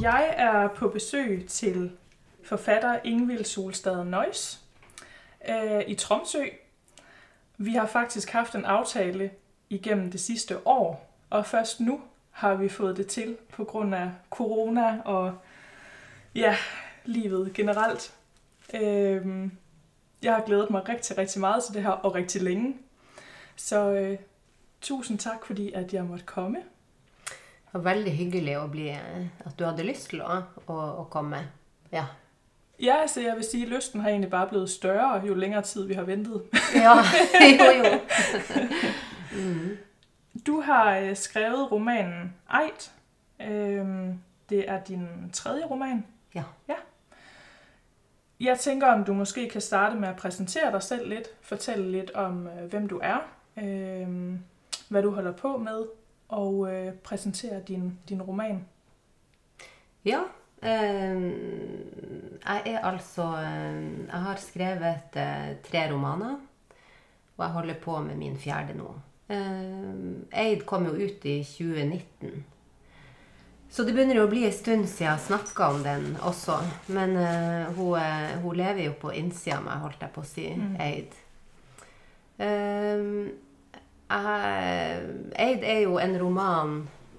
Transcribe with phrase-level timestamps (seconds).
[0.00, 1.92] Jeg er på besøg til
[2.44, 4.60] forfatter Ingvild Solstad Nøjs
[5.48, 6.44] øh, i Tromsø.
[7.58, 9.30] Vi har faktisk haft en aftale
[9.70, 12.00] igennem det sidste år, og først nu
[12.30, 15.38] har vi fået det til på grund af corona og
[16.34, 16.56] ja,
[17.08, 18.14] livet generelt.
[18.74, 19.50] Øh,
[20.22, 22.76] jeg har glædet mig rigtig, rigtig meget til det her, og rigtig længe.
[23.56, 24.18] Så øh,
[24.80, 26.58] tusind tak, fordi at jeg måtte komme.
[27.26, 30.38] Det var veldig hyggelig å bli, at du hadde lyst til å,
[30.72, 31.42] å komme.
[31.92, 32.06] Ja.
[32.80, 35.86] Ja, altså jeg vil sige, at lysten har egentlig bare blevet større, jo længere tid
[35.86, 36.42] vi har ventet.
[36.74, 36.94] Ja,
[37.58, 37.98] jo, jo.
[39.36, 39.76] Mm.
[40.46, 42.90] Du har øh, skrevet romanen Eid.
[43.48, 44.20] Øhm,
[44.50, 46.04] det er din tredje roman.
[46.34, 46.42] Ja.
[46.68, 46.74] ja.
[48.40, 51.28] Jeg tænker, om du måske kan starte med at præsentere dig selv lidt.
[51.40, 53.18] Fortælle lidt om, øh, hvem du er.
[53.58, 54.34] Øh,
[54.88, 55.84] hvad du holder på med.
[56.28, 58.64] Og øh, præsentere din, din roman.
[60.04, 60.18] Ja.
[60.62, 61.32] øh,
[62.44, 66.38] jeg er altså øh, Jeg har skrevet øh, tre romaner.
[67.36, 68.94] Og jeg holder på med min fjerde nå.
[69.30, 72.44] Øh, Eid kom jo ut i 2019.
[73.76, 76.54] Så det begynner jo å bli en stund siden jeg har snakka om den også.
[76.96, 80.28] Men eh, hun, eh, hun lever jo på innsida av meg, holdt jeg på å
[80.30, 80.44] si.
[80.80, 81.16] Eid.
[82.40, 83.02] Eh,
[84.08, 85.02] jeg,
[85.44, 86.72] Eid er jo en roman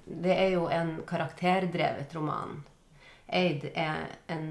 [0.07, 2.63] Det er jo en karakterdrevet roman.
[3.29, 4.47] Eid er en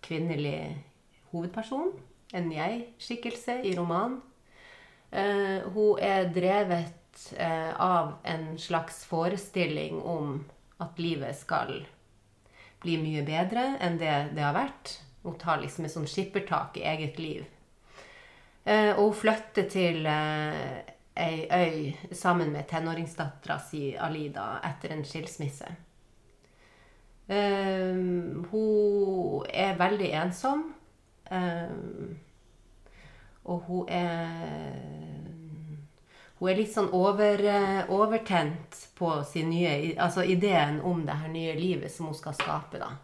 [0.00, 0.78] kvinnelig
[1.34, 1.90] hovedperson.
[2.32, 4.22] En jeg-skikkelse i romanen.
[5.12, 10.40] Eh, hun er drevet eh, av en slags forestilling om
[10.80, 11.80] at livet skal
[12.80, 14.96] bli mye bedre enn det det har vært.
[15.22, 17.44] Hun tar liksom et sånn skippertak i eget liv.
[18.64, 20.80] Eh, og hun flytter til eh,
[21.20, 25.68] ei øy sammen med tenåringsdattera si Alida etter en skilsmisse.
[27.28, 28.00] Eh,
[28.50, 30.64] hun er veldig ensom.
[31.30, 31.76] Eh,
[33.44, 35.29] og hun er
[36.40, 41.28] hun er litt sånn over, eh, overtent på sin nye Altså ideen om det her
[41.28, 42.94] nye livet som hun skal skape, da.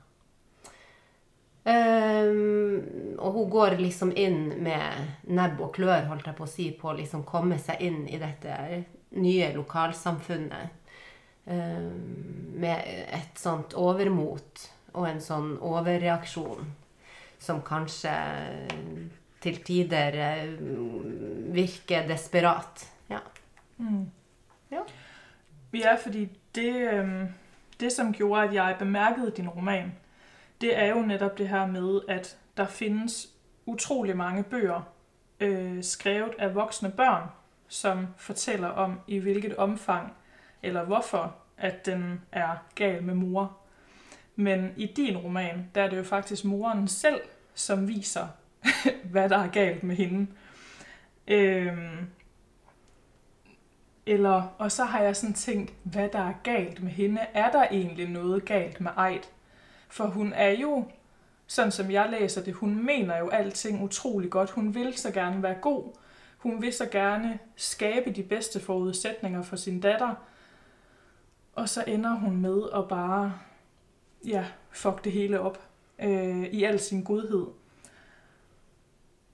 [1.66, 6.70] Ehm, og hun går liksom inn med nebb og klør, holdt jeg på å si,
[6.78, 8.84] på å liksom komme seg inn i dette
[9.18, 10.94] nye lokalsamfunnet.
[11.46, 12.86] Ehm, med
[13.18, 16.70] et sånt overmot og en sånn overreaksjon
[17.38, 18.14] som kanskje
[19.44, 20.54] til tider eh,
[21.52, 22.86] virker desperat.
[24.70, 24.80] Ja.
[25.74, 27.26] Ja, fordi det, øhm,
[27.80, 29.92] det, som gjorde, at jeg bemærkede din roman,
[30.60, 33.28] det er jo netop det her med, at der findes
[33.66, 34.82] utrolig mange bøger
[35.40, 37.28] øh, skrevet af voksne børn,
[37.68, 40.12] som fortæller om, i hvilket omfang
[40.62, 43.56] eller hvorfor, at den er gal med mor.
[44.36, 47.20] Men i din roman, der er det jo faktisk moren selv,
[47.54, 48.26] som viser,
[49.12, 50.26] hvad der er galt med hende.
[51.28, 52.10] Øhm,
[54.06, 57.20] eller, og så har jeg sådan tænkt, hvad der er galt med hende.
[57.20, 59.22] Er der egentlig noget galt med Eid?
[59.88, 60.84] For hun er jo,
[61.46, 64.50] sådan som jeg læser det, hun mener jo alting utrolig godt.
[64.50, 65.92] Hun vil så gerne være god.
[66.38, 70.14] Hun vil så gerne skabe de bedste forudsætninger for sin datter.
[71.54, 73.34] Og så ender hun med at bare,
[74.26, 75.68] ja, fuck det hele op
[75.98, 77.46] øh, i al sin godhed.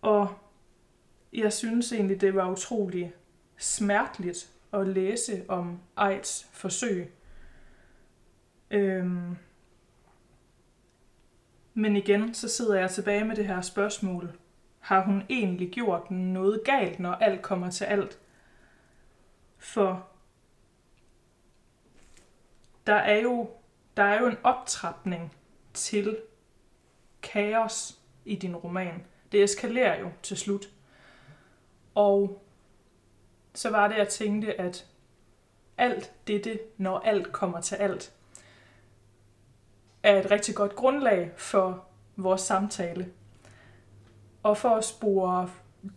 [0.03, 0.29] Og
[1.33, 3.13] jeg synes egentlig, det var utrolig
[3.57, 7.13] smerteligt at læse om Eids forsøg.
[8.71, 9.37] Øhm,
[11.75, 14.39] men igen, så sidder jeg tilbage med det her spørgsmål.
[14.79, 18.19] Har hun egentlig gjort noget galt, når alt kommer til alt?
[19.59, 20.09] For
[22.87, 23.51] der er jo,
[23.97, 25.33] der er jo en optrapning
[25.75, 26.19] til
[27.23, 29.05] kaos i din roman.
[29.33, 30.69] Det eskalerer jo til slut.
[31.95, 32.43] Og
[33.55, 34.87] så var det, jeg tænkte, at
[35.79, 38.13] alt dette, når alt kommer til alt,
[40.03, 41.85] er et rigtig godt grundlag for
[42.17, 43.09] vores samtale.
[44.43, 45.51] Og for at spore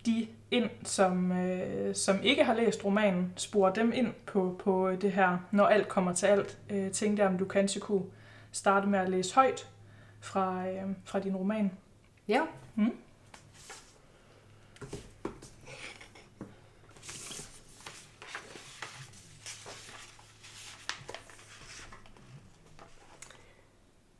[0.05, 5.11] de ind, som, øh, som ikke har læst romanen, spore dem ind på, på det
[5.11, 8.05] her, når alt kommer til alt, øh, tænkte jeg, om du kanskje kunne
[8.51, 9.69] starte med at læse højt
[10.19, 11.71] fra, øh, fra din roman.
[12.27, 12.41] ja.
[12.75, 12.97] Mm?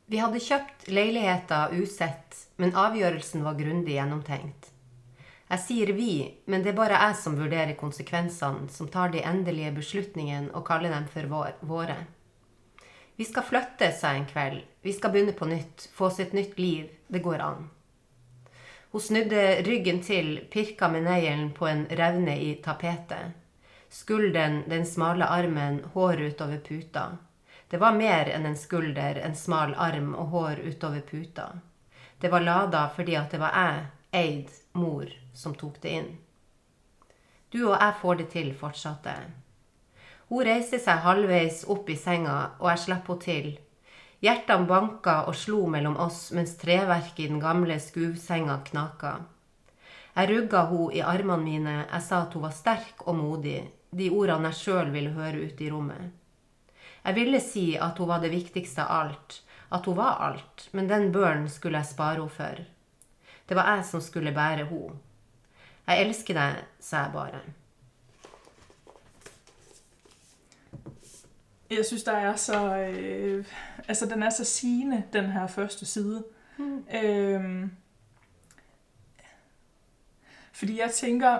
[0.06, 4.68] Vi hadde kjøpt leiligheter usett, men avgjørelsen var grundig gjennomtenkt.
[5.50, 6.12] Jeg sier vi,
[6.46, 10.94] men det er bare jeg som vurderer konsekvensene, som tar de endelige beslutningene og kaller
[10.94, 11.98] dem for vår, våre.
[13.18, 14.62] Vi skal flytte, sa jeg en kveld.
[14.86, 16.86] Vi skal begynne på nytt, få oss et nytt liv.
[17.08, 17.68] Det går an.
[18.94, 23.34] Hun snudde ryggen til, pirka med neglen på en revne i tapetet.
[23.90, 27.08] Skulderen, den smale armen, hår utover puta.
[27.68, 31.48] Det var mer enn en skulder, en smal arm og hår utover puta.
[32.20, 33.86] Det var lada fordi at det var jeg,
[34.16, 36.12] Eid, mor, som tok det inn.
[37.50, 39.32] Du og jeg får det til, fortsatte jeg.
[40.28, 43.48] Hun reiste seg halvveis opp i senga, og jeg slapp henne til.
[44.24, 49.16] Hjertene banka og slo mellom oss mens treverket i den gamle skuvsenga knaka.
[50.16, 53.58] Jeg rugga henne i armene mine, jeg sa at hun var sterk og modig,
[53.90, 56.14] de ordene jeg sjøl ville høre ute i rommet.
[57.06, 59.42] Jeg ville si at hun var det viktigste av alt,
[59.72, 62.64] at hun var alt, men den børen skulle jeg spare henne for.
[63.48, 64.98] Det var jeg som skulle bære henne.
[65.86, 67.40] Jeg elsker deg, sa jeg bare.
[71.70, 72.76] Jeg synes, der er så...
[72.76, 73.44] Øh,
[73.88, 76.24] altså, den er så sigende, den her første side.
[76.58, 76.84] Mm.
[76.94, 77.70] Øhm,
[80.52, 81.38] fordi jeg tænker...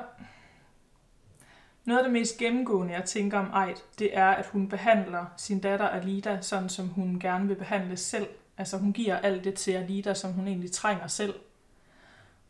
[1.87, 5.61] Noget af det mest gennemgående, jeg tænker om Eid, det er, at hun behandler sin
[5.61, 8.29] datter Alida, sådan som hun gerne vil behandle selv.
[8.59, 11.35] Altså hun giver alt det til Alida, som hun egentlig trænger selv.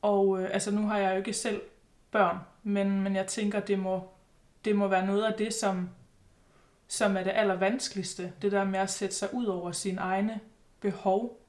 [0.03, 1.63] Og øh, altså nu har jeg jo ikke selv
[2.11, 4.09] børn, men, men jeg tænker, det må,
[4.65, 5.91] det må være noget af det, som,
[6.89, 8.33] som er det allervanskeligste.
[8.43, 10.41] Det der med at sætte sig ud over sine egne
[10.81, 11.41] behov.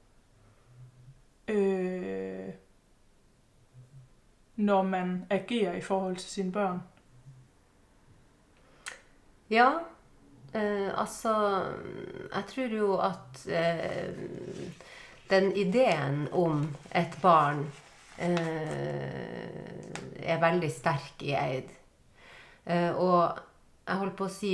[1.48, 2.48] Øh,
[4.56, 6.80] når man agerer i forhold til sine børn.
[9.48, 9.80] Ja,
[10.52, 11.32] eh, altså
[12.34, 14.12] Jeg tror jo at eh,
[15.30, 17.64] den ideen om et barn
[18.18, 19.88] eh,
[20.20, 21.72] er veldig sterk i Eid.
[22.64, 23.40] Eh, og
[23.88, 24.52] jeg holdt på å si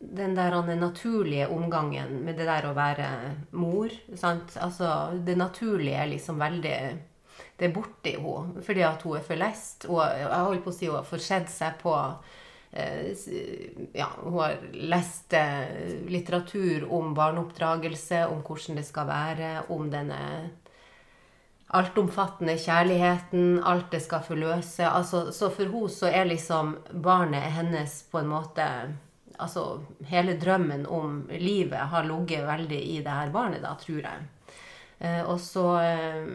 [0.00, 3.08] den der naturlige omgangen med det der å være
[3.52, 3.92] mor.
[4.16, 4.56] Sant?
[4.56, 6.76] Altså, det naturlige er liksom veldig
[7.60, 9.84] Det er borti henne fordi at hun er for lest.
[9.88, 11.92] Og jeg holdt på å si hun har forsett seg på
[12.72, 13.10] Eh,
[13.92, 20.20] ja, hun har lest eh, litteratur om barneoppdragelse, om hvordan det skal være, om denne
[21.70, 24.86] altomfattende kjærligheten, alt det skal forløse.
[24.86, 28.66] Altså, så for henne så er liksom barnet hennes på en måte
[29.40, 34.26] Altså hele drømmen om livet har ligget veldig i det her barnet, da, tror jeg.
[34.98, 36.28] Eh, og så eh,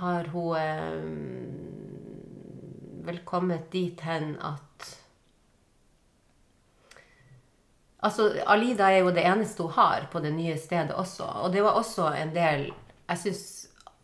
[0.00, 1.02] har hun eh,
[3.04, 4.99] vel kommet dit hen at
[8.00, 11.26] Altså, Alida er jo det eneste hun har på det nye stedet også.
[11.44, 12.70] Og det var også en del
[13.10, 13.42] Jeg syns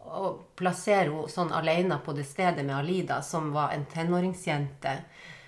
[0.06, 4.92] å plassere henne sånn alene på det stedet med Alida, som var en tenåringsjente,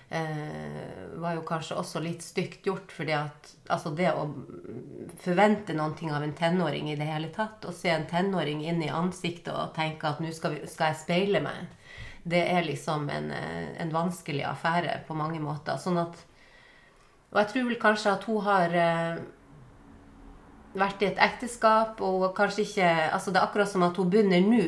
[0.09, 2.91] eh, var jo kanskje også litt stygt gjort.
[2.91, 4.27] fordi at altså det å
[5.23, 8.89] forvente noe av en tenåring i det hele tatt, å se en tenåring inn i
[8.89, 11.67] ansiktet og tenke at nå skal, skal, jeg speile meg,
[12.23, 15.77] det er liksom en, eh, en, vanskelig affære på mange måter.
[15.77, 16.25] sånn at
[17.29, 19.19] og jeg tror vel kanskje at hun har eh,
[20.79, 24.41] vært i et ekteskap og kanskje ikke altså Det er akkurat som at hun begynner
[24.45, 24.63] nå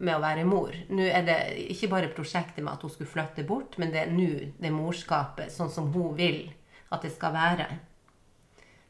[0.00, 0.72] med å være mor.
[0.88, 1.38] Nå er det
[1.74, 5.52] ikke bare prosjektet med at hun skulle flytte bort, men det er nå det morskapet
[5.52, 6.46] sånn som hun vil
[6.90, 7.66] at det skal være.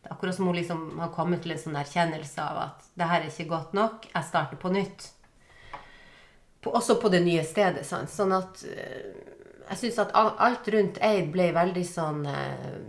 [0.01, 3.09] Det er akkurat som hun liksom har kommet til en sånn erkjennelse av at det
[3.11, 5.11] her er ikke godt nok, jeg starter på nytt.
[6.63, 7.83] På, også på det nye stedet.
[7.89, 8.13] Sant?
[8.13, 9.40] Sånn at øh,
[9.71, 12.81] jeg syns at alt rundt Eid ble veldig sånn øh,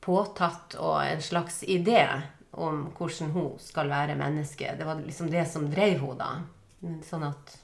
[0.00, 2.06] påtatt og en slags idé
[2.52, 4.74] om hvordan hun skal være menneske.
[4.78, 6.30] Det var liksom det som drev henne da.
[7.04, 7.58] Sånn at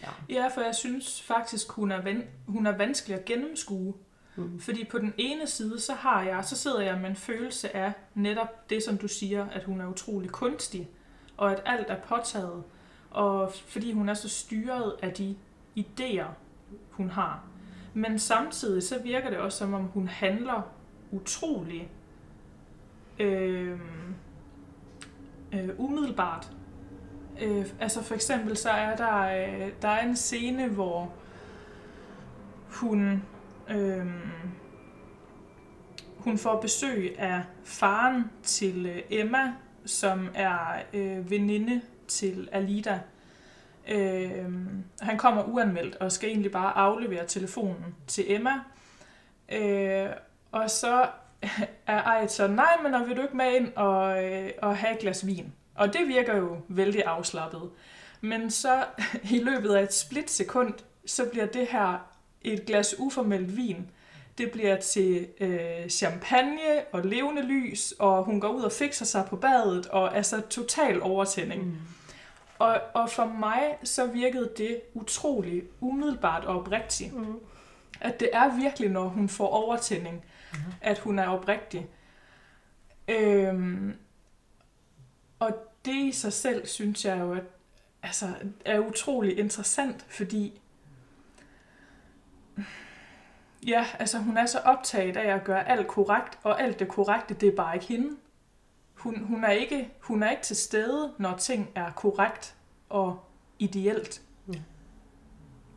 [0.00, 2.04] Ja, ja for jeg syns faktisk hun er,
[2.46, 3.94] hun er vanskelig å gjennomskue.
[4.36, 4.60] Mm.
[4.60, 7.92] Fordi på den ene side så har jeg, så sidder jeg med en følelse av
[8.14, 10.86] nettopp det som du sier, at hun er utrolig kunstig,
[11.36, 12.62] og at alt er påtaget.
[13.10, 15.36] Og fordi hun er så styret av de
[15.74, 16.30] ideer
[17.00, 17.42] hun har.
[17.94, 20.62] Men samtidig så virker det også som om hun handler
[21.10, 21.90] utrolig
[23.18, 23.80] øh,
[25.52, 26.50] øh, umiddelbart.
[27.42, 31.12] Øh, altså for eksempel så er der, øh, der er en scene, hvor
[32.68, 33.22] hun,
[33.70, 34.06] øh,
[36.18, 39.54] hun får besøg af faren til øh, Emma,
[39.84, 43.00] som er øh, veninde til Alida.
[43.90, 44.44] Øh,
[45.00, 48.60] han kommer uanmeldt og skal egentlig bare aflevere telefonen til Emma.
[49.52, 50.06] Øh,
[50.52, 51.06] og så
[51.86, 54.98] er Ejt så, nej, men vil du ikke med ind og, øh, og have et
[54.98, 55.52] glas vin?
[55.74, 57.70] Og det virker jo vældig afslappet.
[58.20, 58.84] Men så
[59.34, 60.74] i løbet af et split sekund,
[61.06, 62.06] så bliver det her
[62.42, 63.90] et glas uformelt vin.
[64.38, 69.24] Det bliver til øh, champagne og levende lys, og hun går ud og fikser sig
[69.28, 71.66] på badet, og altså total overtænding.
[71.66, 71.76] Mm.
[72.60, 77.16] Og, og for mig så virkede det utrolig umiddelbart og oprigtigt.
[77.16, 77.40] Mm.
[78.00, 80.58] At det er virkelig, når hun får overtænding, mm.
[80.80, 81.88] at hun er oprigtig.
[83.08, 83.96] Øhm,
[85.38, 85.52] og
[85.84, 87.44] det i sig selv, synes jeg jo, at,
[88.02, 90.60] altså, er utrolig interessant, fordi
[93.66, 97.34] ja, altså hun er så optaget af at gøre alt korrekt, og alt det korrekte,
[97.34, 98.16] det er bare ikke hende.
[99.00, 102.54] Hun, hun, er ikke, hun er ikke til stede, når ting er korrekt
[102.88, 103.20] og
[103.58, 104.22] ideelt.
[104.52, 104.58] Ja.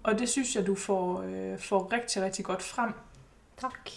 [0.03, 2.93] Og det synes jeg, du får, øh, får rigtig, rigtig godt frem.
[3.57, 3.89] Tak.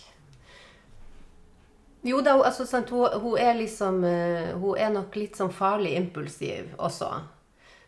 [2.05, 5.97] Jo da, altså, sant, hun, hun, er liksom uh, Hun er nok litt sånn farlig
[5.99, 7.11] impulsiv også.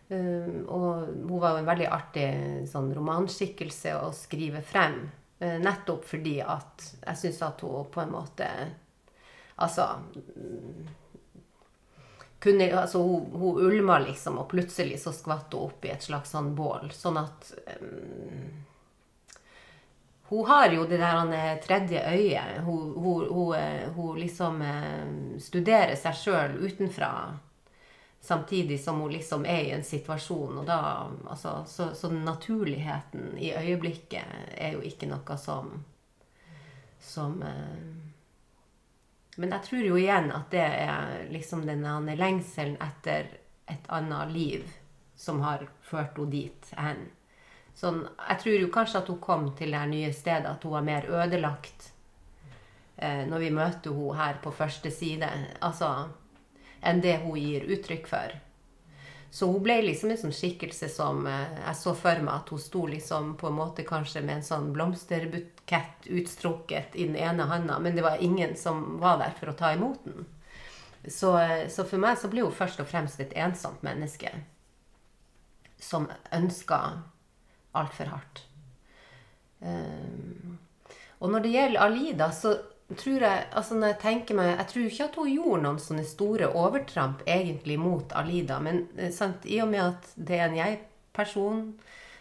[0.09, 2.29] Um, og hun var jo en veldig artig
[2.71, 5.03] sånn romanskikkelse å skrive frem.
[5.39, 8.51] Uh, nettopp fordi at jeg syns at hun på en måte
[9.59, 9.85] Altså
[12.39, 16.35] kunne, altså, hun, hun ulma liksom, og plutselig så skvatt hun opp i et slags
[16.35, 16.91] sånn bål.
[16.95, 18.65] Sånn at um,
[20.29, 22.59] Hun har jo det der eh, tredje øyet.
[22.67, 27.13] Hun, hun, hun, eh, hun liksom uh, studerer seg sjøl utenfra.
[28.21, 30.59] Samtidig som hun liksom er i en situasjon.
[30.61, 35.73] Og da altså, så, så naturligheten i øyeblikket er jo ikke noe som
[37.01, 38.08] Som uh,
[39.39, 43.29] men jeg tror jo igjen at det er liksom denne lengselen etter
[43.71, 44.65] et annet liv
[45.19, 47.05] som har ført henne dit hen.
[47.79, 50.87] Sånn, jeg tror jo kanskje at hun kom til det nye stedet, at hun var
[50.89, 51.93] mer ødelagt
[52.97, 55.31] eh, når vi møter henne her på første side,
[55.63, 55.93] altså,
[56.83, 58.35] enn det hun gir uttrykk for.
[59.31, 62.63] Så hun ble liksom en sånn skikkelse som eh, Jeg så for meg at hun
[62.63, 67.77] sto liksom på en måte kanskje med en sånn blomsterbukett utstrukket i den ene handa,
[67.79, 70.25] men det var ingen som var der for å ta imot den.
[71.05, 74.33] Så, eh, så for meg så ble hun først og fremst et ensomt menneske
[75.79, 76.81] som ønska
[77.79, 78.43] altfor hardt.
[79.61, 80.59] Um,
[81.19, 82.55] og når det gjelder Alida, så
[82.97, 86.05] tror jeg altså når jeg tenker meg, jeg tror ikke at hun gjorde noen sånne
[86.09, 88.57] store overtramp egentlig mot Alida.
[88.65, 91.61] Men eh, sant, i og med at det er en jeg-person,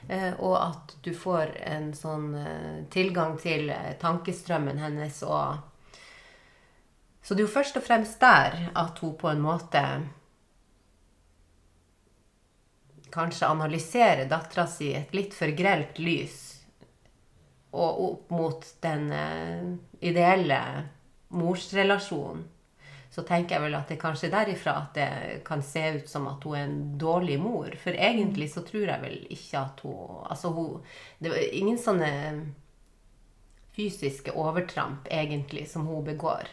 [0.10, 5.64] eh, og at du får en sånn eh, tilgang til eh, tankestrømmen hennes og
[7.24, 9.82] Så det er jo først og fremst der at hun på en måte
[13.12, 16.47] kanskje analyserer dattera si et litt for grelt lys
[17.78, 20.60] og opp mot den uh, ideelle
[21.30, 22.46] morsrelasjonen,
[23.10, 26.28] så tenker jeg vel at det er kanskje derifra at det kan se ut som
[26.30, 27.72] at hun er en dårlig mor.
[27.82, 30.84] For egentlig så tror jeg vel ikke at hun Altså, hun
[31.20, 32.12] Det var ingen sånne
[33.78, 36.48] fysiske overtramp, egentlig, som hun begår.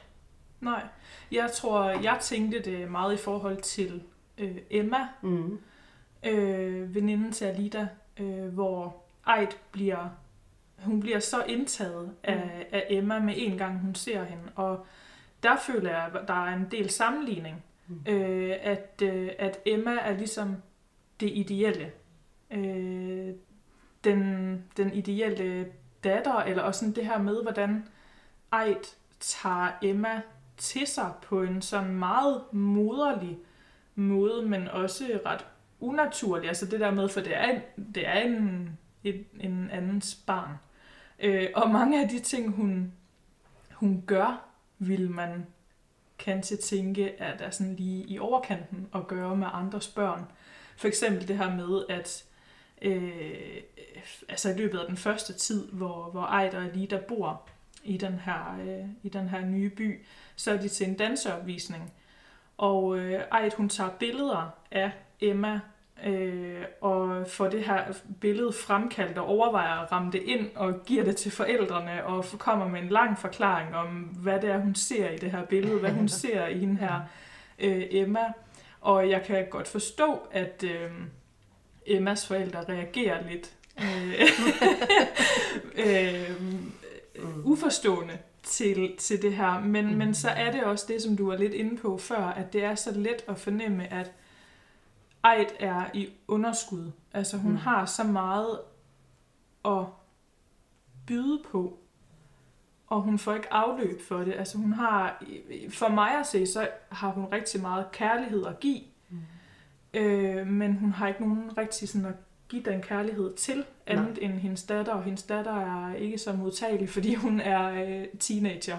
[0.61, 0.83] Nej.
[1.31, 4.03] Jeg tror, jeg tænkte det meget i forhold til
[4.39, 5.59] øh, Emma, mm.
[6.23, 7.89] øh, veninden til Alida,
[8.21, 8.97] øh, hvor
[9.39, 10.09] Eid bliver
[10.85, 12.67] hun bliver så indtaget af, mm.
[12.73, 14.43] af Emma med en gang hun ser hende.
[14.55, 14.87] Og
[15.43, 17.65] der føler jeg, at der er en del sammenligning.
[17.89, 18.13] Mm.
[18.13, 20.57] Øh, at, øh, at Emma er ligesom
[21.21, 21.93] det ideelle.
[22.51, 23.35] Øh,
[24.05, 25.67] den, den ideelle
[26.05, 27.89] datter, eller også sådan det her med, hvordan
[28.53, 28.85] Eid
[29.21, 30.21] tager Emma
[30.57, 33.39] til sig på en sådan meget moderlig
[33.95, 35.47] måde, men også ret
[35.81, 36.49] unaturlig.
[36.49, 37.61] Altså det der med, for det er,
[37.95, 38.71] det er en,
[39.05, 40.51] en, en andens barn.
[41.19, 42.93] Øh, og mange af de ting, hun,
[43.73, 44.45] hun gør,
[44.79, 45.47] vil man
[46.19, 50.25] kanskje tænke, at er sådan lige i overkanten at gøre med andres børn.
[50.77, 52.25] For eksempel det her med, at
[52.83, 53.63] øh,
[54.29, 57.43] altså i løbet af den første tid, hvor, hvor Ejder og Lida bor
[57.85, 60.05] i den, her, øh, i den her nye by,
[60.37, 61.93] så er de til en danseopvisning.
[62.59, 65.61] Og øh, Ejt, hun tager billeder af Emma
[66.07, 67.85] øh, og får det her
[68.21, 72.69] billede fremkaldt og overvejer at ramme det ind og giver det til forældrene og kommer
[72.69, 75.91] med en lang forklaring om, hvad det er, hun ser i det her billede, hvad
[75.91, 77.01] hun ser i hende her
[77.59, 78.33] øh, Emma.
[78.81, 80.91] Og jeg kan godt forstå, at øh,
[81.87, 84.21] Emmas forældre reagerer lidt øh,
[85.87, 86.31] øh,
[87.45, 89.61] uforstående til, til det her.
[89.61, 92.53] Men, men så er det også det, som du var lidt inde på før, at
[92.53, 94.13] det er så let at fornemme, at
[95.25, 96.91] Eid er i underskud.
[97.13, 97.57] Altså hun mm.
[97.57, 98.59] har så meget
[99.65, 99.85] at
[101.07, 101.79] byde på,
[102.87, 104.33] og hun får ikke afløb for det.
[104.33, 105.25] Altså hun har,
[105.71, 108.81] for mig at se, så har hun rigtig meget kærlighed at give.
[109.11, 109.19] Mm.
[109.95, 112.15] øh, men hun har ikke nogen rigtig sådan at
[112.49, 114.31] give den kærlighed til, andet Nej.
[114.31, 118.79] end hendes datter, og hendes datter er ikke så modtagelig, fordi hun er øh, teenager.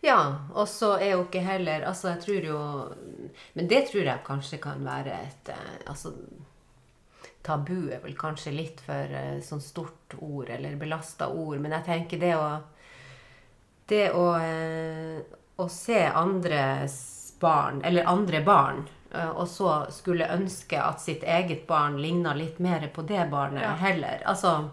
[0.00, 2.60] Ja, og så er jo ikke heller Altså, jeg tror jo
[3.54, 6.14] Men det tror jeg kanskje kan være et eh, Altså
[7.42, 11.86] Tabu er vel kanskje litt for eh, sånn stort ord, eller belasta ord, men jeg
[11.86, 12.48] tenker det å
[13.88, 15.20] Det å, eh,
[15.56, 16.98] å se andres
[17.40, 18.82] barn, eller andre barn,
[19.34, 23.72] og så skulle ønske at sitt eget barn ligna litt mer på det barnet Ja.
[23.80, 24.20] heller.
[24.28, 24.70] Altså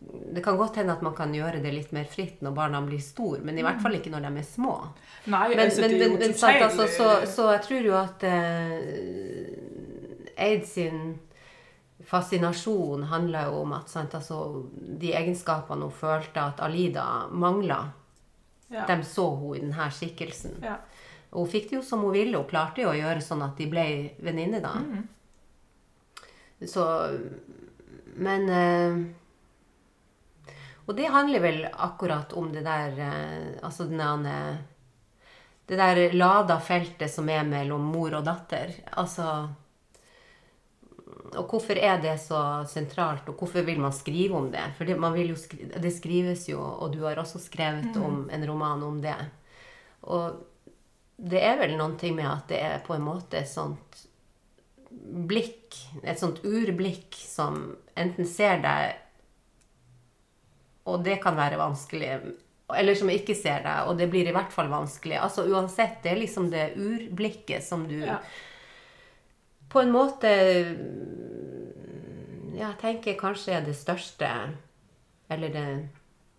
[0.00, 3.00] det kan godt hende at man kan gjøre det litt mer fritt når barna blir
[3.04, 4.74] store, men i hvert fall ikke når de er små.
[5.26, 8.24] Nej, Men, altså men, men, men sant, altså, så, øh, så jeg tror jo at
[8.24, 8.76] eh,
[10.40, 11.18] Eid sin
[12.10, 17.82] fascinasjon handler jo om at sant, altså, de egenskapene hun følte at Alida mangla,
[18.70, 18.86] ja.
[18.88, 20.56] dem så hun i denne skikkelsen.
[20.64, 20.78] Ja.
[21.30, 22.38] Og hun fikk det jo som hun ville.
[22.38, 23.86] Hun klarte jo å gjøre sånn at de ble
[24.24, 24.74] venninner, da.
[24.80, 25.08] Mhm.
[26.68, 26.84] Så
[28.20, 28.96] Men eh,
[30.90, 34.58] Og det handler vel akkurat om det der eh, Altså den der
[35.70, 38.72] Det der lada feltet som er mellom mor og datter.
[38.98, 39.48] Altså
[41.38, 44.64] Og hvorfor er det så sentralt, og hvorfor vil man skrive om det?
[44.76, 48.28] For det, man vil jo skri det skrives jo, og du har også skrevet om
[48.32, 49.14] en roman om det.
[50.02, 50.42] Og
[51.16, 54.00] det er vel noen ting med at det er på en måte et sånt
[54.90, 58.98] blikk, et sånt urblikk som enten ser deg,
[60.94, 62.10] og det kan være vanskelig,
[62.76, 65.16] eller som ikke ser deg, og det blir i hvert fall vanskelig.
[65.22, 68.16] Altså uansett, det er liksom det urblikket som du Ja.
[69.70, 70.30] på en måte
[72.54, 74.28] ja, jeg tenker kanskje er det største,
[75.30, 75.88] eller det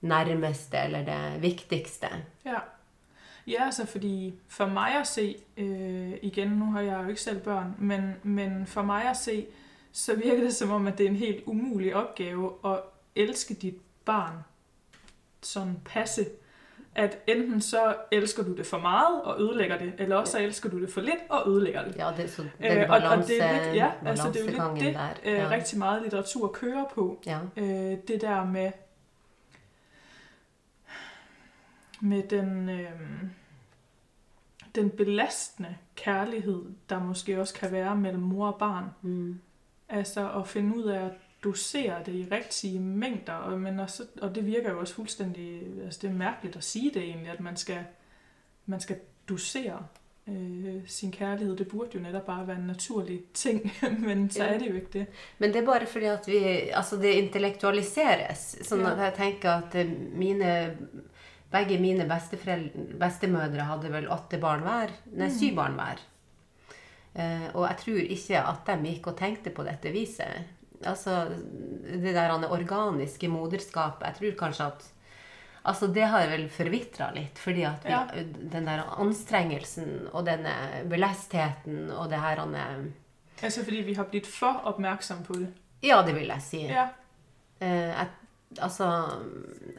[0.01, 2.07] nærmeste, eller det vigtigste.
[2.45, 2.59] Ja.
[3.47, 7.39] Ja, altså fordi for mig at se, øh, igen, nu har jeg jo ikke selv
[7.39, 9.45] børn, men, men for mig at se,
[9.91, 12.79] så virker det som om, at det er en helt umulig opgave at
[13.15, 14.33] elske dit barn
[15.41, 16.25] sådan passe.
[16.95, 20.69] At enten så elsker du det for meget og ødelægger det, eller også så elsker
[20.69, 21.95] du det for lidt og ødelægger det.
[21.95, 24.41] Ja, det er så den Øh, og, og det er lidt, ja, altså det er
[24.41, 25.09] jo lidt det, der.
[25.25, 25.49] øh, Ja.
[25.49, 27.21] rigtig meget litteratur kører på.
[27.25, 27.39] Ja.
[27.57, 28.71] Øh, det der med,
[32.01, 32.91] med den, øh,
[34.75, 38.85] den belastende kærlighed, der måske også kan være mellem mor og barn.
[39.01, 39.39] Mm.
[39.89, 41.11] Altså at finde ud af at
[41.43, 45.99] dosere det i rigtige mængder, og, men også, og det virker jo også fuldstændig, altså
[46.01, 47.83] det er mærkeligt at sige det egentlig, at man skal,
[48.65, 48.95] man skal
[49.29, 49.85] dosere
[50.27, 51.57] øh, sin kærlighed.
[51.57, 53.71] Det burde jo netop bare være en naturlig ting,
[54.07, 54.53] men så Ja.
[54.53, 55.05] er det jo ikke det.
[55.39, 56.37] Men det er bare fordi at vi,
[56.73, 58.57] altså det intellektualiseres.
[58.61, 58.95] Sånn Ja.
[59.03, 60.77] jeg tenker at eh, mine,
[61.51, 62.05] begge mine
[62.99, 65.37] bestemødre hadde vel åtte barn hver, nei, Mm.
[65.39, 65.99] syv barn hver.
[67.15, 70.45] Eh, og jeg tror ikke at de gikk og tenkte på dette viset.
[70.85, 71.27] Altså,
[71.85, 74.87] det der han organiske moderskapet, jeg tror kanskje at
[75.63, 78.07] Altså, det har vel forvitra litt, fordi at vi, Ja.
[78.49, 80.49] den der anstrengelsen og denne
[80.89, 82.55] belestheten og det her han
[83.43, 85.51] Altså fordi vi har blivet for opmærksomme på det.
[85.83, 86.63] Ja, det vil jeg si.
[86.67, 86.87] Ja,
[87.61, 88.07] Eh, jeg,
[88.61, 88.87] altså,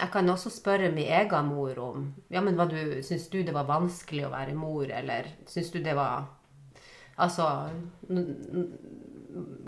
[0.00, 3.52] jeg kan også spørre min egen mor om ja, men hva du, Syns du det
[3.54, 6.28] var vanskelig å være mor, eller syns du det var
[7.18, 7.68] Altså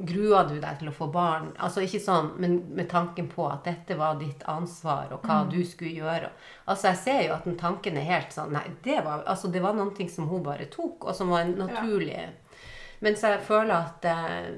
[0.04, 1.52] Grua du deg til å få barn?
[1.62, 5.60] Altså ikke sånn, men med tanken på at dette var ditt ansvar, og hva du
[5.64, 6.30] skulle gjøre.
[6.68, 9.62] Altså Jeg ser jo at den tanken er helt sånn Nei, det var, altså, det
[9.64, 12.26] var noe ting som hun bare tok, og som var en naturlig.
[13.04, 14.52] Mens jeg føler at eh,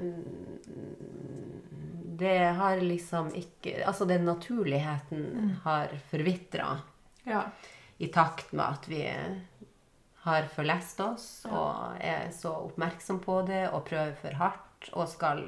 [2.17, 6.77] det har liksom ikke Altså den naturligheten har forvitra
[7.27, 7.43] ja,
[7.97, 9.01] i takt med at vi
[10.27, 15.43] har forlest oss og er så oppmerksom på det og prøver for hardt og skal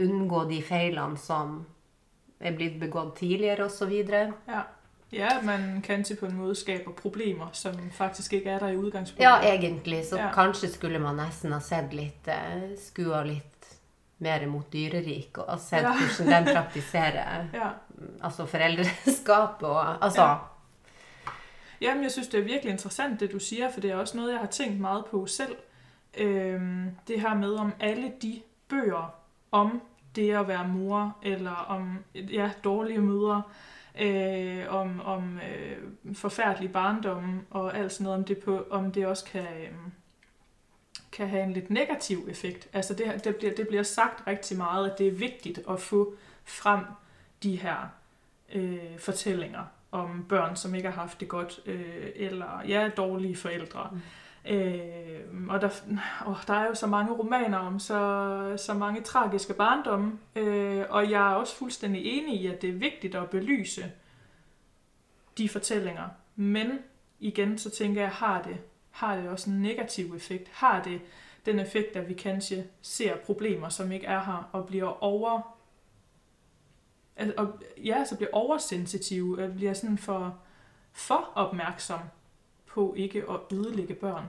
[0.00, 1.66] unngå de feilene som
[2.40, 3.92] er blitt begått tidligere osv.
[4.48, 4.62] ja.
[5.12, 9.24] Ja, man kanskje på en måde skaber problemer, som faktisk ikke er der i udgangspunktet.
[9.24, 10.04] Ja, egentlig.
[10.06, 10.32] Så Ja.
[10.34, 13.78] kanskje skulle man nesten ha sett litt eh, Skua litt
[14.18, 15.92] mer mot dyreriket og sett Ja.
[16.16, 17.70] hvordan de praktiserer ja.
[18.22, 20.34] altså foreldreskapet og Altså Ja.
[21.80, 24.32] Jamen, jeg synes, det er virkelig interessant, det du siger, for det er også noget,
[24.32, 25.56] jeg har tænkt meget på selv
[26.16, 29.14] øh, det her med, om alle de bøger
[29.50, 29.82] om
[30.16, 33.42] det at være mor, eller om ja, dårlige mødre,
[34.00, 39.06] øh, om, om øh, forfærdelig barndom og alt sådan noget, om det, på, om det
[39.06, 39.72] også kan, øh,
[41.12, 42.68] kan have en lidt negativ effekt.
[42.72, 46.14] Altså det, det, bliver, det bliver sagt rigtig meget, at det er vigtigt at få
[46.44, 46.84] frem
[47.42, 47.76] de her
[48.54, 53.88] øh, fortællinger om børn, som ikke har haft det godt, øh, eller ja, dårlige forældre.
[53.92, 54.00] Mm.
[54.48, 55.70] Øh, og der,
[56.26, 61.10] åh, der er jo så mange romaner om så, så mange tragiske barndomme, øh, og
[61.10, 63.92] jeg er også fuldstændig enig i, at det er vigtigt at belyse
[65.38, 66.08] de fortællinger.
[66.36, 66.78] Men
[67.20, 68.56] igen, så tænker jeg, har det,
[68.90, 70.48] har det også en negativ effekt?
[70.48, 71.00] Har det
[71.46, 75.54] den effekt, at vi kanskje ser problemer, som ikke er her, og bliver over...
[77.36, 80.38] Og, ja, så bliver oversensitive, og bliver sådan for,
[80.92, 82.00] for opmærksom
[82.66, 84.24] på ikke at ødelægge børn.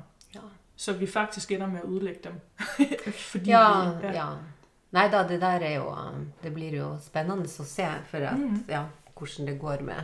[0.79, 0.83] Ja.
[0.85, 2.39] Så vi faktisk ender med at ødelægge dem.
[3.31, 3.63] Fordi Ja,
[4.01, 4.29] vi, ja.
[4.91, 5.91] Nei da, det der er jo
[6.43, 8.63] Det blir jo spennende å se for at, Mhm.
[8.69, 10.03] ja, hvordan det går med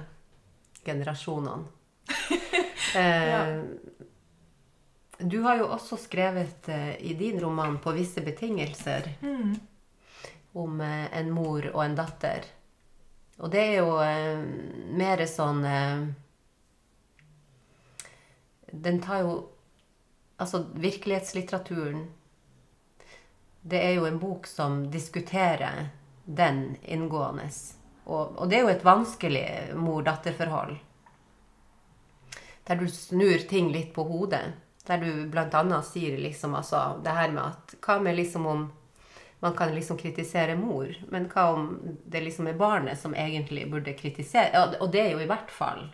[0.85, 1.65] generasjonene.
[2.95, 3.63] eh, Ja.
[5.19, 9.55] Du har jo også skrevet eh, i din roman 'På visse betingelser' Mm.
[10.55, 12.43] om eh, en mor og en datter.
[13.39, 14.43] Og det er jo eh,
[14.91, 16.07] mer sånn eh,
[18.73, 19.49] Den tar jo
[20.37, 22.11] Altså, virkelighetslitteraturen
[23.61, 25.89] Det er jo en bok som diskuterer
[26.25, 27.47] den inngående.
[28.05, 30.75] Og, og det er jo et vanskelig mor-datter-forhold.
[32.67, 34.53] Der du snur ting litt på hodet.
[34.85, 35.81] Der du bl.a.
[35.81, 38.67] sier liksom altså det her med at Hva med liksom om
[39.39, 41.65] man kan liksom kritisere mor, men hva om
[42.05, 44.79] det liksom er barnet som egentlig burde kritisere?
[44.79, 45.89] Og det er jo i hvert fall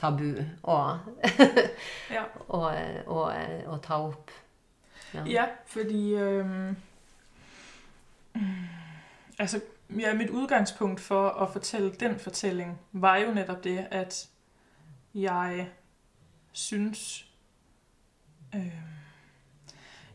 [0.00, 0.32] tabu
[0.62, 0.76] å,
[2.16, 2.24] Ja.
[2.48, 2.60] å,
[3.06, 3.24] å,
[3.68, 4.30] å ta opp.
[5.14, 5.24] Ja.
[5.26, 6.14] Ja, fordi...
[6.14, 6.76] Øhm,
[9.38, 9.60] altså,
[9.98, 14.28] ja, mit udgangspunkt for at fortælle den fortælling var jo netop det, at
[15.14, 15.68] jeg
[16.52, 17.26] synes...
[18.54, 18.80] Øh,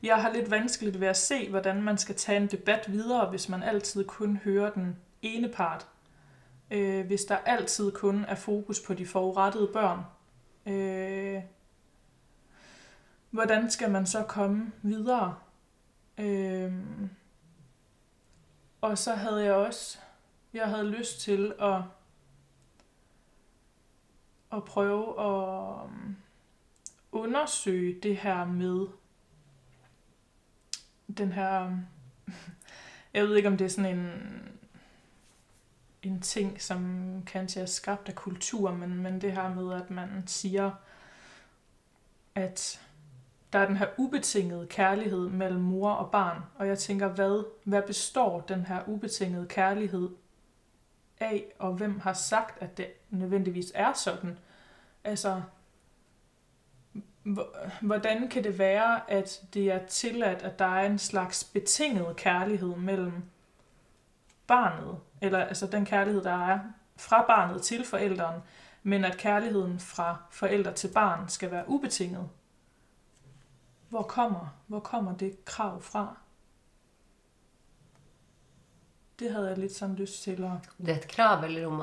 [0.03, 3.49] jeg har lidt vanskeligt ved at se, hvordan man skal tage en debat videre, hvis
[3.49, 5.87] man altid kun hører den ene part.
[6.71, 9.99] Øh, hvis der altid kun er fokus på de forurettede børn.
[10.65, 11.43] Øh,
[13.29, 15.35] hvordan skal man så komme videre?
[16.17, 16.73] Øh,
[18.81, 19.97] og så havde jeg også,
[20.53, 21.81] jeg havde lyst til at,
[24.53, 26.15] at prøve at um,
[27.11, 28.87] undersøge det her med
[31.17, 31.77] den her,
[33.13, 34.11] jeg ved ikke om det er sådan en,
[36.05, 40.23] en ting, som kanskje er skabt af kultur, men, men det her med, at man
[40.25, 40.71] siger,
[42.35, 42.81] at
[43.53, 47.81] der er den her ubetingede kærlighed mellem mor og barn, og jeg tænker, hvad, hvad
[47.81, 50.09] består den her ubetingede kærlighed
[51.19, 54.37] af, og hvem har sagt, at det nødvendigvis er sådan?
[55.03, 55.41] Altså,
[57.81, 62.75] hvordan kan det være, at det er tilladt, at der er en slags betinget kærlighed
[62.75, 63.23] mellem
[64.47, 66.59] barnet, eller altså den kærlighed, der er
[66.97, 68.41] fra barnet til forældren,
[68.83, 72.29] men at kærligheden fra forældre til barn skal være ubetinget?
[73.89, 76.17] Hvor kommer, hvor kommer det krav fra?
[79.19, 80.85] Det havde jeg lidt sådan lyst til at...
[80.85, 81.81] Det er et krav, eller om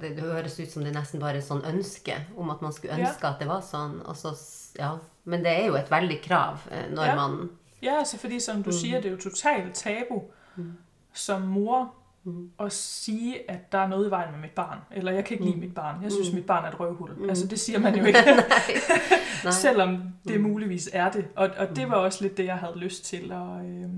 [0.00, 2.72] Det det høres ut som det nesten bare er et sånn ønske om at man
[2.72, 3.08] skulle Ja.
[3.08, 4.00] ønske at det var sånn.
[4.06, 4.32] Og så,
[4.78, 4.96] ja.
[5.24, 7.14] Men det er jo et veldig krav eh, når Ja.
[7.14, 7.50] man
[7.82, 8.76] Ja, altså fordi som du mm.
[8.76, 10.22] siger, det er jo totalt tabu
[10.56, 10.72] mm.
[11.12, 11.94] som mor
[12.26, 12.50] Mm.
[12.60, 14.78] at sige, at der er noget i vejen med mit barn.
[14.90, 16.02] Eller jeg kan ikke lide mit barn.
[16.02, 16.34] Jeg synes, Mm.
[16.36, 17.14] mit barn er et røvhul.
[17.18, 17.28] Mm.
[17.28, 18.18] Altså det siger man jo ikke.
[19.44, 19.52] Nei.
[19.62, 21.28] Selvom det muligvis er det.
[21.36, 23.90] Og, og det var også lidt det, jeg havde lyst til at, øh,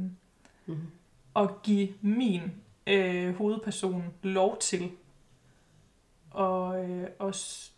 [0.67, 0.87] Mhm.
[1.37, 2.43] at give min
[2.87, 4.91] øh, hovedperson lov til.
[6.31, 7.71] Og øh, også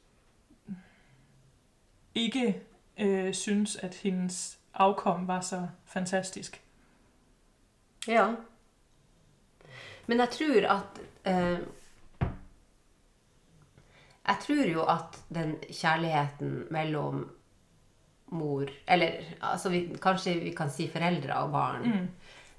[2.15, 2.63] ikke
[2.99, 6.63] øh, synes, at hendes afkom var så fantastisk.
[8.09, 8.35] Ja.
[10.09, 11.59] Men jeg tror at eh,
[14.29, 17.23] Jeg tror jo at den kjærligheten mellom
[18.37, 21.87] mor Eller altså vi, kanskje vi kan si foreldre og barn.
[21.87, 22.09] Mm.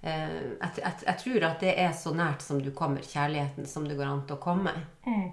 [0.02, 3.86] Eh, jeg, jeg, jeg tror at det er så nært som du kommer kjærligheten som
[3.86, 4.74] det går an til å komme.
[5.06, 5.28] Mm.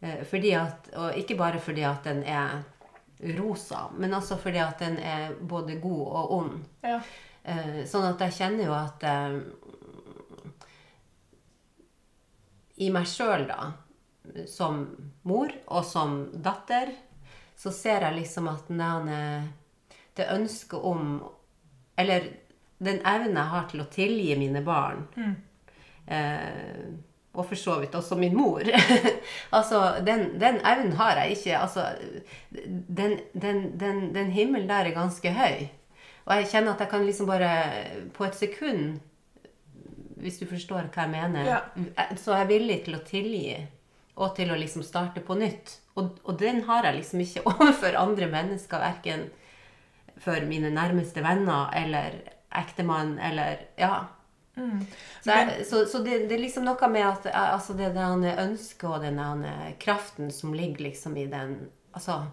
[0.00, 2.60] Eh, fordi at, og ikke bare fordi at den er
[3.38, 6.60] rosa, men også fordi at den er både god og ond.
[6.84, 7.00] Ja.
[7.48, 9.40] Eh, sånn at jeg kjenner jo at eh,
[12.78, 13.72] I meg sjøl, da,
[14.46, 14.84] som
[15.26, 16.92] mor og som datter,
[17.58, 19.48] så ser jeg liksom at den, eh,
[20.16, 21.22] det ønsket om
[21.98, 22.28] Eller
[22.78, 25.34] den evnen jeg har til å tilgi mine barn Mm.
[26.06, 26.84] eh,
[27.34, 28.62] og for så vidt også min mor.
[29.56, 31.58] altså, den, den evnen har jeg ikke.
[31.58, 31.84] Altså,
[32.50, 35.68] den, den, den, den himmelen der er ganske høy.
[36.26, 37.50] Og jeg kjenner at jeg kan liksom bare
[38.16, 38.98] på et sekund
[40.22, 41.48] Hvis du forstår hva jeg mener.
[41.48, 41.60] Ja.
[42.18, 43.56] Så er jeg villig til å tilgi.
[44.18, 45.76] Og til å liksom starte på nytt.
[45.98, 48.82] Og, og den har jeg liksom ikke overfor andre mennesker.
[48.82, 49.28] Verken
[50.18, 52.22] for mine nærmeste venner eller
[52.58, 54.06] ektemann eller Ja.
[54.58, 54.80] Mm.
[55.22, 58.40] Så, jeg, så, så det, det er liksom noe med at eh, altså det der
[58.42, 59.44] ønsket og den
[59.78, 62.24] kraften som ligger liksom i den Altså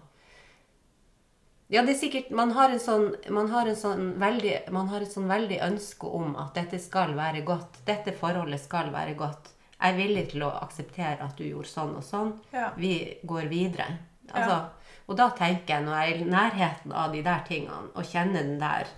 [1.68, 5.02] Ja, det er sikkert Man har en sånn, man har en sånn veldig Man har
[5.02, 7.80] et sånn veldig ønske om at dette skal være godt.
[7.88, 9.52] Dette forholdet skal være godt.
[9.76, 12.30] Jeg er villig til å akseptere at du gjorde sånn og sånn.
[12.54, 12.70] Ja.
[12.78, 13.90] Vi går videre.
[14.32, 14.62] Altså,
[15.06, 18.42] Og da tenker jeg, når jeg er i nærheten av de der tingene, og kjenner
[18.42, 18.88] den der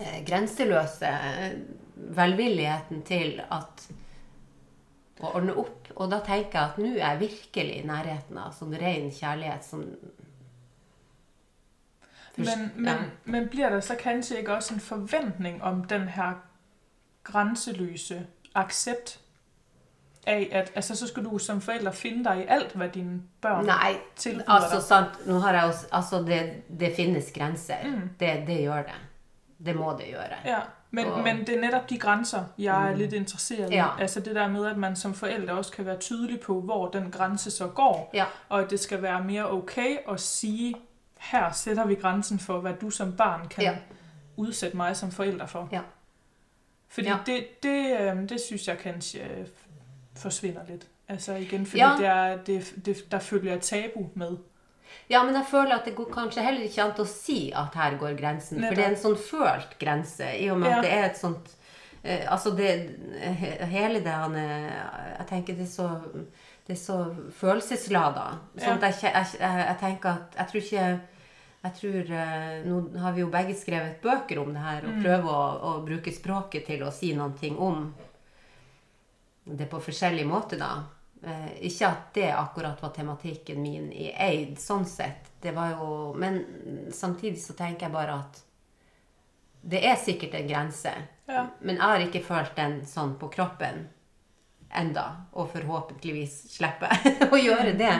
[0.00, 1.52] eh, grenseløse eh,
[2.16, 3.84] velvilligheten til at
[5.22, 5.92] å ordne opp.
[5.94, 9.66] Og da tenker jeg at nå er jeg virkelig i nærheten av sånn ren kjærlighet
[9.66, 9.84] som
[12.36, 12.94] Men, men, Ja.
[13.24, 16.32] men bliver der så kanskje ikke også en forventning om den her
[17.24, 19.20] grænseløse accept
[20.26, 23.64] af, at altså, så skal du som forælder finde dig i alt, hvad dine børn
[23.64, 24.82] Nei, tilbyder altså dig.
[24.84, 27.74] sant Nå har jeg også Altså, det, det finnes grenser.
[27.84, 28.10] Mm.
[28.20, 28.92] Det, det gjør det.
[29.66, 30.22] Det må det gjøre.
[30.44, 30.58] Ja,
[30.90, 33.74] men, Og- men det er netop de grænser, jeg er lidt interesseret i.
[33.74, 33.86] Ja.
[34.00, 37.10] Altså det der med, at man som forælder også kan være tydelig på, hvor den
[37.10, 38.10] grænse så går.
[38.14, 38.24] Ja.
[38.48, 40.74] Og at det skal være mere okay at sige,
[41.32, 43.76] her sætter vi grænsen for, hvad du som barn kan Ja.
[44.36, 45.68] udsætte mig som forælder for.
[45.72, 45.80] Ja.
[46.88, 47.16] Fordi Ja.
[47.26, 49.46] det, det, øhm, det synes jeg kanskje øh,
[50.16, 50.86] forsvinder lidt.
[51.08, 51.94] Altså igen, fordi Ja.
[51.98, 54.36] det er, det, det, der følger tabu med.
[55.10, 57.98] Ja, men jeg føler at det går kanskje heller ikke an å si at her
[57.98, 58.56] går grensen.
[58.56, 58.76] For Nettopp.
[58.76, 60.76] det er en sånn følt grense, i og med Ja.
[60.78, 61.56] at det er et sånt
[62.04, 62.96] eh, Altså, det
[63.40, 64.72] he- Hele det han eh,
[65.18, 65.90] Jeg tenker det er så
[66.66, 68.38] det er så følelseslada.
[68.58, 68.86] Sånn Ja.
[68.88, 71.00] at jeg, jeg, jeg, jeg tenker at Jeg tror ikke
[71.64, 75.02] jeg tror, eh, Nå har vi jo begge skrevet bøker om det her, og Mm.
[75.02, 77.94] prøver å, å bruke språket til å si ting om
[79.44, 80.84] det på forskjellige måter, da.
[81.24, 85.30] Eh, ikke at det akkurat var tematikken min i Eid, sånn sett.
[85.40, 86.44] Det var jo Men
[86.92, 88.42] samtidig så tenker jeg bare at
[89.66, 90.92] det er sikkert en grense.
[91.26, 91.46] Ja.
[91.60, 93.88] Men jeg har ikke følt den sånn på kroppen
[94.74, 96.88] enda, og forhåpentligvis slippe
[97.34, 97.92] å gjøre det.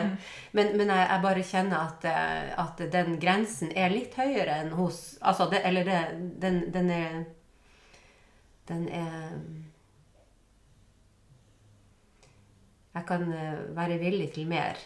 [0.51, 4.73] Men, men jeg, jeg bare kjenner at, eh, at den grensen er litt høyere enn
[4.77, 6.01] hos Altså, det, eller det,
[6.43, 7.23] den, den er
[8.67, 9.31] Den er
[12.95, 14.77] Jeg kan eh, være villig til mer.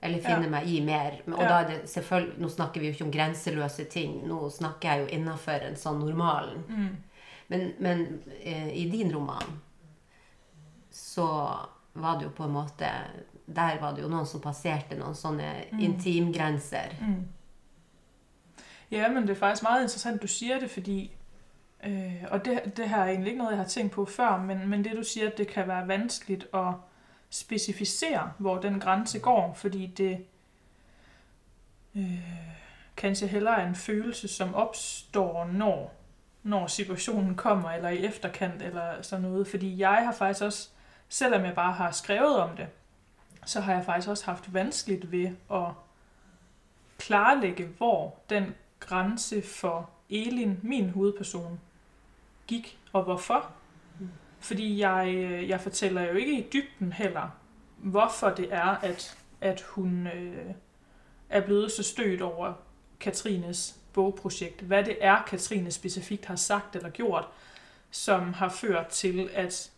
[0.00, 0.50] Eller finne Ja.
[0.52, 1.18] meg i mer.
[1.26, 1.48] Og Ja.
[1.48, 4.20] da er det selvfølgelig Nå snakker vi jo ikke om grenseløse ting.
[4.28, 6.64] Nå snakker jeg jo innafor en sånn normalen.
[6.68, 6.96] Mm.
[7.48, 9.60] Men, men eh, i din roman
[11.18, 11.28] så
[11.94, 12.92] var det jo på en måte
[13.56, 15.48] Der var det jo noen som passerte noen sånne
[15.80, 16.92] intimgrenser.
[17.00, 17.22] Mm.
[18.90, 21.16] Ja, men det er faktisk meget interessant, du siger det, fordi,
[21.84, 24.68] øh, og det, det her er egentlig ikke noget, jeg har tænkt på før, men,
[24.68, 26.74] men det du siger, at det kan være vanskeligt at
[27.30, 30.24] specificere, hvor den grænse går, fordi det
[31.94, 32.28] øh,
[32.96, 35.94] kanskje hellere er en følelse, som opstår, når,
[36.42, 39.48] når situationen kommer, eller i efterkant, eller sådan noget.
[39.48, 40.68] Fordi jeg har faktisk også,
[41.08, 42.66] selvom jeg bare har skrevet om det,
[43.46, 45.66] så har jeg faktisk også haft vanskeligt ved at
[46.98, 51.60] klarlægge, hvor den grænse for Elin, min hovedperson,
[52.46, 53.50] gik, og hvorfor.
[54.40, 57.28] Fordi jeg, øh, jeg fortæller jo ikke i dybden heller,
[57.76, 60.54] hvorfor det er, at, at hun øh,
[61.28, 62.52] er blevet så stødt over
[63.00, 64.60] Katrines bogprojekt.
[64.60, 67.28] Hvad det er, Katrine specifikt har sagt eller gjort,
[67.90, 69.70] som har ført til, at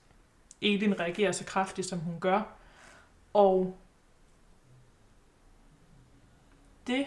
[0.62, 2.42] Elin reagerer så kraftigt, som hun gør.
[3.32, 3.78] Og
[6.86, 7.06] det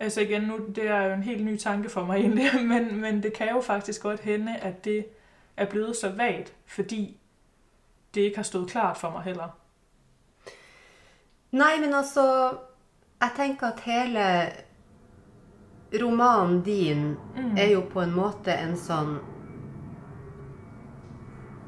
[0.00, 3.22] Altså igen, nu, det er jo en helt ny tanke for mig egentlig, men, men
[3.22, 5.06] det kan jo faktisk godt hende, at det
[5.56, 7.20] er blevet så vagt, fordi
[8.14, 9.48] det ikke har stået klart for mig heller.
[11.52, 12.56] Nei, men altså
[13.20, 14.50] Jeg tenker at hele
[16.02, 17.56] romanen din Mm.
[17.56, 19.18] er jo på en måte en sånn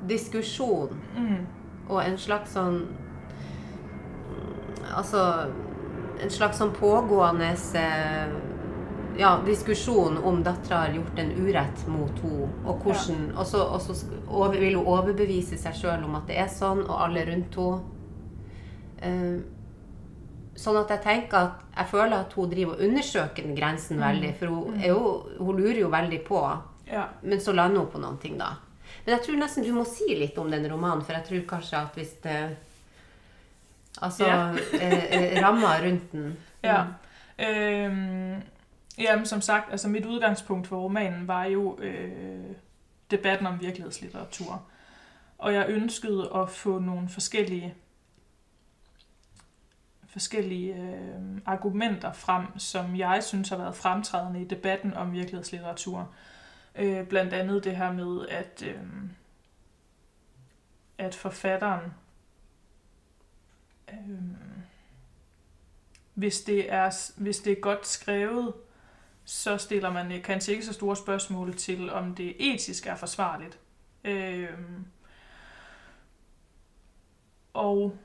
[0.06, 1.46] diskusjon Mm.
[1.88, 2.87] og en slags sånn
[4.96, 5.20] Altså
[6.22, 8.30] en slags sånn pågående eh,
[9.18, 13.80] ja, diskusjon om dattera har gjort en urett mot henne, og hvordan Og så, og
[13.82, 13.94] så
[14.28, 17.80] over, vil hun overbevise seg sjøl om at det er sånn, og alle rundt henne.
[19.02, 19.38] Eh,
[20.58, 24.32] sånn at jeg tenker at jeg føler at hun driver og undersøker den grensen veldig,
[24.40, 26.40] for hun, er jo, hun lurer jo veldig på.
[26.90, 27.04] Ja.
[27.22, 28.56] Men så lander hun på noen ting, da.
[29.09, 31.79] Men jeg tror nesten du må si litt om den romanen, for jeg tror kanskje
[31.79, 32.57] at hvis det
[34.03, 34.51] Altså Ja.
[34.53, 36.85] eh, eh, ramma rundt den Ja.
[37.38, 38.42] Øhm,
[38.99, 42.55] jamen, som sagt, altså mit udgangspunkt for romanen var jo øh,
[43.11, 44.62] debatten om virkelighedslitteratur.
[45.38, 47.75] Og jeg ønskede at få nogle forskellige
[50.07, 56.09] forskellige øh, argumenter frem, som jeg synes har været fremtrædende i debatten om virkelighedslitteratur.
[56.78, 58.80] Øh, blandt andet det her med, at, øh,
[60.98, 61.94] at forfatteren,
[63.92, 63.96] øh,
[66.14, 68.54] hvis, det er, hvis det er godt skrevet,
[69.24, 73.58] så stiller man øh, kanskje ikke så store spørgsmål til, om det etisk er forsvarligt.
[74.04, 74.58] Øh,
[77.54, 77.96] og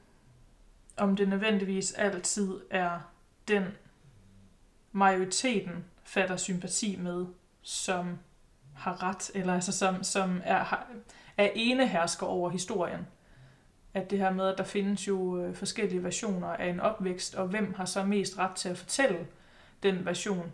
[0.97, 2.99] om det nødvendigvis altid er
[3.47, 3.63] den
[4.91, 7.25] majoriteten fatter sympati med,
[7.62, 8.19] som
[8.75, 10.86] har ret, eller altså som, som er,
[11.38, 13.07] er enehersker over historien.
[13.93, 17.47] At det her med, at der findes jo øh, forskellige versioner af en opvækst, og
[17.47, 19.27] hvem har så mest ret til at fortælle
[19.83, 20.51] den version.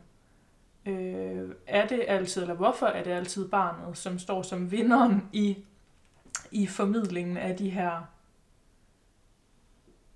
[0.85, 5.57] Øh, er det altid, eller hvorfor er det altid barnet, som står som vinderen i,
[6.51, 8.01] i formidlingen af de her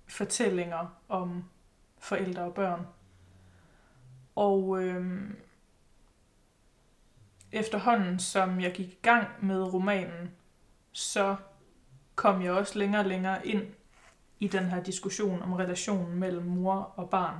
[0.06, 1.44] fortællinger om
[1.98, 2.86] forældre og børn.
[4.36, 5.30] Og øh,
[7.54, 10.30] efterhånden, som jeg gik i gang med romanen,
[10.92, 11.36] så
[12.14, 13.62] kom jeg også længere og længere ind
[14.40, 17.38] i den her diskussion om relationen mellem mor og barn.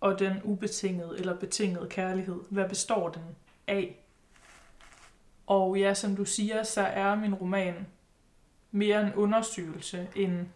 [0.00, 2.40] Og den ubetingede eller betingede kærlighed.
[2.50, 3.22] Hvad består den
[3.66, 4.04] af?
[5.46, 7.86] Og ja, som du siger, så er min roman
[8.70, 10.46] mere en undersøgelse end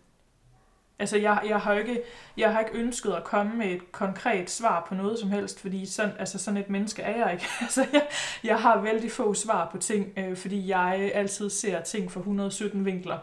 [0.98, 2.02] Altså, jeg, jeg, har ikke,
[2.36, 5.86] jeg har ikke ønsket at komme med et konkret svar på noget som helst, fordi
[5.86, 7.46] sådan, altså, sådan et menneske er jeg ikke.
[7.62, 8.06] altså, jeg,
[8.44, 12.84] jeg har vældig få svar på ting, øh, fordi jeg altid ser ting fra 117
[12.84, 13.18] vinkler.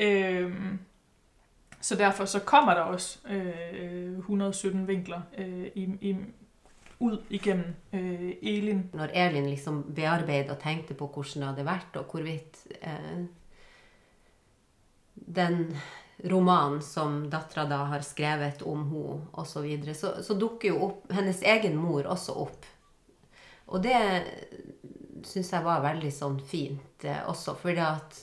[0.00, 0.52] Øh,
[1.80, 6.16] så derfor så kommer der også øh, 117 vinkler øh, i, i,
[6.98, 8.90] ud igennem øh, Elin.
[8.92, 13.24] Når Elin liksom bearbejdede og tænkte på hvordan det havde været, og hvorvidt øh,
[15.36, 15.76] den
[16.24, 21.08] roman som dattera da har skrevet om henne osv., så, så så dukker jo opp,
[21.12, 22.68] hennes egen mor også opp.
[23.72, 23.98] Og det
[25.26, 28.22] syns jeg var veldig sånn fint eh, også, fordi at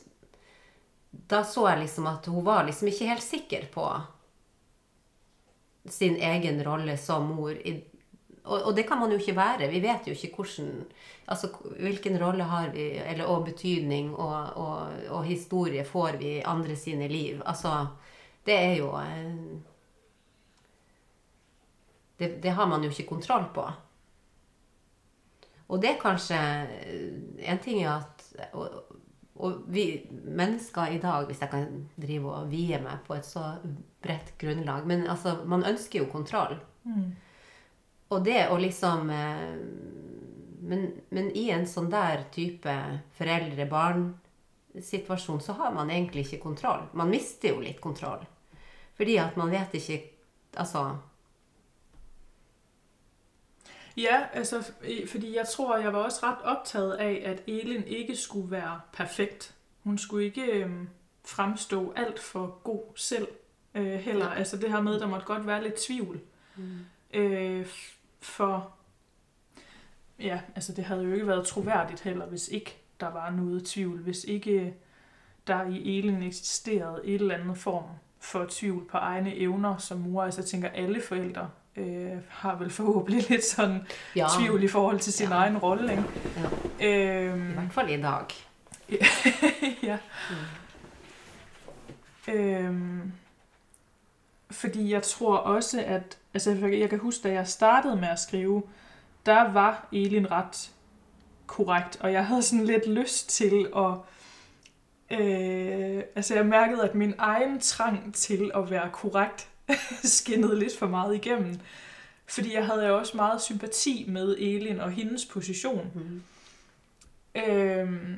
[1.09, 3.85] da så jeg liksom at hun var liksom ikke helt sikker på
[5.89, 7.79] sin egen rolle som mor i
[8.49, 9.67] og, og, det kan man jo ikke være.
[9.69, 10.69] Vi vet jo ikke hvordan,
[11.29, 16.75] altså, hvilken rolle har vi, eller, og betydning og, og, og, historie får vi andre
[16.75, 17.41] sine liv.
[17.45, 17.87] Altså,
[18.45, 19.35] det er jo eh,
[22.19, 23.67] det, det, har man jo ikke kontroll på.
[25.69, 28.95] Og det er kanskje eh, En ting er at og,
[29.39, 33.53] og vi mennesker i dag, hvis jeg kan drive og vie meg på et så
[34.03, 36.57] bredt grunnlag Men altså, man ønsker jo kontroll.
[36.83, 37.13] Mm.
[38.09, 39.55] Og det å liksom eh,
[40.59, 46.81] men, men, i en sånn der type foreldre-barn-situasjon så har man egentlig ikke kontroll.
[46.93, 48.25] Man mister jo litt kontroll.
[48.99, 50.03] Fordi at man vet ikke
[50.57, 50.95] Altså
[53.97, 54.71] Ja, altså,
[55.07, 59.55] fordi jeg tror, jeg var også ret optaget af, at Elin ikke skulle være perfekt.
[59.83, 60.71] Hun skulle ikke øh,
[61.25, 63.27] fremstå alt for god selv
[63.75, 64.25] øh, heller.
[64.25, 64.33] Ja.
[64.33, 66.19] Altså det her med, der måtte godt være lidt tvivl.
[66.55, 66.79] Mm.
[67.13, 67.67] Øh,
[68.19, 68.71] for
[70.19, 73.99] ja, altså det havde jo ikke været troværdigt heller, hvis ikke der var noget tvivl,
[73.99, 74.73] hvis ikke
[75.47, 77.83] der i Elin eksisterede et eller andet form
[78.19, 80.23] for tvivl på egne evner som mor.
[80.23, 84.27] Altså jeg tænker, alle forældre øh, har vel forhåbentlig lidt sådan ja.
[84.39, 85.35] tvivl i forhold til sin ja.
[85.35, 85.91] egen rolle.
[85.91, 86.03] Ikke?
[86.79, 86.87] Ja.
[86.87, 88.25] Øhm, I hvert fald i dag.
[89.89, 89.97] ja.
[90.29, 90.35] Mm.
[92.33, 93.11] Øhm,
[94.51, 98.63] fordi jeg tror også, at altså jeg kan huske, da jeg startede med at skrive,
[99.25, 100.71] der var Elin ret
[101.47, 103.93] korrekt, og jeg havde sådan lidt lyst til at
[105.11, 109.47] Øh, altså jeg mærkede, at min egen trang til at være korrekt
[110.03, 111.59] skinnede lidt for meget igennem.
[112.25, 115.91] Fordi jeg havde jo også meget sympati med Elin og hendes position.
[115.95, 116.23] Mm.
[117.41, 118.15] Øhm,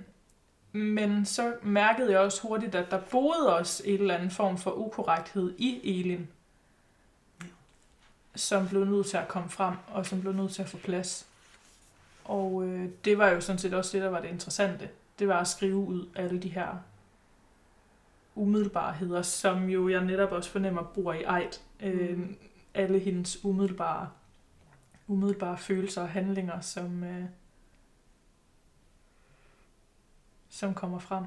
[0.72, 4.72] men så mærkede jeg også hurtigt, at der boede også en eller anden form for
[4.72, 6.28] ukorrekthed i Elin,
[8.36, 11.28] som blev nødt til at komme frem, og som blev nødt til at få plads.
[12.24, 14.90] Og øh, det var jo sådan set også det, der var det interessante
[15.22, 16.78] det var at skrive ud alle de her
[18.36, 21.52] umiddelbarheder, som jo jeg netop også fornemmer bor i Eid.
[21.80, 22.38] Øh, mm.
[22.74, 24.10] alle hendes umiddelbare,
[25.08, 27.26] umiddelbare følelser og handlinger, som, øh,
[30.50, 31.24] som kommer frem.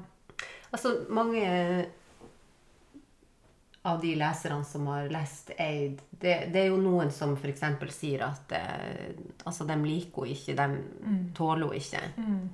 [0.71, 1.85] Altså mange
[3.85, 7.61] av de leserne som har lest Eid, det, det er jo noen som f.eks.
[7.93, 9.11] sier at eh,
[9.45, 10.67] altså, de liker henne ikke, de
[11.11, 11.19] mm.
[11.37, 12.01] tåler henne ikke.
[12.17, 12.49] Mm.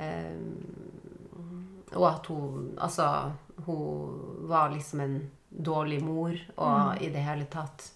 [0.00, 0.90] Um,
[1.90, 3.06] og at hun Altså,
[3.66, 5.16] hun var liksom en
[5.50, 7.02] dårlig mor og Mm.
[7.02, 7.90] i det hele tatt.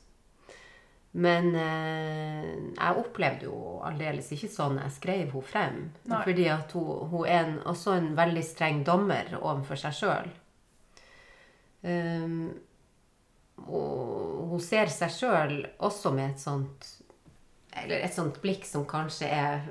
[1.15, 5.77] Men eh, jeg opplevde jo aldeles ikke sånn jeg skrev henne frem.
[6.11, 6.23] Nei.
[6.27, 10.33] Fordi at hun, hun er en, også en veldig streng dommer overfor seg sjøl.
[11.85, 12.55] Um,
[13.69, 16.87] og hun ser seg sjøl også med et sånt
[17.77, 19.67] Eller et sånt blikk som kanskje er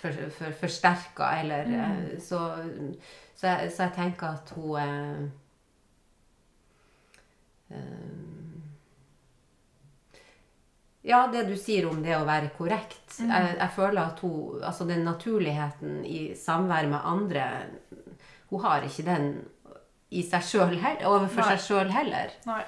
[0.00, 2.40] for, for, forsterka, eller eh, så,
[3.36, 5.22] så, jeg, så jeg tenker at hun eh,
[7.76, 8.20] eh,
[11.02, 13.16] Ja, det du sier om det å være korrekt.
[13.18, 17.48] Jeg, jeg føler at hun Altså den naturligheten i samvær med andre
[18.52, 19.32] Hun har ikke den
[20.12, 21.48] i seg sjøl overfor Nei.
[21.52, 22.34] seg sjøl heller.
[22.48, 22.62] Nei.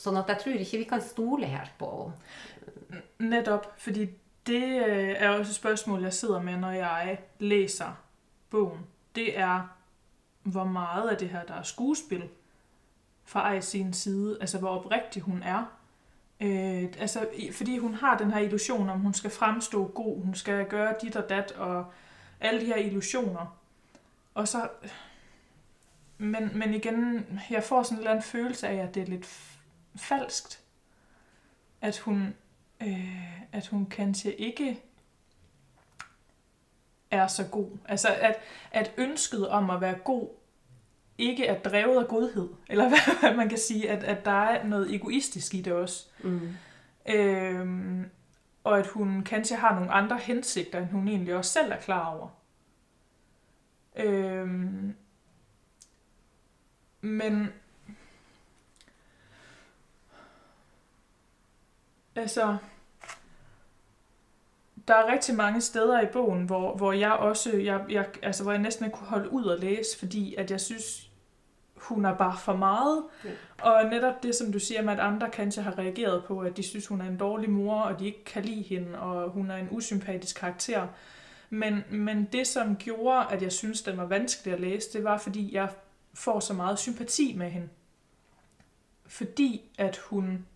[0.00, 3.02] Sånn at jeg tror ikke vi kan stole helt på henne.
[3.20, 4.08] Netop, fordi
[4.46, 7.92] det øh, er også et spørgsmål, jeg sidder med, når jeg læser
[8.50, 8.86] bogen.
[9.14, 9.60] Det er,
[10.42, 12.28] hvor meget af det her, der er skuespil
[13.24, 14.38] fra Ej sin side.
[14.40, 15.64] Altså, hvor oprigtig hun er.
[16.40, 20.66] Øh, altså, fordi hun har den her illusion om, hun skal fremstå god, hun skal
[20.66, 21.84] gøre dit og dat, og
[22.40, 23.56] alle de her illusioner.
[24.40, 24.68] Og så...
[26.18, 29.26] Men, men igen, jeg får sådan en eller anden følelse af, at det er lidt
[29.96, 30.60] falskt.
[31.80, 32.34] At hun,
[32.82, 34.80] øh, at hun kanskje ikke
[37.10, 37.70] er så god.
[37.88, 38.36] Altså, at,
[38.72, 40.28] at ønsket om at være god
[41.18, 42.48] ikke er drevet af godhed.
[42.68, 46.06] Eller hvad, hvad man kan sige, at, at der er noget egoistisk i det også.
[46.22, 46.56] Mm.
[47.08, 48.10] Øhm,
[48.64, 52.06] og at hun kanskje har nogle andre hensigter, end hun egentlig også selv er klar
[52.06, 52.39] over.
[54.04, 54.94] Øhm,
[57.00, 57.52] men
[62.16, 62.56] altså
[64.88, 68.52] der er rigtig mange steder i bogen, hvor, hvor jeg også, jeg, jeg, altså hvor
[68.52, 71.10] jeg næsten ikke kunne holde ud og læse, fordi at jeg synes,
[71.76, 73.04] hun er bare for meget.
[73.24, 73.30] Ja.
[73.62, 76.62] Og netop det, som du siger med, at andre kanskje har reageret på, at de
[76.62, 79.56] synes, hun er en dårlig mor, og de ikke kan lide hende, og hun er
[79.56, 80.86] en usympatisk karakter.
[81.50, 85.18] Men, men det, som gjorde, at jeg synes, den var vanskelig at læse, det var,
[85.18, 85.68] fordi jeg
[86.14, 87.68] får så meget sympati med hende.
[89.06, 90.46] Fordi at hun...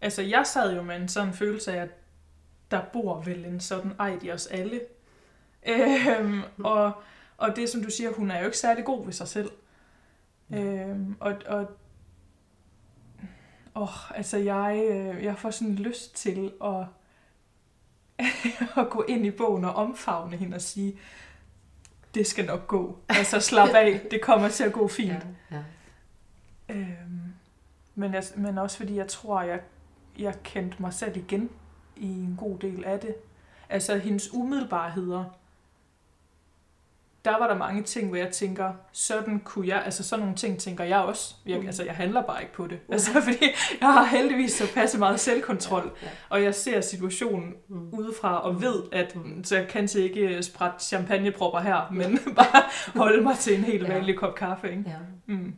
[0.00, 1.90] Altså, jeg sad jo med en sådan følelse af, at
[2.70, 4.80] der bor vel en sådan ejd i os alle.
[5.66, 6.92] Øhm, og,
[7.36, 9.50] og det, som du siger, hun er jo ikke særlig god ved sig selv.
[10.50, 11.66] Øhm, og, og
[13.74, 16.86] åh, altså jeg, øh, jeg får sådan lyst til at,
[18.80, 20.98] at gå ind i bogen og omfavne hende og sige,
[22.14, 22.98] det skal nok gå.
[23.08, 25.26] Altså slap af, det kommer til at gå fint.
[25.50, 25.62] Ja, ja.
[26.74, 27.34] Øhm,
[27.94, 29.60] men, jeg, men også fordi jeg tror, jeg,
[30.18, 31.50] jeg kendte mig selv igen
[31.96, 33.14] i en god del af det.
[33.68, 35.24] Altså hendes umiddelbarheder.
[37.26, 40.58] Der var der mange ting, hvor jeg tænker, sådan kunne jeg, altså sådan nogle ting
[40.58, 41.34] tænker jeg også.
[41.46, 41.66] Jeg, Mm.
[41.66, 42.78] altså jeg handler bare ikke på det.
[42.92, 43.44] Altså fordi
[43.80, 47.88] jeg har heldigvis så passe meget selvkontrol, Ja, og jeg ser situationen Mm.
[47.92, 52.62] udefra og ved, at så jeg kan ikke sprætte champagnepropper her, men bare
[52.94, 53.92] holde mig til en helt Ja.
[53.94, 54.70] vanlig kop kaffe.
[54.70, 54.84] Ikke?
[54.86, 54.96] ja.
[55.34, 55.54] Mm.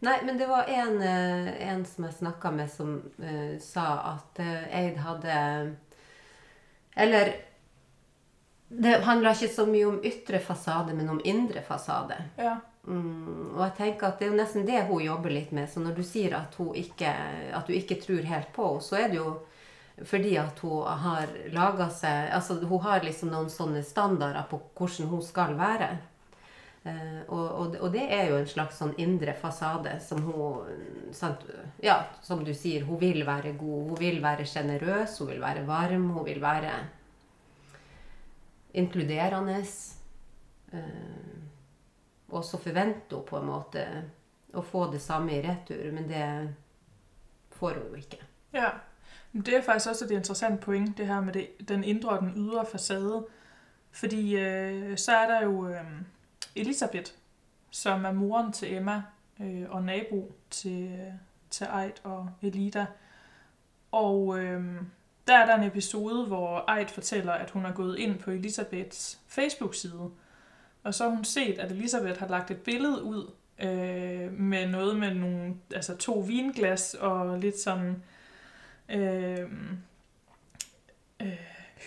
[0.00, 3.80] Nei, men det var en, eh, en som jeg snakka med, som eh, sa
[4.14, 5.76] at eh, Eid hadde
[6.96, 7.32] Eller
[8.70, 12.14] det handla ikke så mye om ytre fasade, men om indre fasade.
[12.38, 12.60] Ja.
[12.86, 15.66] Mm, og jeg tenker at det er jo nesten det hun jobber litt med.
[15.68, 17.10] Så når du sier at, ikke,
[17.56, 19.32] at du ikke tror helt på henne, så er det jo
[20.06, 25.10] fordi at hun har laga seg Altså hun har liksom noen sånne standarder på hvordan
[25.10, 25.90] hun skal være.
[26.86, 31.42] Eh, og, og, og det er jo en slags sånn indre fasade som hun sant,
[31.84, 33.90] Ja, som du sier, hun vil være god.
[33.90, 36.78] Hun vil være sjenerøs, hun vil være varm, hun vil være
[38.74, 39.64] inkluderende.
[40.72, 40.80] Eh,
[42.28, 43.86] og så forventer hun på en måte
[44.54, 46.24] å få det samme i retur, men det
[47.50, 48.20] får hun jo ikke.
[48.54, 48.70] Ja,
[49.32, 52.22] men det er faktisk også et interessant poeng, det her med det, den indre og
[52.22, 53.26] den ydre facade.
[53.90, 55.84] Fordi øh, så er der jo øh,
[56.56, 57.12] Elisabeth,
[57.70, 59.02] som er moren til Emma
[59.40, 61.12] øh, og nabo til, øh,
[61.50, 62.86] til Eid og Elida.
[63.92, 64.82] Og øh,
[65.30, 69.18] der er der en episode, hvor Eid fortæller, at hun er gået ind på Elisabeths
[69.28, 70.10] Facebook-side.
[70.84, 74.96] Og så har hun set, at Elisabeth har lagt et billede ud øh, med noget
[74.96, 78.02] med nogle, altså to vinglas og lidt sådan
[78.88, 79.40] øh,
[81.22, 81.38] øh,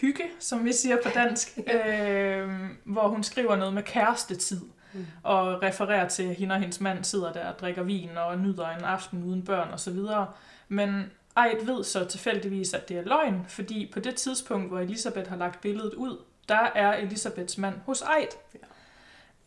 [0.01, 2.49] hygge, som vi siger på dansk, øh,
[2.83, 4.61] hvor hun skriver noget med kærestetid
[4.93, 5.05] Mm.
[5.23, 8.67] og refererer til, at hende og hendes mand sidder der og drikker vin og nyder
[8.67, 10.27] en aften uden børn og så videre.
[10.67, 15.29] Men Eid ved så tilfældigvis, at det er løgn, fordi på det tidspunkt, hvor Elisabeth
[15.29, 16.17] har lagt billedet ud,
[16.49, 18.27] der er Elisabeths mand hos Eid.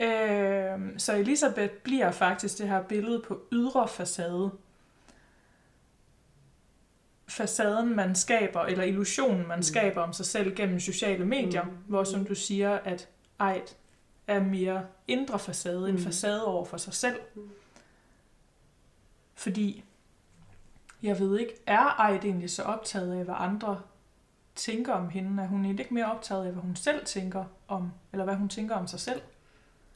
[0.01, 4.51] Øh, så Elisabeth bliver faktisk det her billede på ydre facade.
[7.29, 9.63] Facaden, man skaber, eller illusionen, man Mm.
[9.63, 11.71] skaber om sig selv gennem sociale medier, Mm.
[11.89, 13.09] hvor som du siger, at
[13.41, 13.67] Eid
[14.27, 16.01] er mere indre facade, en Mm.
[16.03, 17.17] facade over for sig selv.
[17.35, 17.51] Mm.
[19.35, 19.85] Fordi,
[21.03, 23.81] jeg ved ikke, er Eid egentlig så optaget af, hvad andre
[24.55, 25.43] tænker om hende?
[25.43, 28.49] Er hun egentlig ikke mere optaget af, hvad hun selv tænker om, eller hvad hun
[28.49, 29.21] tænker om sig selv?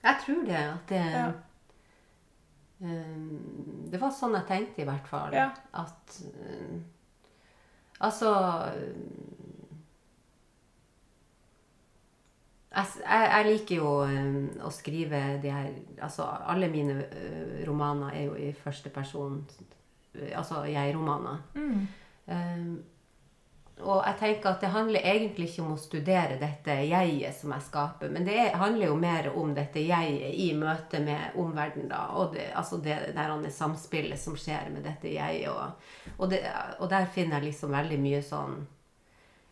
[0.03, 0.53] Jeg tror det.
[0.55, 1.27] At det, Ja.
[2.81, 5.35] eh, det var sånn jeg tenkte, i hvert fall.
[5.35, 5.51] Ja.
[5.75, 6.81] At eh,
[8.01, 8.31] Altså
[8.77, 8.97] eh,
[12.77, 15.71] jeg, s- jeg, jeg liker jo eh, å skrive de her
[16.03, 19.43] Altså, alle mine eh, romaner er jo i første person.
[20.15, 21.43] Eh, Altså jeg-romaner.
[21.55, 21.87] Mm.
[22.31, 22.73] Um,
[23.81, 27.65] og jeg tenker at det handler egentlig ikke om å studere dette jeget som jeg
[27.65, 31.89] skaper, men det er, handler jo mer om dette jeget i møte med omverdenen.
[31.89, 35.49] da, Og det, altså det der samspillet som skjer med dette jeget.
[35.49, 36.43] Og, og, det,
[36.79, 38.61] og der finner jeg liksom veldig mye sånn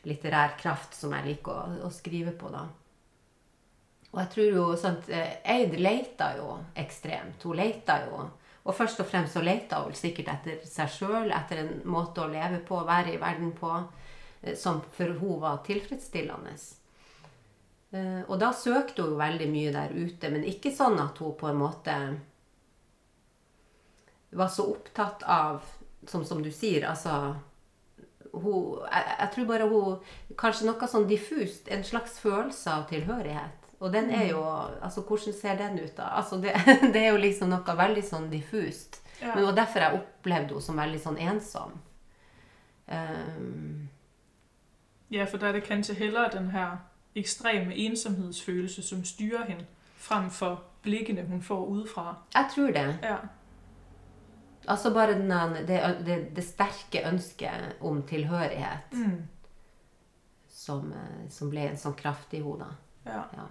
[0.08, 2.66] litterær kraft som jeg liker å, å skrive på, da.
[4.08, 7.42] Og jeg tror jo sånt, eh, Eid leita jo ekstremt.
[7.44, 8.22] Hun leita jo.
[8.68, 12.28] Og først og fremst så leita hun sikkert etter seg sjøl, etter en måte å
[12.28, 13.70] leve på, være i verden på,
[14.42, 16.52] eh, som for hun var tilfredsstillende.
[17.96, 21.48] Eh, Og da søkte hun veldig mye der ute, men ikke sånn at hun på
[21.48, 21.96] en måte
[24.30, 25.62] var så opptatt av,
[26.06, 27.34] som, som du sier, altså
[28.32, 30.02] hun, jeg, jeg tror bare hun
[30.38, 31.66] Kanskje noe sånn diffust.
[31.72, 33.67] En slags følelse av tilhørighet.
[33.80, 34.40] Og den er jo
[34.82, 36.02] Altså, hvordan ser den ut, da?
[36.18, 36.52] Altså, det,
[36.94, 39.02] det er jo liksom noe veldig sånn diffust.
[39.20, 39.26] Ja.
[39.34, 41.72] Men det var derfor jeg opplevde henne som veldig sånn ensom.
[42.88, 43.88] Um,
[45.10, 46.76] Ja, for der er det kanskje hellere den her
[47.16, 49.64] ekstreme ensomhedsfølelse, som styrer hende,
[49.96, 52.14] frem for blikkene, hun får udefra.
[52.34, 52.98] jeg tror det.
[53.02, 53.16] Ja.
[54.68, 55.30] Altså bare den,
[55.68, 59.22] det, det, det sterke ønsket om tilhørighet Mm.
[60.48, 62.66] som, eh, som ble en sånn kraft i henne.
[63.06, 63.22] ja.
[63.32, 63.46] Ja.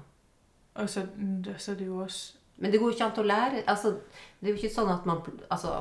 [0.78, 2.34] Og så, mm, så er det jo også...
[2.58, 3.92] Men det går jo ikke an å lære altså,
[4.40, 5.20] Det er jo ikke sånn at man
[5.54, 5.76] altså,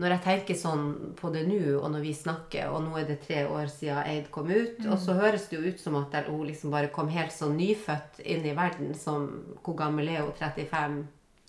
[0.00, 0.84] Når jeg tenker sånn
[1.18, 4.30] på det nå, og når vi snakker, og nå er det tre år siden Eid
[4.32, 7.32] kom ut, og så høres det jo ut som at hun liksom bare kom helt
[7.34, 9.28] sånn nyfødt inn i verden som
[9.62, 10.32] Hvor gammel er hun?
[10.40, 10.96] 35?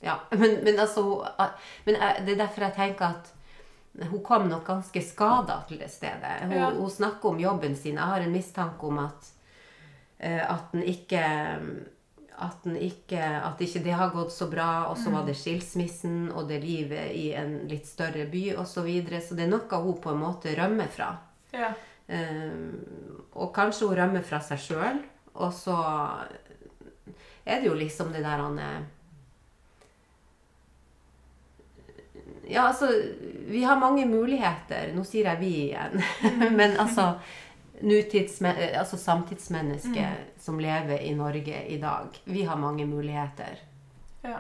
[0.04, 0.18] Ja.
[0.42, 1.06] Men, men altså
[1.86, 3.32] Men jeg, det er derfor jeg tenker at
[4.10, 6.40] hun kom nok ganske skada til det stedet.
[6.42, 6.72] Hun, Ja.
[6.74, 7.96] hun snakker om jobben sin.
[7.96, 9.28] Jeg har en mistanke om at
[10.18, 11.22] eh, at den ikke
[12.38, 16.32] at, den ikke, at ikke det har gått så bra, og så var det skilsmissen
[16.34, 18.72] og det livet i en litt større by osv.
[18.74, 19.22] Så, videre.
[19.22, 21.12] så det er noe hun på en måte rømmer fra.
[21.54, 21.74] Ja.
[22.08, 25.00] Um, og kanskje hun rømmer fra seg sjøl,
[25.34, 25.78] og så
[27.44, 28.84] er det jo liksom det der han er
[32.48, 32.90] Ja, altså
[33.48, 34.92] Vi har mange muligheter.
[34.96, 36.02] Nå sier jeg vi igjen.
[36.60, 37.14] Men altså
[37.82, 40.08] altså samtidsmenneske
[40.40, 42.22] som lever i Norge i dag.
[42.24, 43.60] Vi har mange muligheter.
[44.22, 44.40] Ja.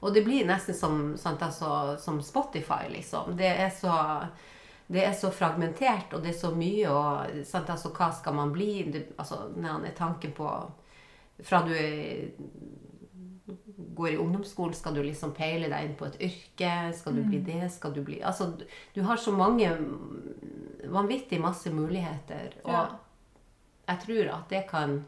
[0.00, 3.36] Og det blir nesten som, sant, altså, som Spotify, liksom.
[3.38, 3.92] Det er så
[4.92, 8.50] det er så fragmentert, og det er så mye, og sant, altså, hva skal man
[8.52, 8.72] bli?
[8.92, 9.46] Det, altså,
[9.96, 10.48] tanken på
[11.42, 12.28] Fra du er,
[13.96, 16.72] går i ungdomsskolen, skal du liksom peile deg inn på et yrke?
[16.94, 17.70] Skal du bli det?
[17.72, 18.64] Skal du bli Altså, du,
[18.94, 19.70] du har så mange
[20.92, 22.56] Vanvittig masse muligheter.
[22.64, 22.86] Og Ja.
[23.88, 25.04] jeg tror at det kan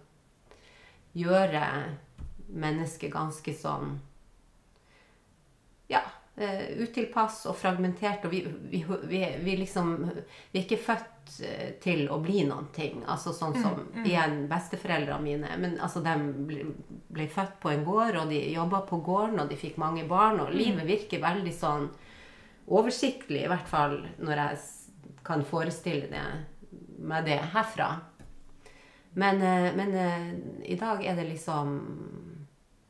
[1.14, 1.64] gjøre
[2.49, 4.01] mennesket ganske sånn
[5.91, 6.01] ja,
[6.37, 8.24] eh, utilpass og fragmentert.
[8.26, 9.95] Og vi, vi, vi, vi liksom
[10.53, 13.03] Vi er ikke født eh, til å bli noen ting.
[13.07, 15.59] Altså sånn som igjen besteforeldrene mine.
[15.61, 16.14] Men altså, de
[16.49, 16.70] ble,
[17.14, 20.43] ble født på en gård, og de jobba på gården, og de fikk mange barn.
[20.45, 21.89] Og livet virker veldig sånn
[22.64, 24.59] oversiktlig, i hvert fall når jeg
[25.24, 26.24] kan forestille det,
[27.05, 27.93] meg det herfra.
[29.14, 29.93] Men, eh, men
[30.64, 31.76] i dag er det liksom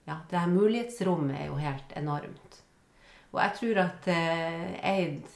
[0.05, 2.44] Ja, det her mulighetsrommet er jo helt enormt.
[3.35, 5.31] Og jeg tror at eh, Eid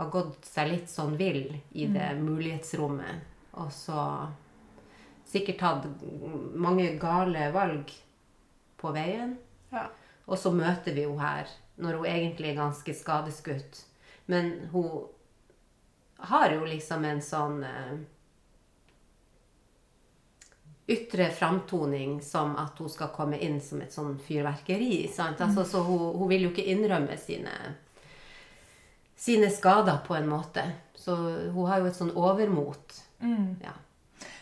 [0.00, 3.26] har gått seg litt sånn vill i det mulighetsrommet.
[3.60, 4.00] Og så
[5.28, 6.04] sikkert tatt
[6.56, 7.92] mange gale valg
[8.80, 9.36] på veien.
[9.74, 9.90] Ja.
[10.24, 13.84] Og så møter vi henne her når hun egentlig er ganske skadeskutt.
[14.30, 15.04] Men hun
[16.30, 17.92] har jo liksom en sånn eh,
[20.90, 25.06] ytre framtoning som at hun skal komme inn som et sånn fyrverkeri.
[25.12, 25.40] Sant?
[25.44, 27.54] Altså, så hun, hun vil jo ikke innrømme sine,
[29.16, 30.64] sine skader på en måte.
[30.98, 31.16] Så
[31.54, 32.98] hun har jo et sånn overmot.
[33.22, 33.54] Mm.
[33.62, 33.76] Ja.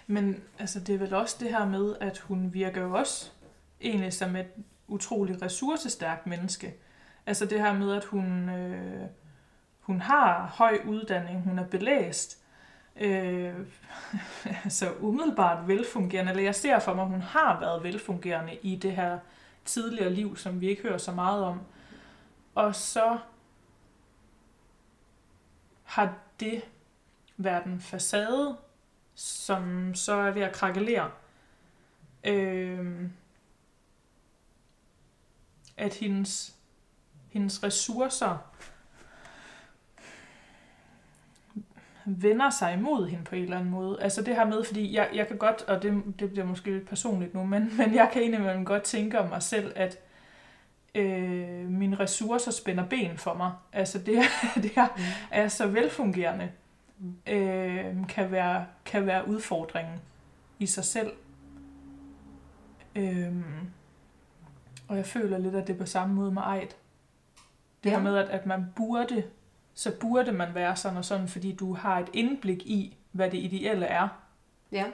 [0.07, 3.31] Men altså, det er vel også det her med, at hun virker jo også
[3.81, 4.57] egentlig som et
[4.89, 6.75] utroligt ressourcestærkt menneske.
[7.27, 9.07] Altså det her med, at hun, øh,
[9.81, 12.38] hun har høj uddanning, hun er belæst,
[13.01, 13.55] øh,
[14.65, 18.93] altså umiddelbart velfungerende, eller jeg ser for mig, at hun har været velfungerende i det
[18.93, 19.19] her
[19.65, 21.61] tidligere liv, som vi ikke hører så meget om.
[22.55, 23.19] Og så
[25.85, 26.63] har det
[27.37, 28.57] været en facade,
[29.15, 31.11] som så er ved at krakelere.
[32.25, 33.11] Øh,
[35.77, 36.57] at hendes,
[37.29, 38.48] hendes ressourcer
[42.17, 44.03] vender sig imod hende på en eller anden måde.
[44.03, 46.89] Altså det her med, fordi jeg, jeg kan godt, og det, det bliver måske lidt
[46.89, 49.99] personligt nu, men, men jeg kan indimellem godt tænke om mig selv, at
[50.95, 53.53] øh, mine ressourcer spænder ben for mig.
[53.73, 54.23] Altså det,
[54.63, 55.03] det her mm.
[55.31, 56.51] er så velfungerende,
[56.99, 57.33] mm.
[57.33, 60.01] øh, kan, være, kan være udfordringen
[60.59, 61.13] i sig selv.
[62.95, 63.33] Øh,
[64.89, 66.69] og jeg føler lidt, at det er på samme måde med ejd.
[67.85, 67.97] Det ja.
[67.97, 69.23] her med, at, at man burde,
[69.79, 73.39] så burde man være sådan og sådan, fordi du har et indblik i, hvad det
[73.39, 74.09] ideelle er.
[74.73, 74.87] Ja.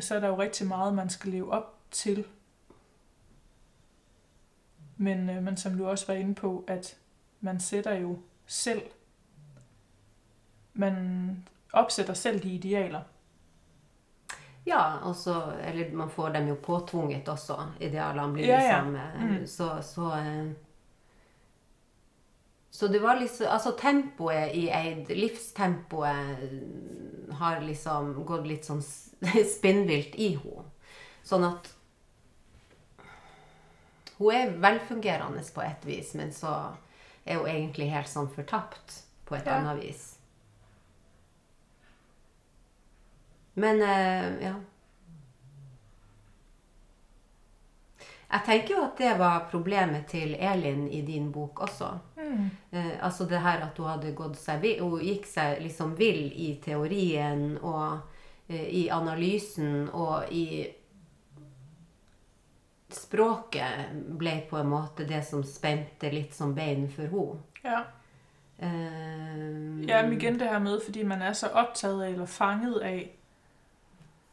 [0.00, 2.26] Så er der jo rigtig meget, man skal leve op til.
[4.96, 6.96] Men, øh, men som du også var inde på, at
[7.40, 8.82] man sætter jo selv,
[10.74, 13.00] man opsætter selv de idealer.
[14.66, 17.66] Ja, altså, eller man får dem jo påtvunget også.
[17.80, 18.84] Idealene blir ja, ja.
[18.84, 19.46] liksom mm.
[19.46, 20.52] Så, så eh,
[22.82, 26.38] så det var liksom Altså tempoet i Eid, livstempoet,
[27.38, 28.82] har liksom gått litt sånn
[29.54, 30.64] spinnvilt i henne.
[31.22, 31.70] Sånn at
[34.16, 36.56] Hun er velfungerende på et vis, men så
[37.22, 38.98] er hun egentlig helt sånn fortapt
[39.30, 39.60] på et ja.
[39.60, 40.02] annet vis.
[43.54, 44.56] Men uh, ja.
[48.32, 51.88] Jeg tenker jo at det var problemet til Elin i din bok også.
[52.16, 52.50] Mm.
[52.70, 56.54] Eh, altså det her at hun hadde gått seg Hun gikk seg liksom vill i
[56.64, 57.98] teorien og
[58.48, 60.66] eh, i analysen og i
[62.92, 67.38] Språket ble på en måte det som spente litt som bein for henne.
[67.64, 67.84] Ja.
[68.58, 72.82] Eh, ja, men igen det her med, fordi man er så opptatt av eller fanget
[72.82, 73.00] av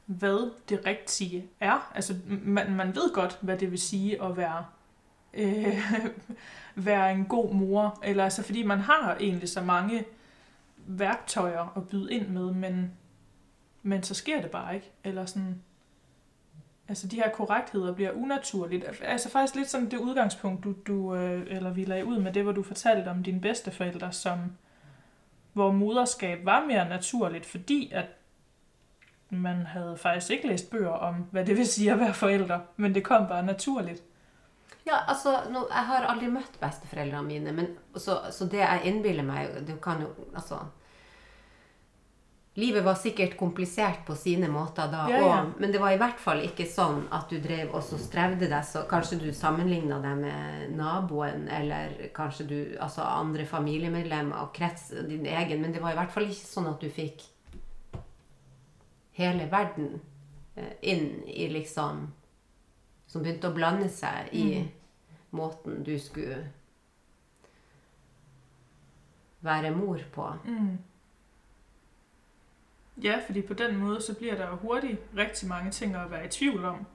[0.10, 1.92] hvad det rigtige er.
[1.96, 4.66] Altså, man, man ved godt, hvad det vil sige at være,
[5.34, 5.92] øh,
[6.76, 8.00] være en god mor.
[8.04, 10.06] Eller altså, fordi man har egentlig så mange
[10.78, 12.92] værktøjer at byde ind med, men,
[13.84, 14.92] men så sker det bare ikke.
[15.04, 15.62] Eller sådan,
[16.88, 18.86] altså de her korrektheder bliver unaturligt.
[19.02, 22.44] Altså faktisk lidt som det udgangspunkt, du, du øh, eller vi lagde ud med det,
[22.44, 24.40] hvor du fortalte om dine bedsteforældre, som,
[25.54, 28.06] hvor moderskab var mere naturligt, fordi at
[29.30, 32.96] man havde faktisk ikke læst bøger om, hvad det vil sige at være forældre, men
[32.96, 34.04] det kom bare naturligt.
[34.88, 39.24] Ja, altså, no, jeg har aldri møtt besteforeldrene mine, men, så, så det jeg innbiller
[39.24, 40.64] meg det kan jo, altså,
[42.60, 45.36] Livet var sikkert komplisert på sine måter da ja, ja.
[45.62, 48.66] men det var i hvert fall ikke sånn at du drev og så strevde deg,
[48.66, 54.90] så kanskje du sammenligna deg med naboen, eller kanskje du Altså andre familiemedlemmer og krets,
[55.08, 57.24] din egen, men det var i hvert fall ikke sånn at du fikk
[59.20, 60.02] hele verden
[60.56, 62.08] eh, inn i liksom
[63.10, 64.66] Som begynte å blande seg i mm.
[65.34, 66.44] måten du skulle
[69.42, 70.28] være mor på.
[70.46, 70.78] Mm.
[73.04, 76.26] Ja, fordi på den måde, så bliver der jo hurtigt rigtig mange ting at være
[76.26, 76.86] i tvivl om.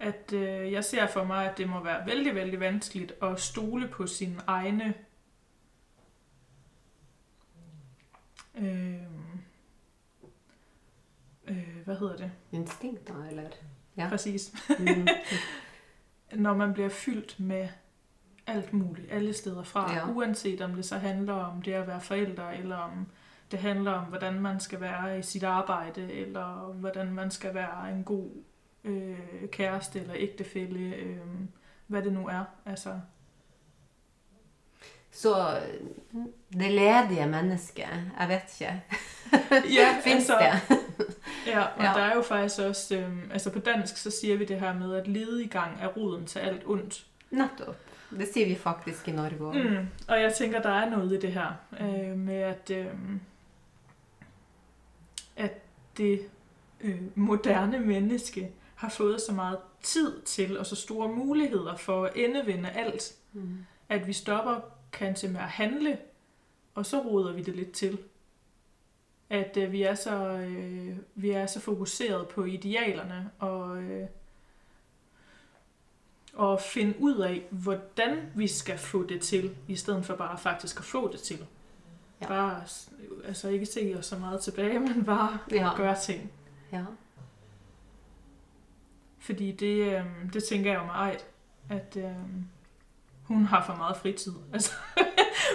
[0.00, 3.88] At øh, jeg ser for mig, at det må være vældig, vældig vanskeligt at stole
[3.88, 4.94] på sine egne
[8.54, 9.25] øh,
[11.48, 12.30] øh, hvad hedder det?
[12.52, 13.42] Instinkter, eller?
[13.96, 14.08] Ja.
[14.08, 14.54] Præcis.
[14.78, 15.06] Mm.
[16.42, 17.68] Når man bliver fyldt med
[18.46, 20.10] alt muligt, alle steder fra, ja.
[20.10, 23.06] uanset om det så handler om det at være forældre, eller om
[23.50, 27.92] det handler om, hvordan man skal være i sit arbejde, eller hvordan man skal være
[27.92, 28.30] en god
[28.84, 31.18] øh, kæreste eller ægtefælle, øh,
[31.86, 32.44] hvad det nu er.
[32.66, 33.00] Altså.
[35.16, 35.60] Så
[36.52, 37.84] det ledige mennesket,
[38.20, 38.82] jeg vet ikke.
[39.80, 40.38] ja, Finns altså,
[40.68, 40.78] det?
[41.46, 41.88] Ja, og ja.
[41.88, 44.94] der er jo faktisk også, øhm, altså på dansk så siger vi det her med,
[44.94, 47.06] at lediggang er roden til alt ondt.
[47.30, 47.76] Netop.
[48.10, 51.32] Det siger vi faktisk i Norge Mm, og jeg tænker, der er noget i det
[51.32, 52.86] her, øh, med at, øh,
[55.36, 55.52] at
[55.96, 56.20] det
[56.80, 62.12] øh, moderne menneske har fået så meget tid til, og så store muligheder for at
[62.14, 63.66] endevende alt, mm.
[63.88, 65.98] at vi stopper kanskje med at handle,
[66.74, 67.98] og så roder vi det lidt til.
[69.30, 74.08] at øh, vi, er så, øh, vi er så fokuseret på idealerne og, øh,
[76.34, 80.78] og finde ud af, hvordan vi skal få det til, i stedet for bare faktisk
[80.78, 81.46] at få det til.
[82.20, 82.26] Ja.
[82.28, 82.62] Bare,
[83.24, 85.70] altså ikke se os så meget tilbage, men bare Ja.
[85.76, 86.32] gøre ting.
[86.72, 86.84] Ja.
[89.18, 91.20] Fordi det, øh, det tænker jeg jo med Eid,
[91.78, 92.16] at øh,
[93.28, 94.32] hun har for meget fritid.
[94.52, 94.72] Altså,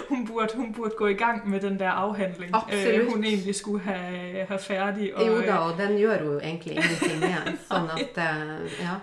[0.10, 3.84] hun, burde, hun burde gå i gang med den der afhandling, øh, hun egentlig skulle
[3.84, 5.16] have, have færdig.
[5.16, 7.58] Og, Jo da, øh, og den gjør jo egentlig ingenting med.
[7.72, 8.96] Sånn at eh, Ja.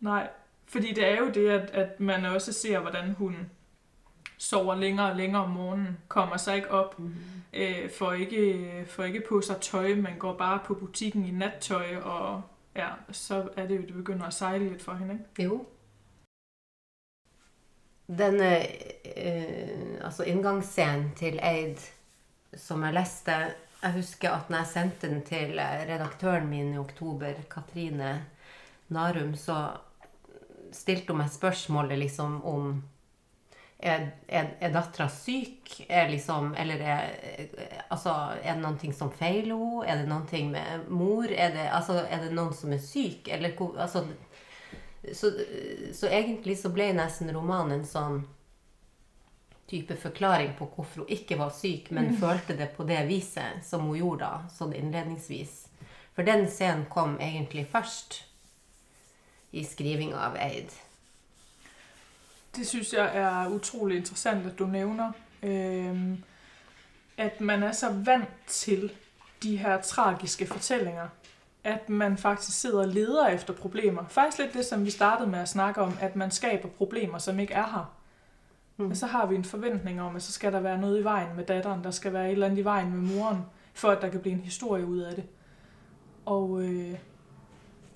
[0.00, 0.28] Nej,
[0.66, 3.36] fordi det er jo det, at, at man også ser, hvordan hun
[4.38, 6.96] sover længere og længere om morgenen, kommer sig ikke op,
[7.52, 11.96] øh, får, ikke, får ikke på sig tøj, men går bare på butikken i nattøj,
[12.02, 12.42] og
[12.76, 15.42] ja, så er det jo, det begynder at sejle lidt for hende, ikke?
[15.52, 15.66] Jo.
[18.06, 18.66] Den eh,
[19.04, 21.80] eh, altså inngangsscenen til Eid
[22.56, 23.36] som jeg leste
[23.80, 28.26] Jeg husker at når jeg sendte den til eh, redaktøren min i oktober, Katrine
[28.92, 29.76] Narum, så
[30.72, 32.74] stilte hun meg spørsmålet liksom om
[33.84, 35.74] er, er, er dattera syk?
[35.88, 39.84] Er liksom, eller er, eh, altså, er det noe som feiler henne?
[39.84, 41.28] Er det noe med mor?
[41.28, 43.28] Er det, altså, er det noen som er syk?
[43.28, 44.06] Eller altså,
[45.12, 45.32] så,
[45.92, 48.22] så egentlig så ble nesten romanen en sånn
[49.70, 53.88] type forklaring på hvorfor hun ikke var syk, men følte det på det viset som
[53.88, 55.54] hun gjorde da, sånn innledningsvis.
[56.14, 58.22] For den scenen kom egentlig først
[59.54, 60.70] i skrivinga av Eid.
[62.54, 65.12] Det synes jeg er utrolig interessant, at du nævner.
[65.42, 66.22] Øhm,
[67.16, 68.92] at man er så vant til
[69.42, 71.08] de her tragiske fortællinger,
[71.64, 74.04] at man faktisk sidder og leder efter problemer.
[74.08, 77.38] Faktisk lidt det, som vi startede med at snakke om, at man skaber problemer, som
[77.38, 77.94] ikke er her.
[78.76, 78.90] Mm.
[78.90, 81.36] Og så har vi en forventning om, at så skal der være noget i vejen
[81.36, 83.38] med datteren, der skal være et eller andet i vejen med moren,
[83.74, 85.24] for at der kan blive en historie ud af det.
[86.24, 86.98] Og øh,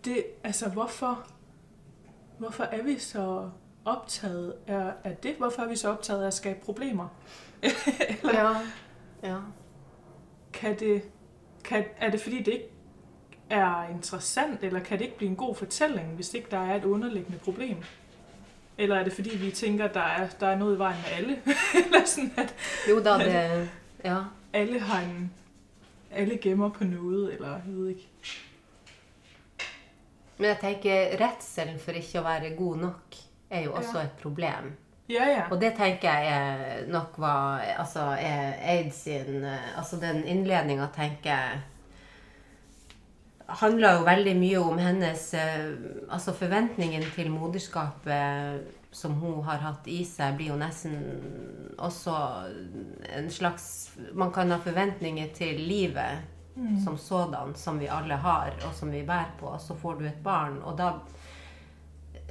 [0.04, 1.26] det, altså hvorfor,
[2.38, 3.50] hvorfor er vi så
[3.84, 5.34] optaget af, af det?
[5.38, 7.08] Hvorfor er vi så optaget af at skabe problemer?
[8.24, 8.50] Ja.
[9.22, 9.36] ja.
[10.52, 11.02] Kan det,
[11.64, 12.77] kan, er det fordi, det ikke
[13.50, 16.84] er interessant, eller kan det ikke blive en god fortælling, hvis ikke der er et
[16.84, 17.76] underliggende problem?
[18.78, 21.16] Eller er det fordi, vi tænker, at der er, der er noget i vejen med
[21.16, 21.38] alle?
[21.84, 22.54] eller sådan, at
[22.90, 23.70] Jo da, det
[24.04, 24.16] Ja.
[24.52, 25.32] alle har en...
[26.12, 28.08] Alle gemmer på noget, eller jeg ved ikke.
[30.38, 33.18] Men jeg tenker redselen for ikke å være god nok
[33.50, 34.04] er jo også Ja.
[34.04, 34.70] et problem.
[35.08, 35.42] Ja, ja.
[35.50, 40.86] Og det tenker jeg er nok var altså, er Eid sin eh, Altså den innledninga
[40.94, 41.60] tenker jeg
[43.48, 45.70] handler jo veldig mye om hennes eh,
[46.10, 50.94] Altså forventningen til moderskapet som hun har hatt i seg, blir jo nesten
[51.76, 52.14] også
[53.18, 53.66] en slags
[54.16, 56.24] Man kan ha forventninger til livet
[56.84, 59.46] som sådan, som vi alle har, og som vi bærer på.
[59.46, 60.88] Og så får du et barn, og da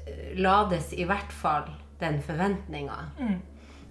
[0.04, 2.98] eh, lades i hvert fall den forventninga.
[3.20, 3.38] Mm.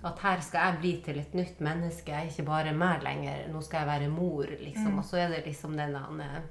[0.06, 2.12] At her skal jeg bli til et nytt menneske.
[2.12, 3.46] Jeg er ikke bare meg lenger.
[3.52, 4.92] Nå skal jeg være mor, liksom.
[4.92, 4.98] Mm.
[5.00, 6.44] Og så er det liksom den der,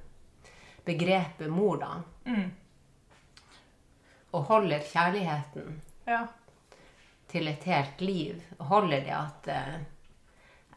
[0.86, 1.92] begrepet mor, da.
[2.30, 2.52] Mm.
[4.36, 6.26] Og holder kjærligheten Ja.
[7.32, 8.42] til et helt liv.
[8.60, 9.80] Holder det at eh,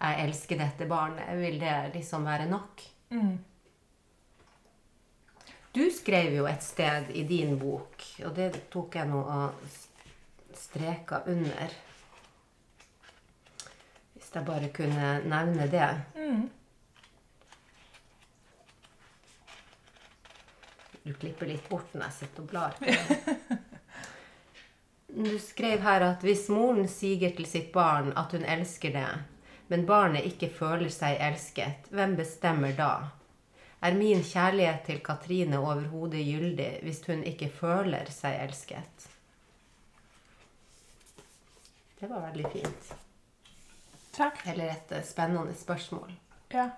[0.00, 1.28] jeg elsker dette barnet.
[1.40, 2.82] Vil det liksom være nok?
[3.10, 3.38] Mm.
[5.74, 9.54] Du skrev jo et sted i din bok, og det tok jeg nå og
[10.56, 11.74] streka under.
[14.14, 15.90] Hvis jeg bare kunne nevne det.
[16.16, 16.48] Mm.
[21.08, 22.76] Du klipper litt bort når jeg sitter og blar.
[25.08, 29.06] Du skrev her at hvis moren sier til sitt barn at hun elsker det,
[29.72, 32.90] men barnet ikke føler seg elsket, hvem bestemmer da?
[33.80, 39.08] Er min kjærlighet til Katrine overhodet gyldig hvis hun ikke føler seg elsket?
[41.98, 42.92] Det var veldig fint.
[44.12, 44.44] Tak.
[44.44, 46.12] Eller et eh, spennende spørsmål.
[46.52, 46.68] Ja.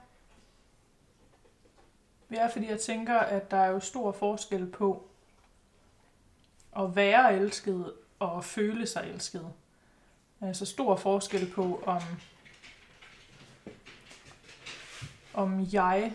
[2.30, 5.08] Ja, fordi jeg tænker, at der er jo stor forskel på
[6.78, 9.52] at være elsket og at føle sig elsket.
[10.40, 12.02] Altså stor forskel på, om,
[15.34, 16.12] om jeg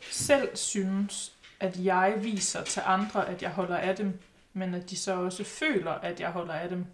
[0.00, 4.20] selv synes, at jeg viser til andre, at jeg holder af dem,
[4.52, 6.86] men at de så også føler, at jeg holder af dem.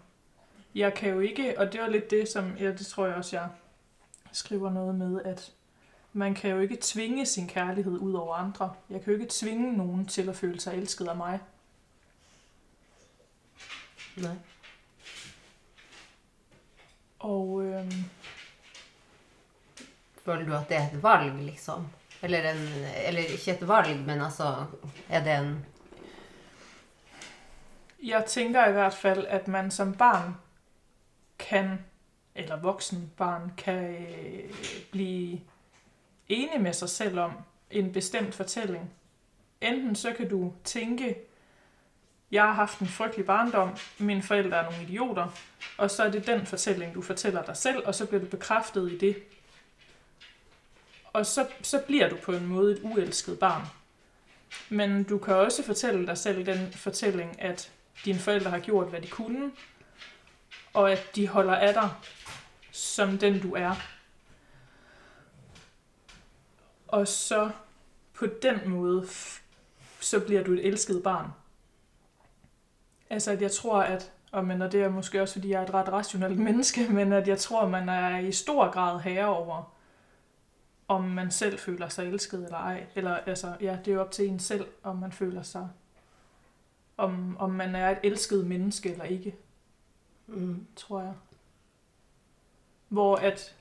[0.75, 3.37] Jeg kan jo ikke, og det var lidt det, som, ja, det tror jeg også,
[3.37, 3.49] jeg
[4.33, 5.53] skriver noget med, at
[6.17, 8.75] man kan jo ikke tvinge sin kærlighed ud over andre.
[8.91, 11.41] Jeg kan jo ikke tvinge nogen til at føle sig elsket af mig.
[14.17, 14.37] Nei.
[17.19, 18.05] Og øhm,
[20.25, 21.87] Føler du at det er et valg, liksom?
[22.23, 22.57] Eller, en,
[23.07, 24.65] eller ikke et valg, men altså
[25.09, 25.67] Er det en
[28.03, 30.35] Jeg tænker i hvert fald, at man som barn
[31.39, 31.85] kan,
[32.35, 34.55] eller voksen barn, kan øh,
[34.93, 35.41] blive
[36.29, 37.33] enig med sig selv om
[37.71, 38.91] en bestemt fortælling.
[39.61, 41.17] Enten så kan du tænke,
[42.31, 45.29] jeg har haft en frygtelig barndom, mine forældre er nogle idioter,
[45.79, 48.93] og så er det den fortælling, du fortæller dig selv, og så bliver du bekræftet
[48.93, 49.17] i det.
[51.13, 53.63] Og så, så bliver du på en måde et uelsket barn.
[54.69, 57.71] Men du kan også fortælle dig selv den fortælling, at
[58.05, 59.53] dine forældre har gjort, hvad de kunne,
[60.73, 61.91] og at de holder af dig
[62.75, 63.75] som den du er.
[66.95, 67.51] Og så
[68.13, 69.07] på den måde,
[70.01, 71.31] så bliver du et elsket barn.
[73.11, 75.67] Altså, at jeg tror, at, og men og det er måske også, fordi jeg er
[75.67, 79.75] et ret rationelt menneske, men at jeg tror, man er i stor grad herre over,
[80.89, 82.87] om man selv føler sig elsket eller ej.
[82.95, 85.69] Eller altså, ja, det er jo op til en selv, om man føler sig,
[86.97, 89.37] om, om man er et elsket menneske eller ikke,
[90.27, 90.67] mm.
[90.77, 91.15] tror jeg.
[92.89, 93.55] Hvor at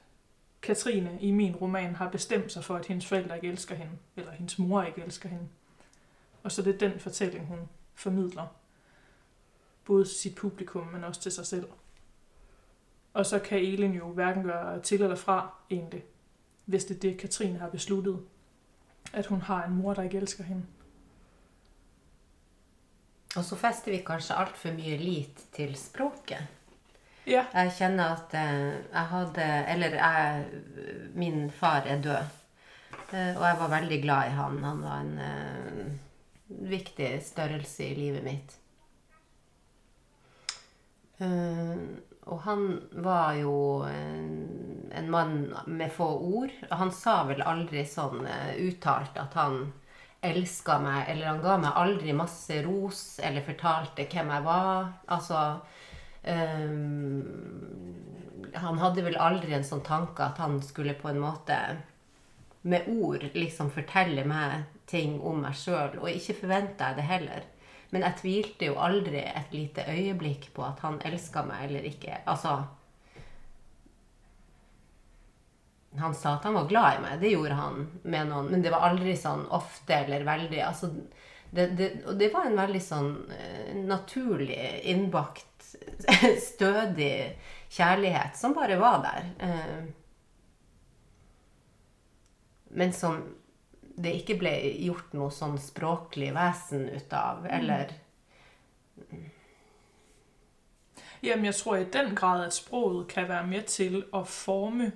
[0.63, 4.31] Katrine i min roman har bestemt sig for, at hendes forældre ikke elsker hende, eller
[4.31, 5.47] hendes mor ikke elsker hende.
[6.43, 7.59] Og så det er den fortælling, hun
[7.95, 8.47] formidler.
[9.85, 11.67] Både til sit publikum, men også til sig selv.
[13.13, 16.03] Og så kan Elin jo hverken gøre til eller fra egentlig,
[16.65, 18.19] hvis det er det, Katrine har besluttet.
[19.13, 20.65] At hun har en mor, der ikke elsker hende.
[23.35, 26.47] Og så fester vi kanskje altfor mye lit til språket.
[27.25, 29.43] Ja, Jeg kjenner at eh, jeg hadde
[29.73, 30.47] Eller jeg,
[31.15, 32.39] min far er død.
[33.13, 34.57] Eh, og jeg var veldig glad i han.
[34.63, 35.93] Han var en eh,
[36.73, 38.57] viktig størrelse i livet mitt.
[41.23, 41.77] Eh,
[42.23, 42.65] og han
[43.05, 43.55] var jo
[43.87, 46.07] en, en mann med få
[46.41, 46.51] ord.
[46.71, 49.71] Han sa vel aldri sånn eh, uttalt at han
[50.23, 54.93] elska meg, eller han ga meg aldri masse ros, eller fortalte hvem jeg var.
[55.11, 55.39] Altså
[56.23, 57.21] ehm,
[58.55, 61.57] Han hadde vel aldri en sånn tanke at han skulle på en måte
[62.63, 67.49] med ord liksom fortelle meg ting om meg sjøl, og ikke forventa jeg det heller.
[67.93, 72.23] Men jeg tvilte jo aldri et lite øyeblikk på at han elska meg eller ikke.
[72.25, 72.63] Altså
[75.99, 78.71] Han sa at han var glad i meg, det gjorde han med noen, men det
[78.73, 80.89] var aldri sånn ofte eller veldig altså,
[81.53, 84.57] det, det, Og det var en veldig sånn eh, naturlig,
[84.89, 85.52] innbakt,
[86.53, 87.37] stødig
[87.73, 89.29] kjærlighet som bare var der.
[89.47, 89.83] Eh,
[92.73, 93.21] men som
[94.03, 97.99] det ikke ble gjort noe sånn språklig vesen ut av, eller
[101.23, 104.91] Jamen, jeg tror i den grad, at sproget kan være med til at forme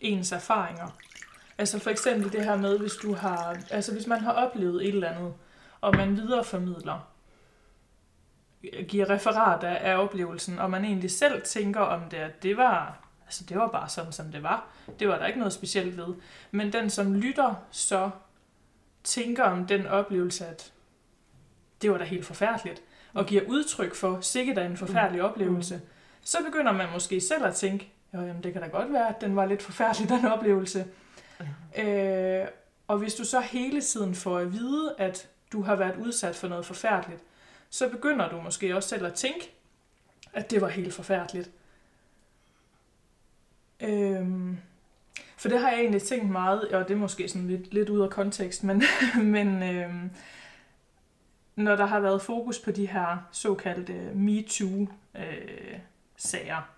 [0.00, 0.94] ens erfaringer.
[1.58, 4.88] Altså for eksempel det her med, hvis du har, altså hvis man har oplevet et
[4.88, 5.34] eller andet,
[5.80, 7.09] og man videreformidler,
[8.88, 12.98] giver referat af, af oplevelsen, og man egentlig selv tænker om det, at det var,
[13.26, 14.66] altså det var bare sådan, som det var.
[14.98, 16.14] Det var der ikke noget specielt ved.
[16.50, 18.10] Men den, som lytter, så
[19.04, 20.72] tænker om den oplevelse, at
[21.82, 22.82] det var da helt forfærdeligt,
[23.14, 25.80] og giver udtryk for, sikkert er en forfærdelig oplevelse,
[26.22, 29.20] så begynder man måske selv at tænke, jo, jamen, det kan da godt være, at
[29.20, 30.86] den var lidt forfærdelig, den oplevelse.
[31.78, 32.46] Øh,
[32.88, 36.48] og hvis du så hele tiden får at vide, at du har været udsat for
[36.48, 37.22] noget forfærdeligt,
[37.70, 39.50] så begynder du måske også selv at tænke,
[40.32, 41.50] at det var helt forfærdeligt.
[43.80, 44.58] Øhm,
[45.36, 48.00] for det har jeg egentlig tænkt meget, og det er måske sådan lidt, lidt ud
[48.00, 48.82] af kontekst, men,
[49.36, 50.10] men øhm,
[51.56, 56.68] når der har været fokus på de her såkaldte MeToo-sager,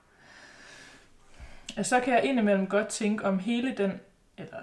[1.79, 4.01] øh, så kan jeg indimellem godt tænke om hele den,
[4.39, 4.59] eller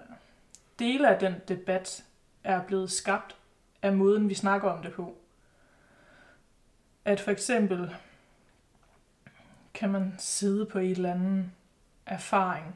[0.79, 2.03] dele af den debat,
[2.43, 3.35] er blevet skabt
[3.81, 5.18] af måden, vi snakker om det på.
[7.05, 7.95] At for eksempel
[9.73, 11.53] kan man sidde på en eller anden
[12.05, 12.75] erfaring,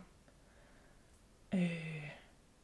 [1.53, 2.09] øh,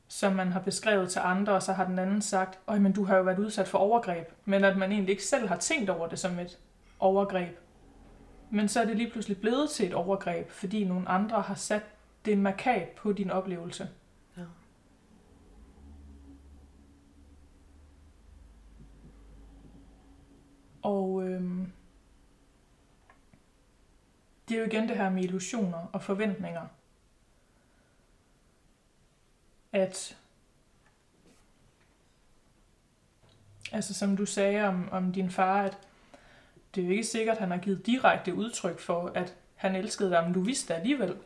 [0.07, 3.03] som man har beskrevet til andre, og så har den anden sagt, øj, men du
[3.03, 6.07] har jo været udsat for overgreb, men at man egentlig ikke selv har tænkt over
[6.07, 6.60] det som et
[6.99, 7.57] overgreb.
[8.49, 11.84] Men så er det lige pludselig blevet til et overgreb, fordi nogle andre har sat
[12.26, 13.89] det markat på din oplevelse.
[20.82, 21.71] Og øhm,
[24.49, 26.65] det er jo igen det her med illusioner og forventninger.
[29.73, 30.17] At,
[33.71, 35.77] altså som du sagde om, om din far, at
[36.75, 40.09] det er jo ikke sikkert, at han har givet direkte udtryk for, at han elskede
[40.09, 41.17] dig, men du vidste det alligevel.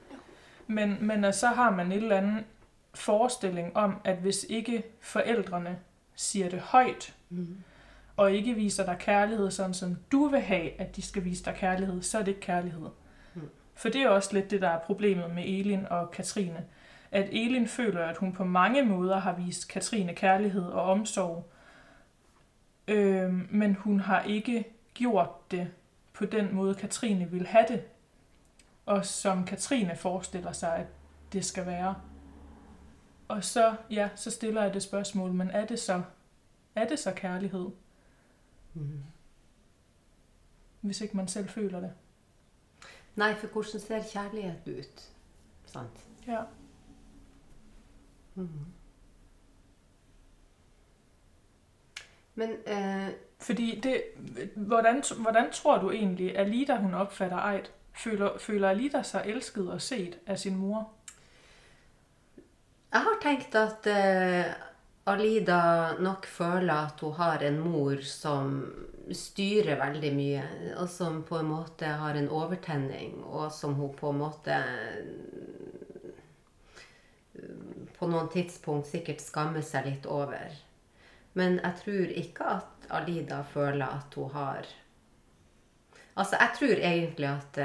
[0.68, 2.46] Men, men at så har man en eller anden
[2.94, 5.80] forestilling om, at hvis ikke forældrene
[6.16, 7.58] siger det højt, Mm.
[8.18, 11.56] Og ikke viser dig kærlighed, sådan som du vil have, at de skal vise dig
[11.56, 12.90] kærlighed, så er det ikke kærlighed.
[13.34, 13.50] Mm.
[13.76, 16.66] For det er også lidt det, der er problemet med Elin og Katrine.
[17.12, 21.50] At Elin føler, at hun på mange måder har vist Katrine kærlighed og omsorg,
[22.88, 25.68] øhm, men hun har ikke gjort det
[26.14, 27.84] på den måde, Katrine vil have det,
[28.86, 30.88] og som Katrine forestiller sig, at
[31.34, 31.96] det skal være.
[33.28, 36.02] Og så, ja, så stiller jeg det spørgsmål, men er det så,
[36.76, 37.70] er det så kærlighed?
[38.74, 39.04] Mm.
[40.82, 41.94] hvis ikke man selv føler det.
[43.16, 45.12] Nei, for hvordan ser kjærlighet ut?
[45.66, 46.06] Sant?
[46.28, 46.42] Ja.
[48.36, 48.50] Mm.
[52.36, 53.10] Men eh,
[53.40, 54.04] Fordi det,
[54.56, 57.66] hvordan, hvordan tror du egentlig, at Alida hun opfatter Eid?
[57.96, 60.94] Føler, føler Alida sig elsket og set af sin mor?
[62.94, 64.54] jeg har tenkt at eh,
[65.06, 68.54] Alida nok føler at hun har en mor som
[69.12, 70.44] styrer veldig mye,
[70.80, 74.60] og som på en måte har en overtenning, og som hun på en måte
[77.98, 80.56] på noen tidspunkt sikkert skammer seg litt over.
[81.36, 84.72] Men jeg tror ikke at Alida føler at hun har
[86.14, 87.58] Altså, jeg tror egentlig at,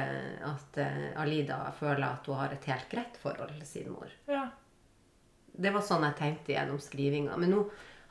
[0.49, 0.78] at
[1.20, 4.09] Alida føler at hun har et helt greit forhold til sin mor.
[4.24, 4.47] Ja.
[5.59, 7.37] Det var sånn jeg tenkte gjennom skrivinga.
[7.37, 7.63] Men nå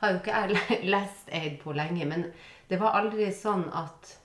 [0.02, 2.06] har jo ikke jeg lest Eid på lenge.
[2.08, 2.26] Men
[2.68, 4.16] det var aldri sånn at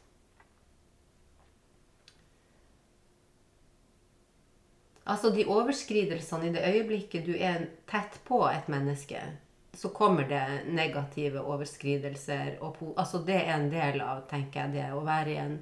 [5.04, 9.20] Altså, de overskridelsene i det øyeblikket du er tett på et menneske,
[9.76, 12.54] så kommer det negative overskridelser.
[12.64, 15.58] Og po altså, det er en del av, tenker jeg, det å være i en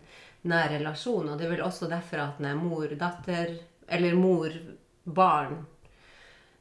[0.52, 1.32] nær relasjon.
[1.32, 3.56] Og det er vel også derfor at når mor-datter,
[3.90, 5.64] eller mor-barn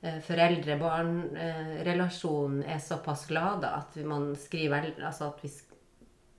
[0.02, 5.50] Eh, foreldre-barn-relasjonen eh, er såpass glada at man skriver altså at vi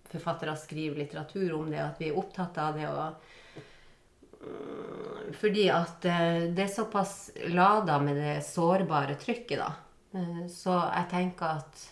[0.10, 2.88] forfattere skriver litteratur om det, at vi er opptatt av det.
[2.90, 3.14] og
[4.42, 9.72] mm, Fordi at eh, det er såpass lada med det sårbare trykket, da.
[10.52, 11.91] Så jeg tenker at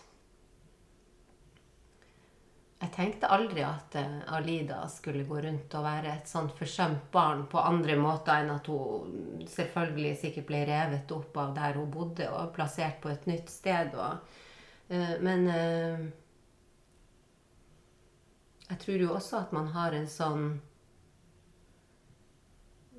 [2.80, 7.42] jeg tenkte aldri at eh, Alida skulle gå rundt og være et sånt forsømt barn
[7.52, 12.30] på andre måter enn at hun selvfølgelig sikkert ble revet opp av der hun bodde,
[12.32, 13.92] og plassert på et nytt sted.
[14.00, 14.38] Og,
[14.88, 16.06] eh, men eh,
[18.70, 20.46] jeg tror jo også at man har en sånn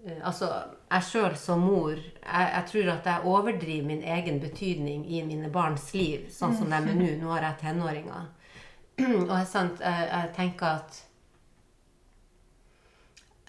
[0.06, 0.52] eh, Altså,
[0.92, 5.50] jeg sjøl som mor, jeg, jeg tror at jeg overdriver min egen betydning i mine
[5.50, 7.10] barns liv, sånn som de er nå.
[7.24, 8.30] Nå har jeg tenåringer.
[9.30, 11.00] Og jeg, sant, jeg, jeg tenker at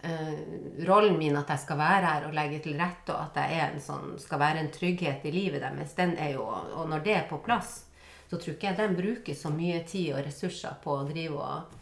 [0.03, 0.32] eh,
[0.88, 3.68] rollen min at jeg skal være her og legge til rette, og at jeg er
[3.70, 7.14] en sånn, skal være en trygghet i livet deres, den er jo Og når det
[7.16, 7.84] er på plass,
[8.30, 11.78] så tror ikke jeg de bruker så mye tid og ressurser på å drive og,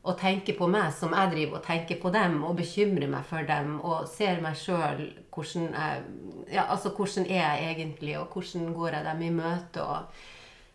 [0.00, 3.44] og tenke på meg som jeg driver og tenker på dem, og bekymrer meg for
[3.44, 6.04] dem, og ser meg sjøl hvordan jeg
[6.50, 10.24] Ja, altså hvordan er jeg egentlig, og hvordan går jeg dem i møte, og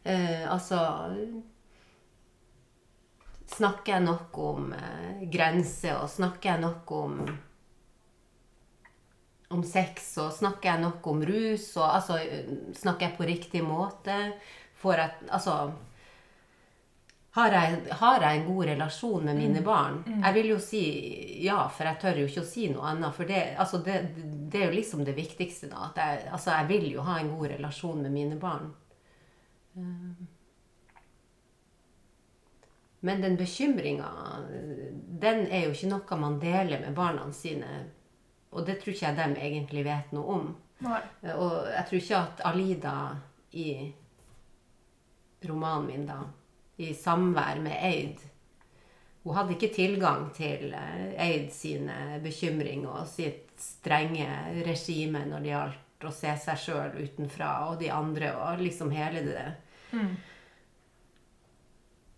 [0.05, 0.77] eh, altså
[3.55, 7.19] Snakker jeg nok om eh, grenser, og snakker jeg nok om
[9.55, 12.17] om sex, og snakker jeg nok om rus, og altså
[12.75, 14.15] Snakker jeg på riktig måte?
[14.81, 15.57] Får jeg Altså
[17.35, 19.97] har jeg, har jeg en god relasjon med mine barn?
[20.23, 20.83] Jeg vil jo si
[21.43, 23.11] ja, for jeg tør jo ikke å si noe annet.
[23.17, 23.97] For det, altså det,
[24.51, 25.67] det er jo liksom det viktigste.
[25.67, 28.71] da, jeg, altså jeg vil jo ha en god relasjon med mine barn.
[29.75, 30.23] Eh,
[33.05, 34.07] Men den bekymringa,
[35.21, 37.83] den er jo ikke noe man deler med barna sine.
[38.49, 40.47] Og det tror ikke jeg de egentlig vet noe om.
[40.85, 41.03] Nej.
[41.35, 42.95] Og jeg tror ikke at Alida
[43.55, 43.69] i
[45.45, 46.17] romanen min, da,
[46.81, 48.23] i samvær med Eid
[49.23, 54.27] Hun hadde ikke tilgang til eh, Eid sine bekymringer og sitt strenge
[54.65, 59.23] regime når det gjaldt å se seg sjøl utenfra og de andre og liksom hele
[59.29, 59.45] det
[59.95, 60.15] Mm.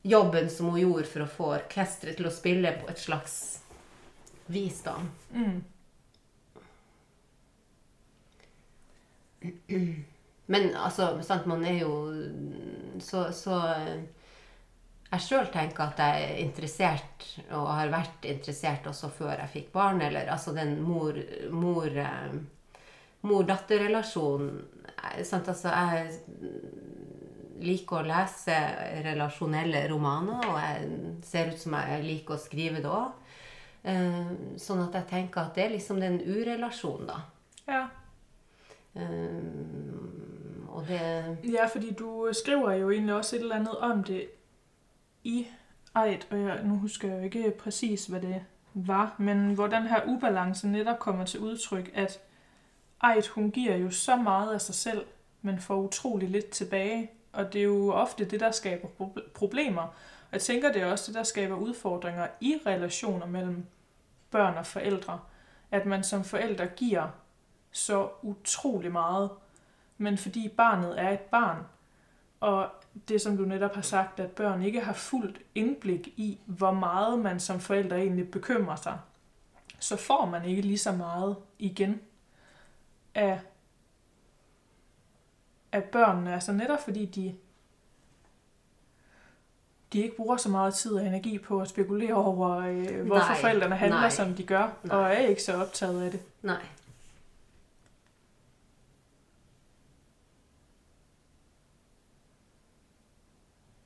[0.01, 3.37] Jobben som hun gjorde for å få orkesteret til å spille på et slags
[4.47, 4.95] vis, da.
[5.33, 5.57] Mm.
[10.45, 11.91] Men altså, sant, man er jo
[12.99, 13.59] Så, så
[15.07, 19.69] jeg sjøl tenker at jeg er interessert, og har vært interessert også før jeg fikk
[19.71, 21.15] barn, eller altså den mor,
[21.47, 21.87] mor,
[23.23, 24.57] mor-datter-relasjonen.
[25.13, 26.11] eh, sant, Altså, jeg
[27.61, 28.57] liker å lese
[29.05, 30.89] relasjonelle romaner, og jeg
[31.23, 33.23] ser ut som jeg liker å skrive det òg.
[34.59, 37.21] Sånn at jeg tenker at det er liksom den urelasjonen, da.
[37.67, 37.85] Ja.
[38.97, 44.27] Øhm, og det Ja, fordi du skriver jo egentlig også et eller andet om det
[45.23, 45.47] i
[46.05, 48.43] Eid, og jeg, nu husker jeg jo ikke præcis, hvad det
[48.73, 52.19] var, men hvor den her ubalance netop kommer til udtryk, at
[53.03, 55.05] Eid, hun giver jo så meget af sig selv,
[55.41, 58.87] men får utrolig lidt tilbage, og det er jo ofte det, der skaber
[59.33, 59.81] problemer.
[59.81, 63.65] Og jeg tænker, det er også det, der skaber udfordringer i relationer mellem
[64.31, 65.19] børn og forældre,
[65.71, 67.07] at man som forældre giver
[67.71, 69.29] så utrolig meget,
[69.97, 71.63] men fordi barnet er et barn,
[72.39, 72.69] og
[73.07, 77.19] det som du netop har sagt, at børn ikke har fuldt indblik i, hvor meget
[77.19, 78.99] man som forældre egentlig bekymrer sig,
[79.79, 82.01] så får man ikke lige så meget igen
[83.15, 83.39] af,
[85.71, 86.33] af børnene.
[86.33, 87.35] Altså netop fordi de,
[89.93, 93.41] de ikke bruger så meget tid og energi på at spekulere over, øh, hvorfor Nej,
[93.41, 94.97] forældrene handler, nej, som de gør, nej.
[94.97, 96.21] og er ikke så optaget af det.
[96.41, 96.61] Nej.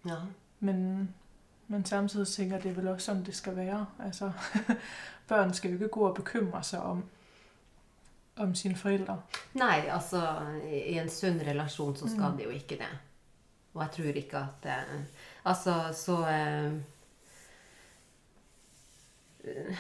[0.06, 0.16] Ja.
[0.60, 1.10] Men,
[1.68, 3.86] men samtidig tænker jeg, det er vel også sådan, det skal være.
[4.00, 4.32] Altså,
[5.28, 7.04] børn skal jo ikke gå og bekymre sig om,
[8.38, 9.18] om sine forældre.
[9.54, 10.22] Nei, altså
[10.72, 12.38] i en sunn relasjon så skal Mm.
[12.38, 12.92] det jo ikke det.
[13.74, 15.06] Og jeg tror ikke at det
[15.46, 16.74] Altså, så eh,
[19.44, 19.76] eh,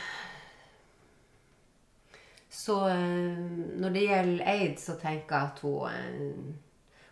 [2.49, 3.37] Så eh,
[3.81, 6.55] når det gjelder Eid, så tenker jeg at hun eh,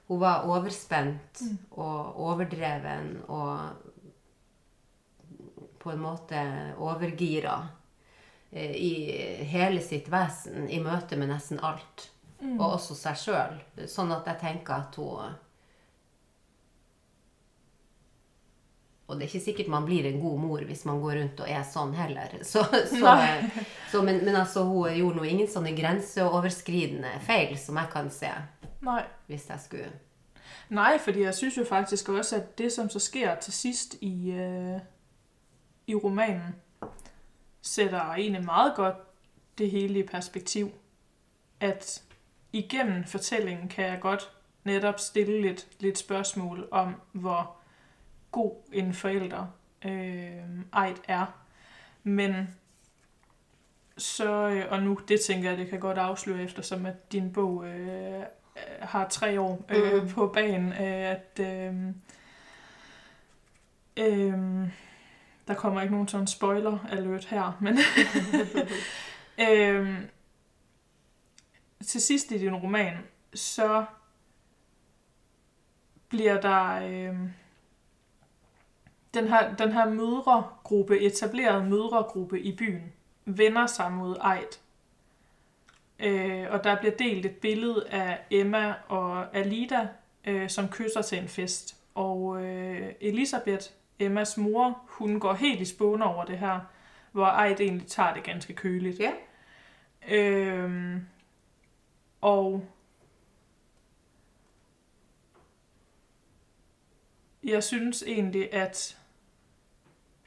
[0.08, 1.58] Hun var overspent Mm.
[1.72, 3.70] og overdreven og
[5.80, 6.42] på en måte
[6.78, 7.79] overgira eh,
[8.58, 12.10] i hele sitt vesen i møte med nesten alt
[12.42, 12.54] Mm.
[12.56, 13.58] og også seg sjøl.
[13.92, 15.34] Sånn at jeg tenker at hun
[19.10, 21.50] Og det er ikke sikkert man blir en god mor hvis man går rundt og
[21.50, 22.36] er sånn heller.
[22.52, 23.66] Så, så, Nei.
[23.92, 28.30] så, men, men altså, hun gjorde nå ingen sånne grenseoverskridende feil som jeg kan se,
[28.86, 29.04] Nej.
[29.28, 29.92] hvis jeg skulle
[30.70, 34.32] Nej, fordi jeg synes jo faktisk også, at det, som så sker til sidst i,
[34.32, 34.80] øh,
[35.88, 36.56] i romanen,
[37.62, 38.96] sætter egentlig meget godt
[39.58, 40.72] det hele i perspektiv.
[41.60, 42.04] At
[42.54, 44.32] igennem fortællingen kan jeg godt
[44.64, 47.56] netop stille lidt, lidt spørgsmål om, hvor
[48.32, 49.48] god en forælder
[49.86, 51.26] øh, Eid er.
[52.04, 52.58] Men
[53.98, 57.66] så, øh, og nu, det tænker jeg, det kan godt afsløre, eftersom at din bog
[57.66, 58.24] øh,
[58.82, 60.10] har tre år øh, mm.
[60.10, 61.74] på banen, øh, at øh,
[63.98, 64.68] øh,
[65.50, 67.78] der kommer ikke nogen sådan spoiler alert her, men
[69.50, 70.02] øh,
[71.86, 72.98] til sidst i din roman,
[73.34, 73.86] så
[76.10, 77.16] bliver der øh,
[79.14, 82.94] den her, den her mødregruppe, etableret mødregruppe i byen,
[83.26, 84.60] vender sig mod Eid.
[86.00, 89.88] Øh, og der bliver delt et billede af Emma og Alida,
[90.26, 91.76] øh, som kysser til en fest.
[91.96, 93.70] Og øh, Elisabeth,
[94.00, 96.60] Emmas mor, hun går helt i spåne over det her,
[97.12, 99.00] hvor Eid egentlig tager det ganske køligt.
[99.00, 99.12] Ja.
[100.08, 101.08] Øhm,
[102.22, 102.66] og
[107.44, 108.98] jeg synes egentlig, at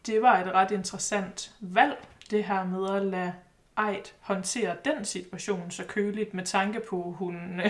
[0.06, 3.34] det var et ret interessant valg, det her med at lade
[3.78, 7.60] Eid håndtere den situation så køligt, med tanke på, at hun,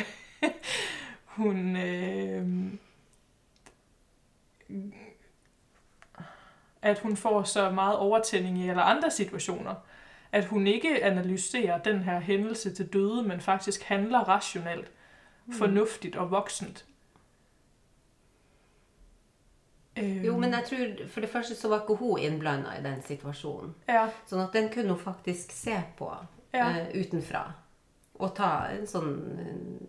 [1.25, 2.73] hun øh,
[6.83, 9.75] at hun får så meget overtænding i alle andre situationer.
[10.33, 14.91] At hun ikke analyserer den her hændelse til døde, men faktisk handler rationelt,
[15.53, 16.85] fornuftigt og voksent.
[19.99, 23.03] Øhm, Jo, men jeg tror for det første så var ikke hun innblanda i den
[23.07, 23.75] situasjonen.
[23.89, 26.09] Ja, Sånn at den kunne hun faktisk se på
[26.55, 26.69] ja.
[26.71, 27.43] eh, utenfra.
[28.23, 29.13] Og ta en sånn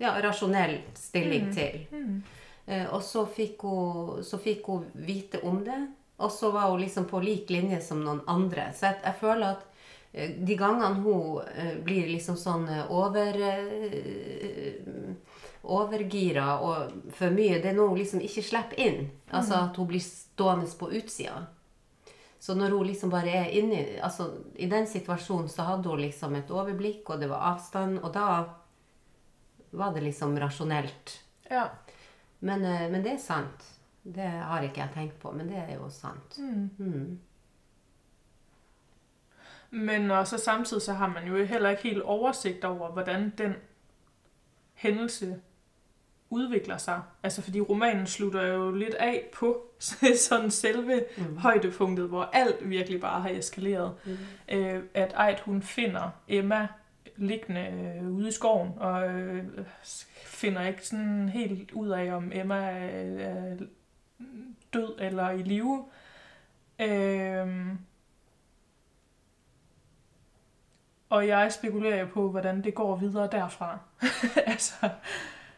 [0.01, 1.53] ja, rasjonell stilling Mm.
[1.53, 1.87] til.
[1.91, 2.23] Mm.
[2.67, 5.79] Eh, og så fikk, hun, så fikk hun vite om det.
[6.17, 8.69] Og så var hun liksom på lik linje som noen andre.
[8.75, 9.65] Så jeg, jeg føler at
[10.11, 13.39] eh, de gangene hun eh, blir liksom sånn eh, over
[15.63, 19.09] overgira og for mye, det er noe hun liksom ikke slipper inn.
[19.31, 21.45] Altså at hun blir stående på utsida.
[22.43, 24.25] Så når hun liksom bare er inni altså
[24.59, 28.27] I den situasjonen så hadde hun liksom et overblikk, og det var avstand, og da
[29.73, 31.19] var det liksom rasjonelt.
[31.49, 31.69] ja.
[32.43, 32.59] Men,
[32.91, 33.63] men det er sant.
[34.03, 36.37] Det har ikke jeg tenkt på, men det er jo sant.
[36.39, 36.69] Mm.
[36.77, 37.19] Mm.
[39.69, 43.53] Men og så samtidig så har man jo heller ikke helt oversigt over, hvordan den
[44.73, 45.41] hændelse
[46.29, 47.01] udvikler sig.
[47.23, 49.61] Altså fordi romanen slutter jo lidt af på
[50.29, 51.37] sådan selve Mm.
[51.37, 53.93] højdepunktet, hvor alt virkelig bare har eskaleret.
[54.05, 54.55] Mm.
[54.55, 56.67] Øh, at Eid hun finder Emma
[57.15, 59.45] liggende øh, ude i skoven, og øh,
[60.25, 63.57] finder ikke sådan helt ud af, om Emma er
[64.73, 65.85] død eller i live.
[66.79, 67.67] Øh,
[71.09, 73.79] og jeg spekulerer jo på, hvordan det går videre derfra.
[74.51, 74.89] altså,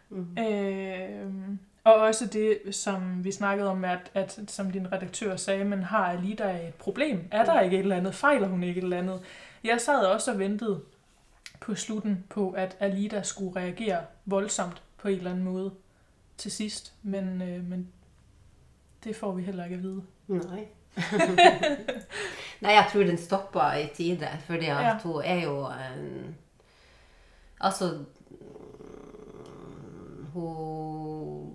[0.10, 0.38] mm.
[0.38, 5.84] øh, og også det, som vi snakkede om, at, at som din redaktør sagde, men
[5.84, 7.28] har Alida et problem?
[7.32, 8.16] Er der ikke et eller andet?
[8.16, 9.22] Fejler hun ikke et eller andet?
[9.64, 10.82] Jeg sad også og ventede
[11.60, 15.72] på slutten på, at Alida skulle reagere voldsomt på en eller anden måde
[16.38, 16.94] til sidst.
[17.04, 17.88] Men, øh, men
[19.06, 20.02] det får vi heller ikke at vide.
[20.28, 20.68] Nej.
[22.64, 24.98] Nej, jeg tror den stopper i tide, fordi at ja.
[25.04, 26.36] hun er jo en
[27.62, 28.06] Altså
[30.34, 31.52] Hun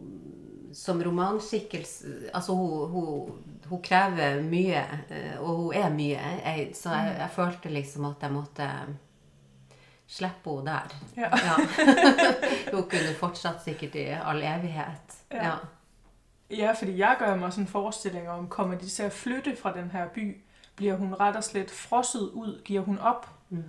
[0.74, 3.32] Som romanskikkelse Altså, hun, hun,
[3.66, 4.84] hun krever mye,
[5.38, 6.74] og hun er mye.
[6.74, 8.68] så jeg, jeg følte liksom at jeg måtte
[10.10, 10.94] slippe henne der.
[11.16, 11.28] Ja.
[11.30, 11.56] ja.
[12.74, 15.20] hun kunne fortsatt sikkert i all evighet.
[15.30, 15.44] Ja.
[15.44, 15.54] ja.
[16.50, 19.72] Ja, fordi jeg gør mig sådan en forestilling om, kommer de til at flytte fra
[19.72, 20.40] den her by?
[20.76, 22.62] Bliver hun ret og slet frosset ud?
[22.64, 23.28] Giver hun op?
[23.48, 23.64] Mm.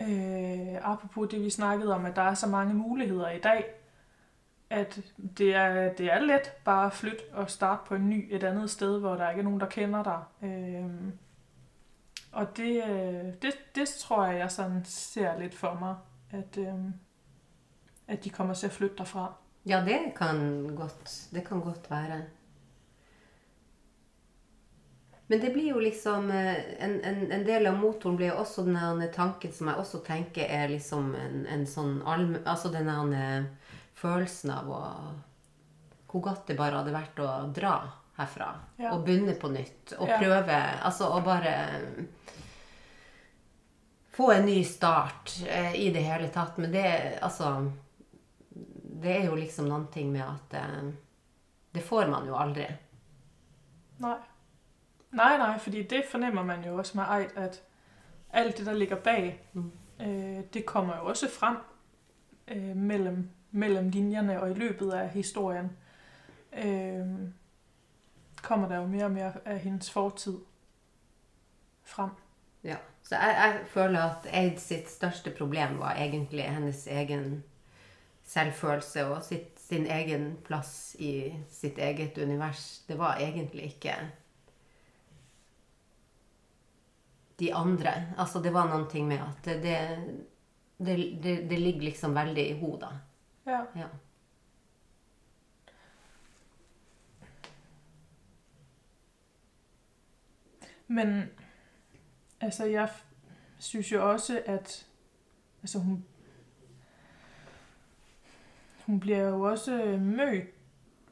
[0.00, 3.64] Øh, apropos det, vi snakkede om, at der er så mange muligheder i dag,
[4.70, 5.00] at
[5.38, 8.70] det er, det er let bare at flytte og starte på en ny et andet
[8.70, 10.48] sted, hvor der ikke er nogen, der kender dig.
[10.48, 10.84] Øh,
[12.32, 15.96] og det, øh, det, det tror jeg, jeg sådan ser lidt for mig,
[16.30, 16.74] at, øh,
[18.08, 19.34] at de kommer til at flytte derfra.
[19.64, 20.40] Ja, det kan
[20.76, 22.22] godt, det kan godt være.
[25.26, 29.00] Men det blir jo liksom eh, En, en, en del av motoren blir også den
[29.14, 32.36] tanken som jeg også tenker er liksom en, en sånn allm...
[32.44, 32.90] Altså den
[33.94, 34.82] følelsen av å
[36.10, 37.78] Hvor godt det bare hadde vært å dra
[38.18, 38.50] herfra.
[38.76, 38.92] Ja.
[38.92, 39.96] Og begynne på nytt.
[39.98, 40.20] Og ja.
[40.20, 41.54] prøve Altså å bare
[44.14, 46.60] Få en ny start eh, i det hele tatt.
[46.60, 46.84] Men det
[47.24, 47.56] Altså
[49.04, 50.92] det er jo liksom noen ting med at eh,
[51.74, 52.66] Det får man jo aldri.
[53.98, 54.18] Nej.
[55.10, 57.62] Nej, nej, fordi det fornemmer man jo også med Eid, at
[58.30, 59.72] alt det, der ligger bag, mm.
[60.00, 61.56] øh, det kommer jo også frem
[62.48, 65.76] øh, mellem, mellem linjerne og i løbet af historien.
[66.52, 67.06] Øh,
[68.42, 70.38] kommer der jo mere og mere af hendes fortid
[71.82, 72.10] frem.
[72.64, 77.44] Ja, så jeg, jeg føler at Eid sitt største problem var egentlig hennes egen
[78.24, 82.84] selvfølelse og sitt, sin egen plass i sitt eget univers.
[82.88, 83.96] Det var egentlig ikke
[87.38, 87.92] de andre.
[88.18, 89.78] Altså, det var noen ting med at det,
[90.78, 92.92] det, det, det ligger liksom veldig i hodet.
[93.46, 93.64] Ja.
[93.76, 93.88] ja.
[100.86, 101.30] Men
[102.40, 102.88] altså, jeg
[103.58, 104.86] synes jo også, at
[105.62, 106.04] altså, hun
[108.86, 110.44] hun bliver jo også øh, mødt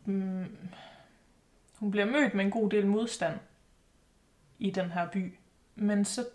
[0.04, 0.58] mm,
[1.82, 3.40] hun bliver mødt med en god del modstand
[4.58, 5.34] i den her by.
[5.74, 6.26] Men så,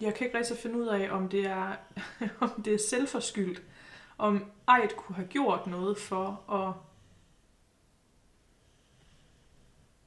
[0.00, 1.76] jeg kan ikke rigtig finde ud af, om det er,
[2.40, 3.62] om det er selvforskyldt.
[4.18, 6.74] Om Eid kunne have gjort noget for at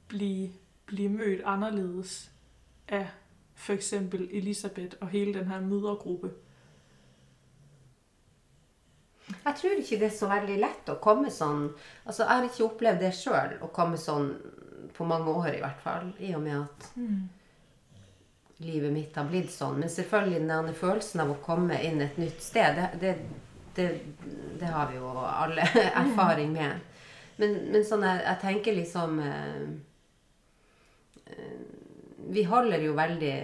[0.08, 0.50] blive,
[0.86, 2.32] blive mødt anderledes
[2.88, 3.10] af
[3.56, 6.34] for eksempel Elisabeth og hele den her mødergruppe.
[9.32, 11.70] Jeg tror ikke det er så veldig lett å komme sånn
[12.04, 14.34] Altså, jeg har ikke opplevd det sjøl, å komme sånn
[14.94, 16.12] på mange år i hvert fall.
[16.20, 17.22] I og med at mm.
[18.68, 19.80] livet mitt har blitt sånn.
[19.82, 23.14] Men selvfølgelig den følelsen av å komme inn et nytt sted, det, det,
[23.78, 23.88] det,
[24.62, 25.66] det har vi jo alle
[26.04, 26.84] erfaring med.
[27.40, 29.62] Men, men sånn, jeg, jeg, tenker liksom eh,
[32.34, 33.36] vi holder jo veldig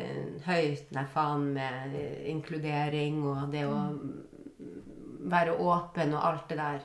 [0.46, 1.96] høyt den faen med
[2.30, 4.29] inkludering og det å mm
[5.20, 6.82] være åpen og alt det der.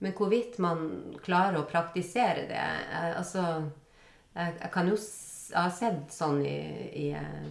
[0.00, 0.86] Men hvorvidt man
[1.20, 3.44] klarer å praktisere det jeg, Altså,
[4.32, 6.60] jeg, jeg, kan jo Jeg har sett sånn i,
[7.02, 7.50] i eh,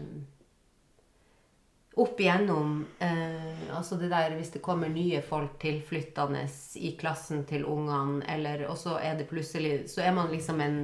[2.02, 6.48] Opp igjennom eh, Altså det der hvis det kommer nye folk tilflyttende
[6.82, 10.82] i klassen til ungene, eller Og så er det plutselig Så er man liksom en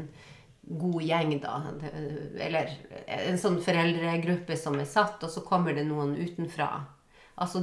[0.65, 1.60] god gjeng, da.
[2.41, 2.72] Eller
[3.06, 6.69] en sånn foreldregruppe som er satt, og så kommer det noen utenfra.
[7.38, 7.61] Altså,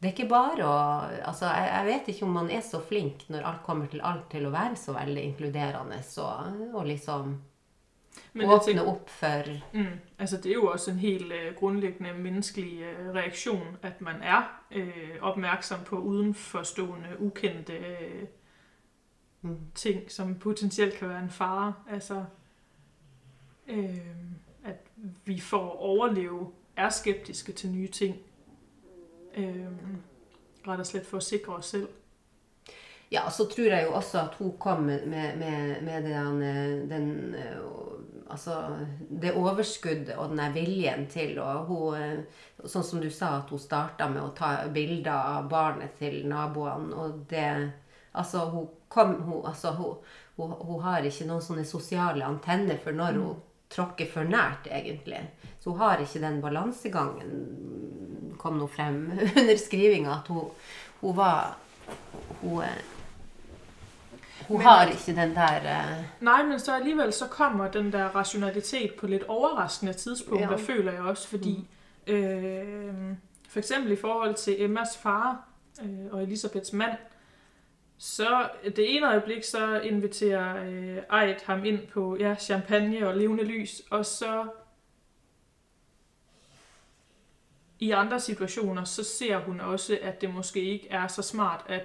[0.00, 0.76] det er ikke bare å
[1.28, 4.30] altså, jeg, jeg, vet ikke om man er så flink når alt kommer til alt,
[4.32, 7.34] til å være så veldig inkluderende og, og liksom
[8.32, 12.14] Men åpne tænker, opp for mm, Altså, det er jo også en helt uh, grundlæggende
[12.14, 18.28] menneskelig uh, reaktion, at man er uh, opmærksom på udenforstående, ukendte uh,
[19.42, 19.58] mm.
[19.74, 21.74] ting, som potentielt kan være en fare.
[21.90, 22.24] Altså,
[23.68, 23.98] uh,
[24.64, 24.80] at
[25.24, 28.16] vi for at overleve er skeptiske til nye ting
[29.36, 29.66] Øh,
[30.66, 31.88] rett og slett for å sikre oss selv.
[33.10, 36.42] Ja, så tror jeg jo også at hun kom med, med, med, med den,
[36.90, 37.62] den eh,
[38.30, 38.54] Altså
[39.10, 43.58] det overskuddet og den viljen til og hun, eh, Sånn som du sa, at hun
[43.58, 47.72] starta med å ta bilder av barnet til naboene, og det
[48.14, 49.98] Altså, hun kom hun, altså, hun,
[50.36, 53.36] hun, hun har ikke noen sånne sosiale antenner for når hun
[53.70, 55.30] tråkker for nært, egentlig.
[55.60, 60.48] Så hun har ikke den balansegangen, kom nå frem under skrivinga, at hun,
[61.00, 61.56] hun var
[62.40, 62.68] Hun, eh,
[64.48, 68.04] hun Men- har ikke den der eh, Nej, men så alligevel så kommer den der
[68.08, 70.56] rationalitet på lidt overraskende tidspunkter, Ja.
[70.58, 70.64] ja.
[70.74, 71.66] føler jeg også, fordi
[72.06, 72.12] mm.
[72.14, 73.14] øh,
[73.48, 75.44] for eksempel i forhold til Emmas far
[75.82, 76.92] øh, og Elisabeths mand,
[78.02, 83.44] så det ene øjeblik, så inviterer øh, Eid ham ind på ja, champagne og levende
[83.44, 84.46] lys, og så
[87.78, 91.82] i andre situationer, så ser hun også, at det måske ikke er så smart, at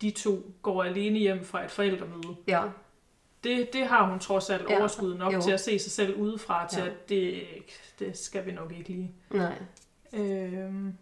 [0.00, 2.36] de to går alene hjem fra et forældremøde.
[2.46, 2.62] Ja.
[3.44, 5.40] Det, det har hun trods alt Ja, overskud nok jo.
[5.42, 6.86] til at se sig selv udefra, til Ja.
[6.88, 7.42] at det,
[7.98, 9.14] det skal vi nok ikke lige.
[9.30, 9.52] Nei.
[10.12, 10.94] Øhm,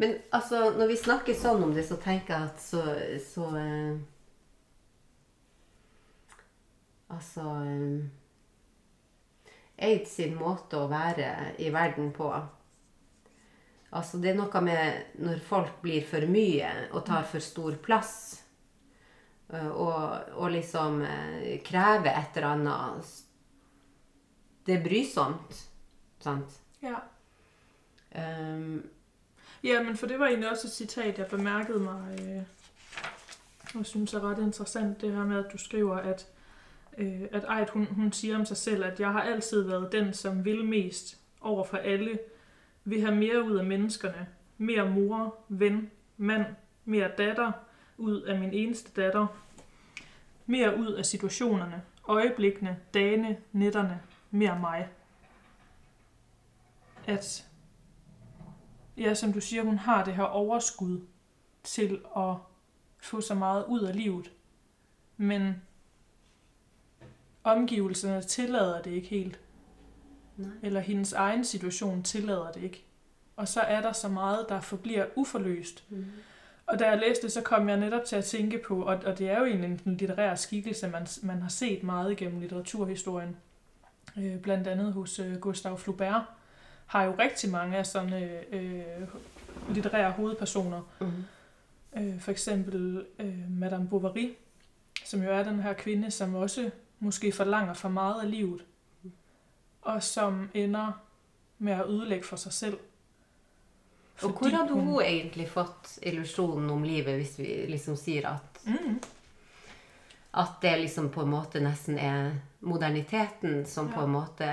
[0.00, 2.82] Men altså, når vi snakker sånn om det, så tenker jeg at så,
[3.24, 3.98] så eh,
[7.08, 8.04] Altså eh,
[9.88, 12.28] Eid sin måte å være i verden på
[13.88, 18.12] Altså, det er noe med når folk blir for mye og tar for stor plass,
[19.48, 21.00] eh, og, og liksom
[21.66, 23.10] krever et eller annet
[24.68, 25.64] Det er brysomt,
[26.22, 26.60] sant?
[26.84, 27.00] ja.
[28.14, 28.84] Um,
[29.64, 32.42] ja, men for det var egentlig også et citat, jeg bemærkede mig, øh,
[33.74, 36.26] og synes er ret interessant, det her med, at du skriver, at,
[36.98, 40.14] øh, at Ejt, hun, hun siger om sig selv, at jeg har altid været den,
[40.14, 42.18] som vil mest over for alle,
[42.84, 44.26] vil have mere ud af menneskerne,
[44.58, 46.44] mere mor, ven, mand,
[46.84, 47.52] mere datter,
[47.98, 49.26] ud af min eneste datter,
[50.46, 54.88] mere ud af situationerne, øjeblikkene, dagene, nætterne, mere mig.
[57.06, 57.47] At,
[58.98, 61.00] ja, som du siger, hun har det her overskud
[61.62, 62.34] til at
[62.98, 64.32] få så meget ud af livet,
[65.16, 65.62] men
[67.44, 69.40] omgivelserne tillader det ikke helt.
[70.36, 70.50] Nej.
[70.62, 72.84] Eller hendes egen situation tillader det ikke.
[73.36, 75.84] Og så er der så meget, der forbliver uforløst.
[75.88, 76.04] mm.
[76.66, 79.18] Og da jeg læste det, så kom jeg netop til at tænke på, og, og
[79.18, 83.36] det er jo egentlig en litterær skikkelse, man, man har set meget gennem litteraturhistorien.
[84.18, 86.22] Øh, blandt andet hos øh, Gustav Flaubert
[86.88, 88.12] har jo rigtig mange af sådan
[88.52, 89.08] øh,
[89.70, 90.82] litterære hovedpersoner.
[91.00, 91.24] Mm.
[92.00, 94.30] Øh, for eksempel øh, Madame Bovary,
[95.04, 96.70] som jo er den her kvinde, som også
[97.00, 98.64] måske forlanger for meget af livet,
[99.82, 100.92] og som ender
[101.58, 102.78] med at ødelægge for sig selv.
[104.22, 109.00] Og hvor hadde hun egentlig fått illusjonen om livet, hvis vi liksom sier at, Mm,
[110.34, 114.04] at det liksom på en måte nesten er moderniteten som på Ja.
[114.06, 114.44] en måte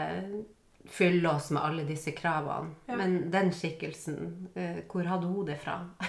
[0.87, 2.69] fyller oss med alle disse kravene.
[2.87, 2.95] Ja.
[2.95, 5.79] Men den skikkelsen, eh, hvor hadde hun det fra?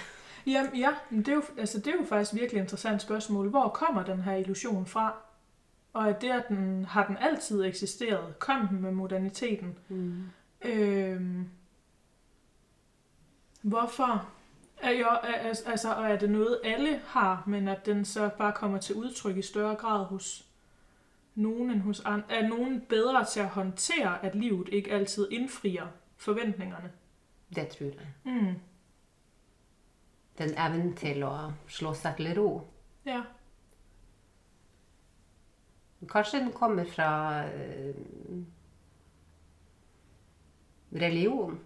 [0.47, 3.49] Jamen, ja, men det er, jo, altså, det er jo faktisk et virkelig interessant spørgsmål.
[3.49, 5.15] Hvor kommer den her illusion fra?
[5.93, 8.39] Og er det, at den, har den altid eksisteret?
[8.39, 9.75] Kom den med moderniteten?
[10.65, 11.49] Øhm,
[13.61, 14.25] hvorfor?
[14.81, 18.51] Er jo, er- altså, og er det noget, alle har, men at den så bare
[18.55, 20.45] kommer til udtryk i større grad hos
[21.37, 22.31] nogen end hos andre?
[22.31, 26.91] Er nogen bedre til at håndtere, at livet ikke altid indfrier forventningerne?
[27.55, 28.13] Det tror jeg.
[28.23, 28.55] Mm.
[30.37, 31.33] Den evnen til å
[31.67, 32.49] slå seg til ro.
[33.05, 33.23] Ja.
[36.09, 37.09] Kanskje den kommer fra
[37.47, 37.95] eh,
[40.93, 41.59] religion.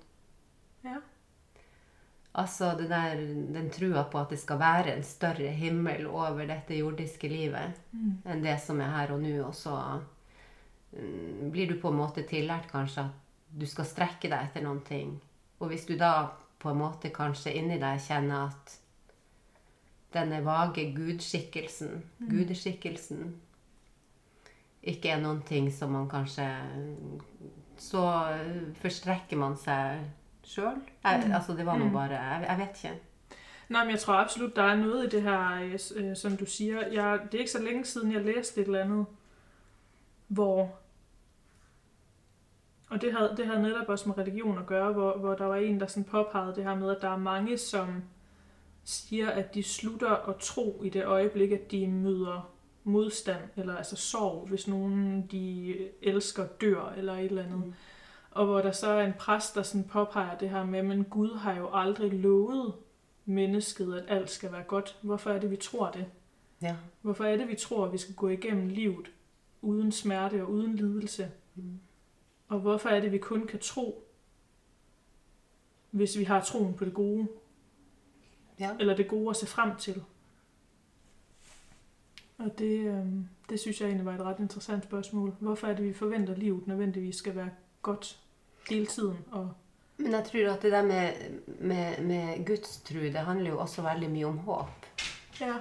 [2.34, 3.16] Altså det der,
[3.52, 8.22] den trua på at det skal være en større himmel over dette jordiske livet Mm.
[8.26, 9.34] enn det som er her og nå.
[9.44, 9.74] Og så
[10.94, 13.12] mm, blir du på en måte tillært kanskje at
[13.60, 15.20] du skal strekke deg etter noen ting.
[15.60, 18.78] Og hvis du da på en måte kanskje inni deg kjenner at
[20.14, 23.36] denne vage gudskikkelsen, gudeskikkelsen,
[24.82, 26.48] ikke er noen ting som man kanskje
[27.78, 28.02] Så
[28.82, 30.04] forstrekker man seg
[30.44, 30.74] sjøl.
[31.04, 31.92] Altså, det var nå Mm.
[31.92, 33.02] bare jeg, jeg vet ikke.
[33.70, 36.46] Nej, men jeg tror absolut, der er noget i det her, øh, øh, som du
[36.46, 36.88] siger.
[36.88, 39.06] Jeg, det er ikke så længe siden, jeg læste et eller andet,
[40.28, 40.76] hvor...
[42.90, 45.56] Og det havde, det havde netop også med religion at gøre, hvor, hvor der var
[45.56, 48.04] en, der sådan påpegede det her med, at der er mange, som
[48.84, 52.50] siger, at de slutter at tro i det øjeblik, at de møder
[52.84, 57.66] modstand, eller altså sorg, hvis nogen de elsker dør, eller et eller andet.
[57.66, 57.74] Mm.
[58.32, 61.38] Og hvor der så er en præst, der sådan påpeger det her med, men Gud
[61.38, 62.74] har jo aldrig lovet
[63.26, 65.00] mennesket, at alt skal være godt.
[65.02, 66.06] Hvorfor er det, vi tror det?
[66.62, 66.76] Ja.
[67.02, 69.12] Hvorfor er det, vi tror, at vi skal gå igennem livet
[69.62, 71.32] uden smerte og uden lidelse?
[71.56, 71.80] Mm.
[72.48, 74.08] Og hvorfor er det, vi kun kan tro,
[75.92, 77.28] hvis vi har troen på det gode?
[78.60, 78.76] Ja.
[78.80, 80.04] Eller det gode at se frem til?
[82.38, 83.06] Og det, øh,
[83.50, 85.36] det synes jeg egentlig var et ret interessant spørgsmål.
[85.40, 87.50] Hvorfor er det, vi forventer, at livet nødvendigvis skal være
[87.82, 88.18] godt
[88.70, 89.18] hele tiden?
[89.32, 89.50] Og
[89.98, 91.14] Men jeg tror at det der med,
[91.60, 94.86] med, med gudstro, det handler jo også veldig mye om håp.
[95.40, 95.60] ja,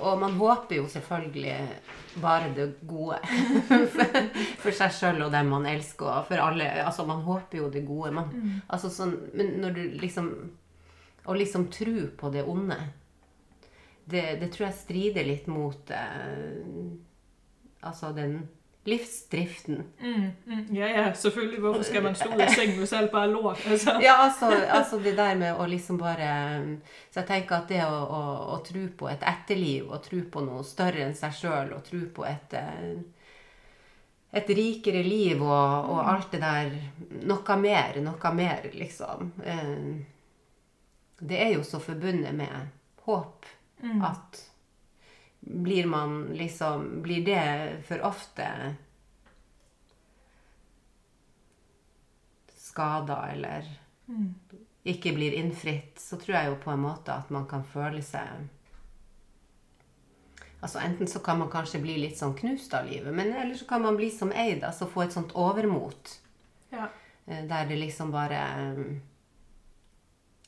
[0.00, 1.58] Og man håper jo selvfølgelig
[2.20, 3.18] bare det gode
[4.62, 6.06] for, seg sjøl og dem man elsker.
[6.06, 8.12] og For alle, altså Man håper jo det gode.
[8.12, 8.60] Man, mm.
[8.68, 10.30] altså sånn, men når du liksom
[11.26, 12.76] Å liksom tro på det onde,
[14.06, 16.60] det, det tror jeg strider litt mot eh,
[17.82, 18.44] Altså den
[18.86, 19.80] livsdriften.
[20.00, 21.60] Mm, mm, ja, ja, selvfølgelig.
[21.60, 23.62] Hvorfor skal man stå ud af sengen, hvis alt bare er lort?
[23.66, 23.96] Altså.
[24.02, 26.28] Ja, altså, altså det der med å liksom bare
[27.10, 28.22] Så jeg tenker at det å, å,
[28.54, 32.00] å tro på et etterliv, og tro på noe større enn seg sjøl, og tro
[32.14, 32.96] på et eh,
[34.36, 36.74] et rikere liv og, og alt det der
[37.30, 39.30] Noe mer, noe mer, liksom.
[39.44, 39.86] Eh,
[41.18, 42.68] Det er jo så forbundet med
[43.06, 43.46] håp
[43.82, 44.00] Mm.
[44.04, 44.38] at
[45.46, 48.74] blir man liksom Blir det for ofte
[52.56, 53.64] skada eller
[54.08, 54.34] Mm.
[54.84, 58.44] ikke blir innfridd, så tror jeg jo på en måte at man kan føle seg
[60.62, 63.66] Altså Enten så kan man kanskje bli litt sånn knust av livet, men eller så
[63.68, 66.18] kan man bli som Eid, altså få et sånt overmot.
[66.70, 66.88] Ja.
[67.26, 68.84] eh, Der det liksom bare eh,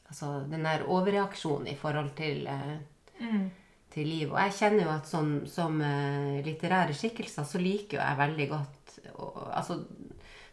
[0.08, 2.78] Altså den der overreaksjonen i forhold til, eh,
[3.20, 3.50] Mm.
[3.90, 4.32] Til liv.
[4.32, 8.48] Og jeg kjenner jo at som, som eh, litterære skikkelser så liker jo jeg veldig
[8.52, 9.78] godt og, Altså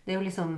[0.05, 0.57] det er jo liksom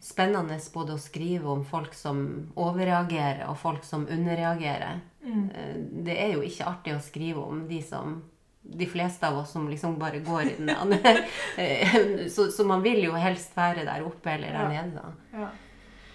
[0.00, 2.18] spennende både å skrive om folk som
[2.60, 5.00] overreagerer, og folk som underreagerer.
[5.24, 5.46] Mm.
[5.50, 5.76] Eh,
[6.06, 8.20] Det er jo ikke artig å skrive om de som
[8.68, 11.14] de fleste av oss som liksom bare går i den andre.
[11.58, 14.82] Eh, så, så man vil jo helst være der oppe eller der Ja.
[14.84, 15.38] nede, da.
[15.40, 15.48] Ja.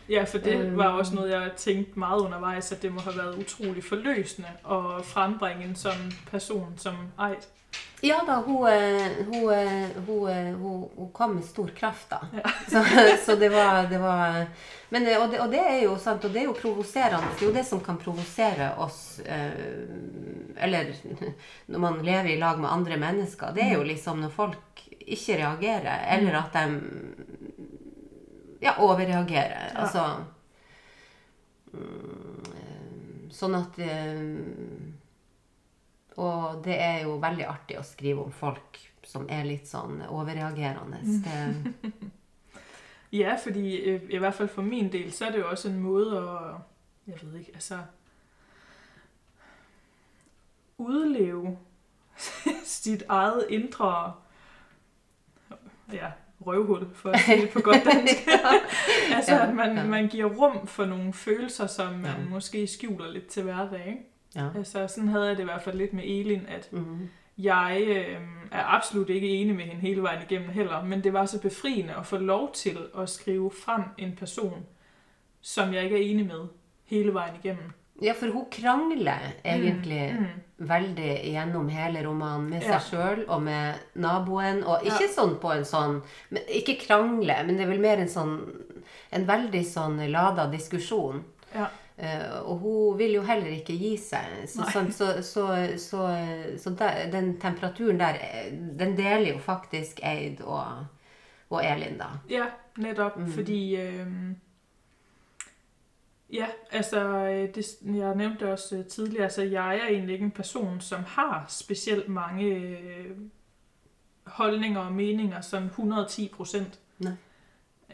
[0.10, 0.78] Ja, for det Øhm.
[0.78, 5.06] var også noget, jeg tænkte meget undervejs, at det må have været utrolig forløsende at
[5.06, 7.44] frembringe en sådan person som Eid.
[8.04, 8.68] Ja da, hun,
[9.26, 9.54] hun,
[10.06, 12.16] hun, hun, hun kom med stor kraft, da.
[12.34, 12.42] Ja.
[12.72, 12.84] Så,
[13.26, 14.46] så det var, det var
[14.90, 17.28] men, og, det, og det er jo sant, og det er jo provoserende.
[17.40, 20.84] Det er jo det som kan provosere oss eh, Eller
[21.68, 23.54] når man lever i lag med andre mennesker.
[23.54, 26.82] Det er jo liksom når folk ikke reagerer, eller at de
[28.64, 29.70] ja, overreagerer.
[29.70, 29.84] Ja.
[29.84, 30.06] Altså
[31.74, 34.24] mm, eh, Sånn at eh,
[36.22, 41.02] Og det er jo veldig artig å skrive om folk som er litt sånn overreagerende.
[41.04, 41.94] Det,
[43.14, 45.80] Ja, fordi øh, i hvert fald for min del, så er det jo også en
[45.80, 46.56] måde at,
[47.08, 47.78] jeg ved ikke, altså,
[50.78, 51.58] udleve
[52.64, 54.14] sit eget indre,
[55.92, 56.12] ja,
[56.48, 58.14] røvhul, for at sige det på godt dansk.
[59.16, 59.84] altså, Ja, at man, ja.
[59.84, 62.30] man giver rum for nogle følelser, som man Ja.
[62.30, 64.00] måske skjuler lidt til hverdag, ikke?
[64.36, 64.48] ja.
[64.58, 67.10] Altså, sådan havde jeg det i hvert fald lidt med Elin, at Mhm.
[67.38, 68.18] jeg øh,
[68.52, 71.94] er absolut ikke enig med hende hele vejen igennem heller, men det var så befriende
[72.00, 74.66] at få lov til at skrive frem en person,
[75.42, 76.48] som jeg ikke er enig med
[76.86, 77.64] hele vejen igennem.
[78.02, 80.26] Ja, for hun krangler egentlig Mm.
[80.58, 82.80] veldig gjennom hele romanen med Ja.
[82.80, 84.64] seg sjøl og med naboen.
[84.64, 85.14] Og ikke Ja.
[85.16, 88.64] sånn på en sånn men, Ikke krangle, men det er vel mer en sånn
[89.12, 91.24] En veldig sånn lada diskusjon.
[91.56, 91.68] Ja.
[91.98, 94.48] Eh, og hun vil jo heller ikke gi seg.
[94.48, 100.42] Så, så, så, så, så der, den temperaturen der, eh, den deler jo faktisk Eid
[100.42, 100.88] og,
[101.52, 102.10] og Elin, da.
[102.28, 102.48] Ja,
[102.78, 103.32] netop, mm.
[103.36, 103.78] fordi...
[103.78, 104.34] Øh,
[106.34, 110.32] ja, altså, øh, det, jeg nævnte også øh, tidligere, altså jeg er egentlig ikke en
[110.32, 113.12] person, som har specielt mange øh,
[114.24, 116.80] holdninger og meninger, sådan 110 procent.
[117.00, 117.14] Nej.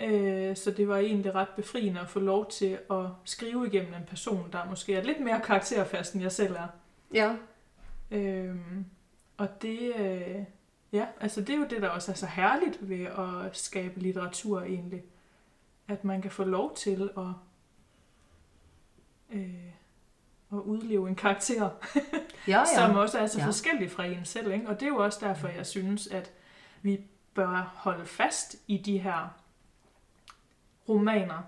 [0.02, 4.06] Øh, så det var egentlig ret befriende at få lov til at skrive igennem en
[4.08, 6.68] person, der måske er lidt mere karakterfast, end jeg selv er.
[7.14, 7.36] Ja.
[8.12, 8.86] Øhm,
[9.38, 10.44] og det, øh,
[10.92, 14.62] ja, altså det er jo det, der også er så herligt ved at skabe litteratur
[14.62, 15.04] egentlig.
[15.88, 17.24] At man kan få lov til at,
[19.34, 19.72] øh,
[20.52, 21.70] at udleve en karakter,
[22.48, 22.98] Ja, som ja.
[22.98, 23.46] også er så Ja.
[23.46, 24.52] forskellig fra en selv.
[24.52, 24.68] Ikke?
[24.68, 26.32] Og det er jo også derfor, jeg synes, at
[26.82, 27.02] vi
[27.34, 29.36] bør holde fast i de her
[30.90, 31.42] romaner,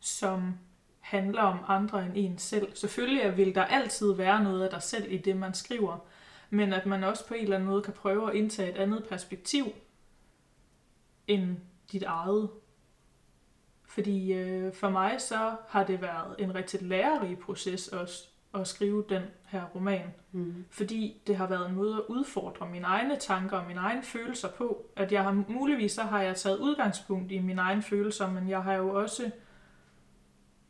[0.00, 0.54] som
[1.00, 2.76] handler om andre end en selv.
[2.76, 5.98] Selvfølgelig vil der altid være noget af dig selv i det, man skriver,
[6.50, 9.04] men at man også på en eller anden måde kan prøve at indtage et andet
[9.08, 9.72] perspektiv
[11.26, 11.56] end
[11.92, 12.50] dit eget.
[13.94, 19.04] Fordi øh, for mig så har det været en rigtig lærerig proces også at skrive
[19.08, 20.14] den her roman.
[20.32, 20.64] Mm.
[20.70, 24.48] Fordi det har været en måde at udfordre mine egne tanker og mine egne følelser
[24.48, 24.86] på.
[24.96, 28.62] At jeg har muligvis så har jeg taget udgangspunkt i mine egne følelser, men jeg
[28.62, 29.30] har jo også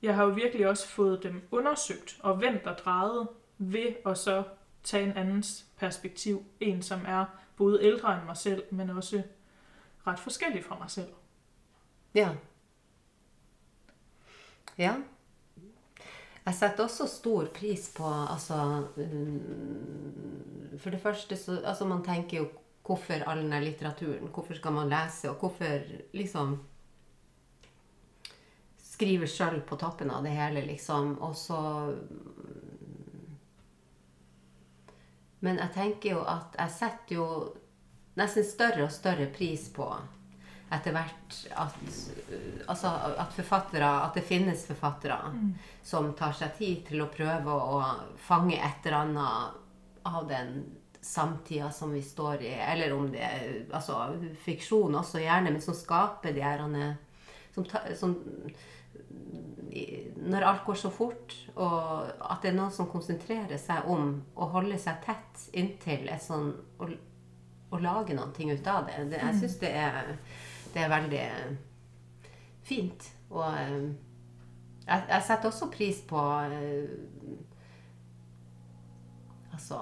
[0.03, 3.29] jeg har jo virkelig også fået dem undersøgt og vendt og drejet
[3.59, 4.43] ved at så
[4.83, 6.45] tage en andens perspektiv.
[6.61, 7.25] En, som er
[7.57, 9.23] både ældre end mig selv, men også
[10.07, 11.09] ret forskellig fra mig selv.
[12.15, 12.31] Ja.
[14.81, 14.95] Ja.
[16.45, 18.59] Jeg setter også stor pris på altså
[18.99, 22.49] mm, For det første så altså Man tenker jo
[22.85, 24.29] hvorfor all denne litteraturen?
[24.29, 25.31] Hvorfor skal man lese?
[25.31, 26.59] Og hvorfor liksom
[28.95, 31.17] Skrive sjøl på toppen av det hele, liksom.
[31.25, 31.61] Og så
[31.97, 33.39] mm,
[35.41, 37.27] Men jeg tenker jo at jeg setter jo
[38.21, 39.89] nesten større og større pris på
[40.75, 41.77] etter hvert at,
[42.71, 42.93] altså
[43.23, 45.19] at forfattere At det finnes forfattere
[45.83, 47.83] som tar seg tid til å prøve å
[48.17, 49.61] fange et eller annet
[50.05, 50.65] av den
[51.05, 54.15] samtida som vi står i, eller om det er altså,
[54.45, 56.63] fiksjon også gjerne, men som skaper de her
[57.55, 58.17] som, ta, som
[60.25, 64.49] Når alt går så fort, og at det er noen som konsentrerer seg om å
[64.55, 66.89] holde seg tett inntil et sånn å,
[67.75, 69.05] å lage noe ut av det.
[69.11, 70.15] det jeg syns det er
[70.75, 71.53] det er veldig eh,
[72.67, 73.07] fint.
[73.31, 73.77] Og eh,
[74.85, 76.97] jeg, jeg setter også pris på eh,
[79.55, 79.79] Altså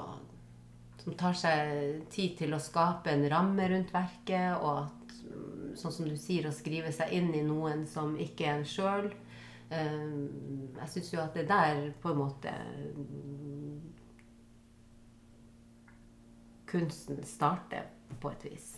[1.00, 5.94] Som tar seg tid til å skape en ramme rundt verket, og at, mm, sånn
[5.96, 9.08] som du sier, å skrive seg inn i noen som ikke er en sjøl.
[9.72, 13.80] Jeg syns jo at det der på en måte mm,
[16.68, 17.88] Kunsten starter,
[18.20, 18.68] på et vis.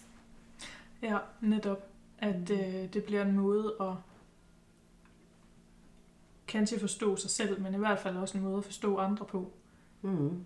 [1.02, 1.93] Ja, nettopp.
[2.24, 3.94] At øh, det bliver en måde at
[6.46, 9.52] kanskje forstå sig selv, men i hvert fald også en måde at forstå andre på.
[10.02, 10.44] Mm.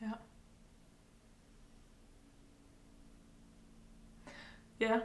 [0.00, 0.10] Ja.
[4.80, 5.00] Ja,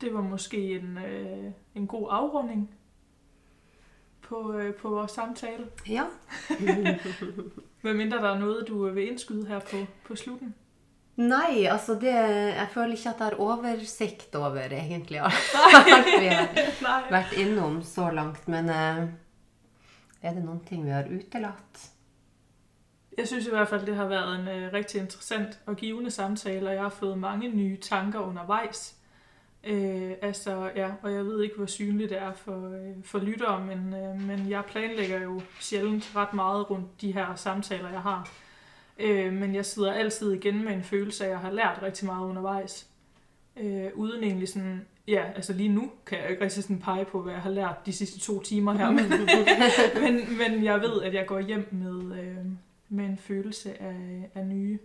[0.00, 2.74] det var måske en, øh, en god afrunding
[4.20, 5.70] på, øh, på vores samtale.
[5.88, 6.04] Ja.
[7.82, 10.54] Hvad mindre der er noget, du vil indskyde her på, på slutten?
[11.16, 17.10] Nei, altså det Jeg føler ikke at jeg har oversikt over egentlig alt vi har
[17.10, 18.48] vært innom så langt.
[18.48, 19.04] Men eh,
[20.22, 21.90] er det noen ting vi har utelatt?
[23.18, 26.68] Jeg synes i hvert fald, det har været en øh, rigtig interessant og givende samtale,
[26.68, 28.96] og jeg har fået mange nye tanker undervejs.
[29.64, 33.60] Øh, altså, ja, og jeg ved ikke, hvor synligt det er for, øh, for lyttere,
[33.60, 38.28] men, øh, men jeg planlægger jo sjældent ret meget rundt de her samtaler, jeg har.
[38.98, 42.06] Øh, men jeg sidder altid igen med en følelse af, at jeg har lært rigtig
[42.06, 42.88] meget undervejs.
[43.56, 47.22] Øh, uden egentlig sådan, ja, altså lige nu kan jeg ikke rigtig sådan pege på,
[47.22, 49.04] hvad jeg har lært de sidste to timer her, men,
[50.04, 52.46] men, men jeg ved, at jeg går hjem med, øh,
[52.88, 54.78] med en følelse af, af nye,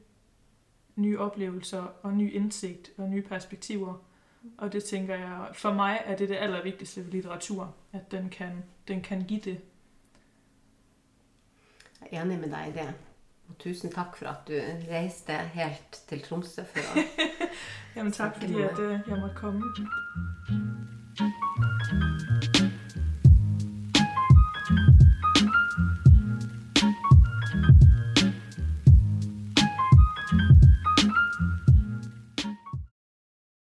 [0.96, 3.94] nye oplevelser og ny indsigt og nye perspektiver.
[4.58, 8.64] Og det tænker jeg, for mig er det det allervigtigste ved litteratur, at den kan,
[8.88, 9.60] den kan give det.
[12.12, 12.78] Jeg er enig med deg i
[13.60, 14.54] tusen takk for at du
[14.92, 17.06] reiste helt til Tromsø for å
[17.96, 19.64] Jamen tak, Tak, fordi at, jeg måtte komme.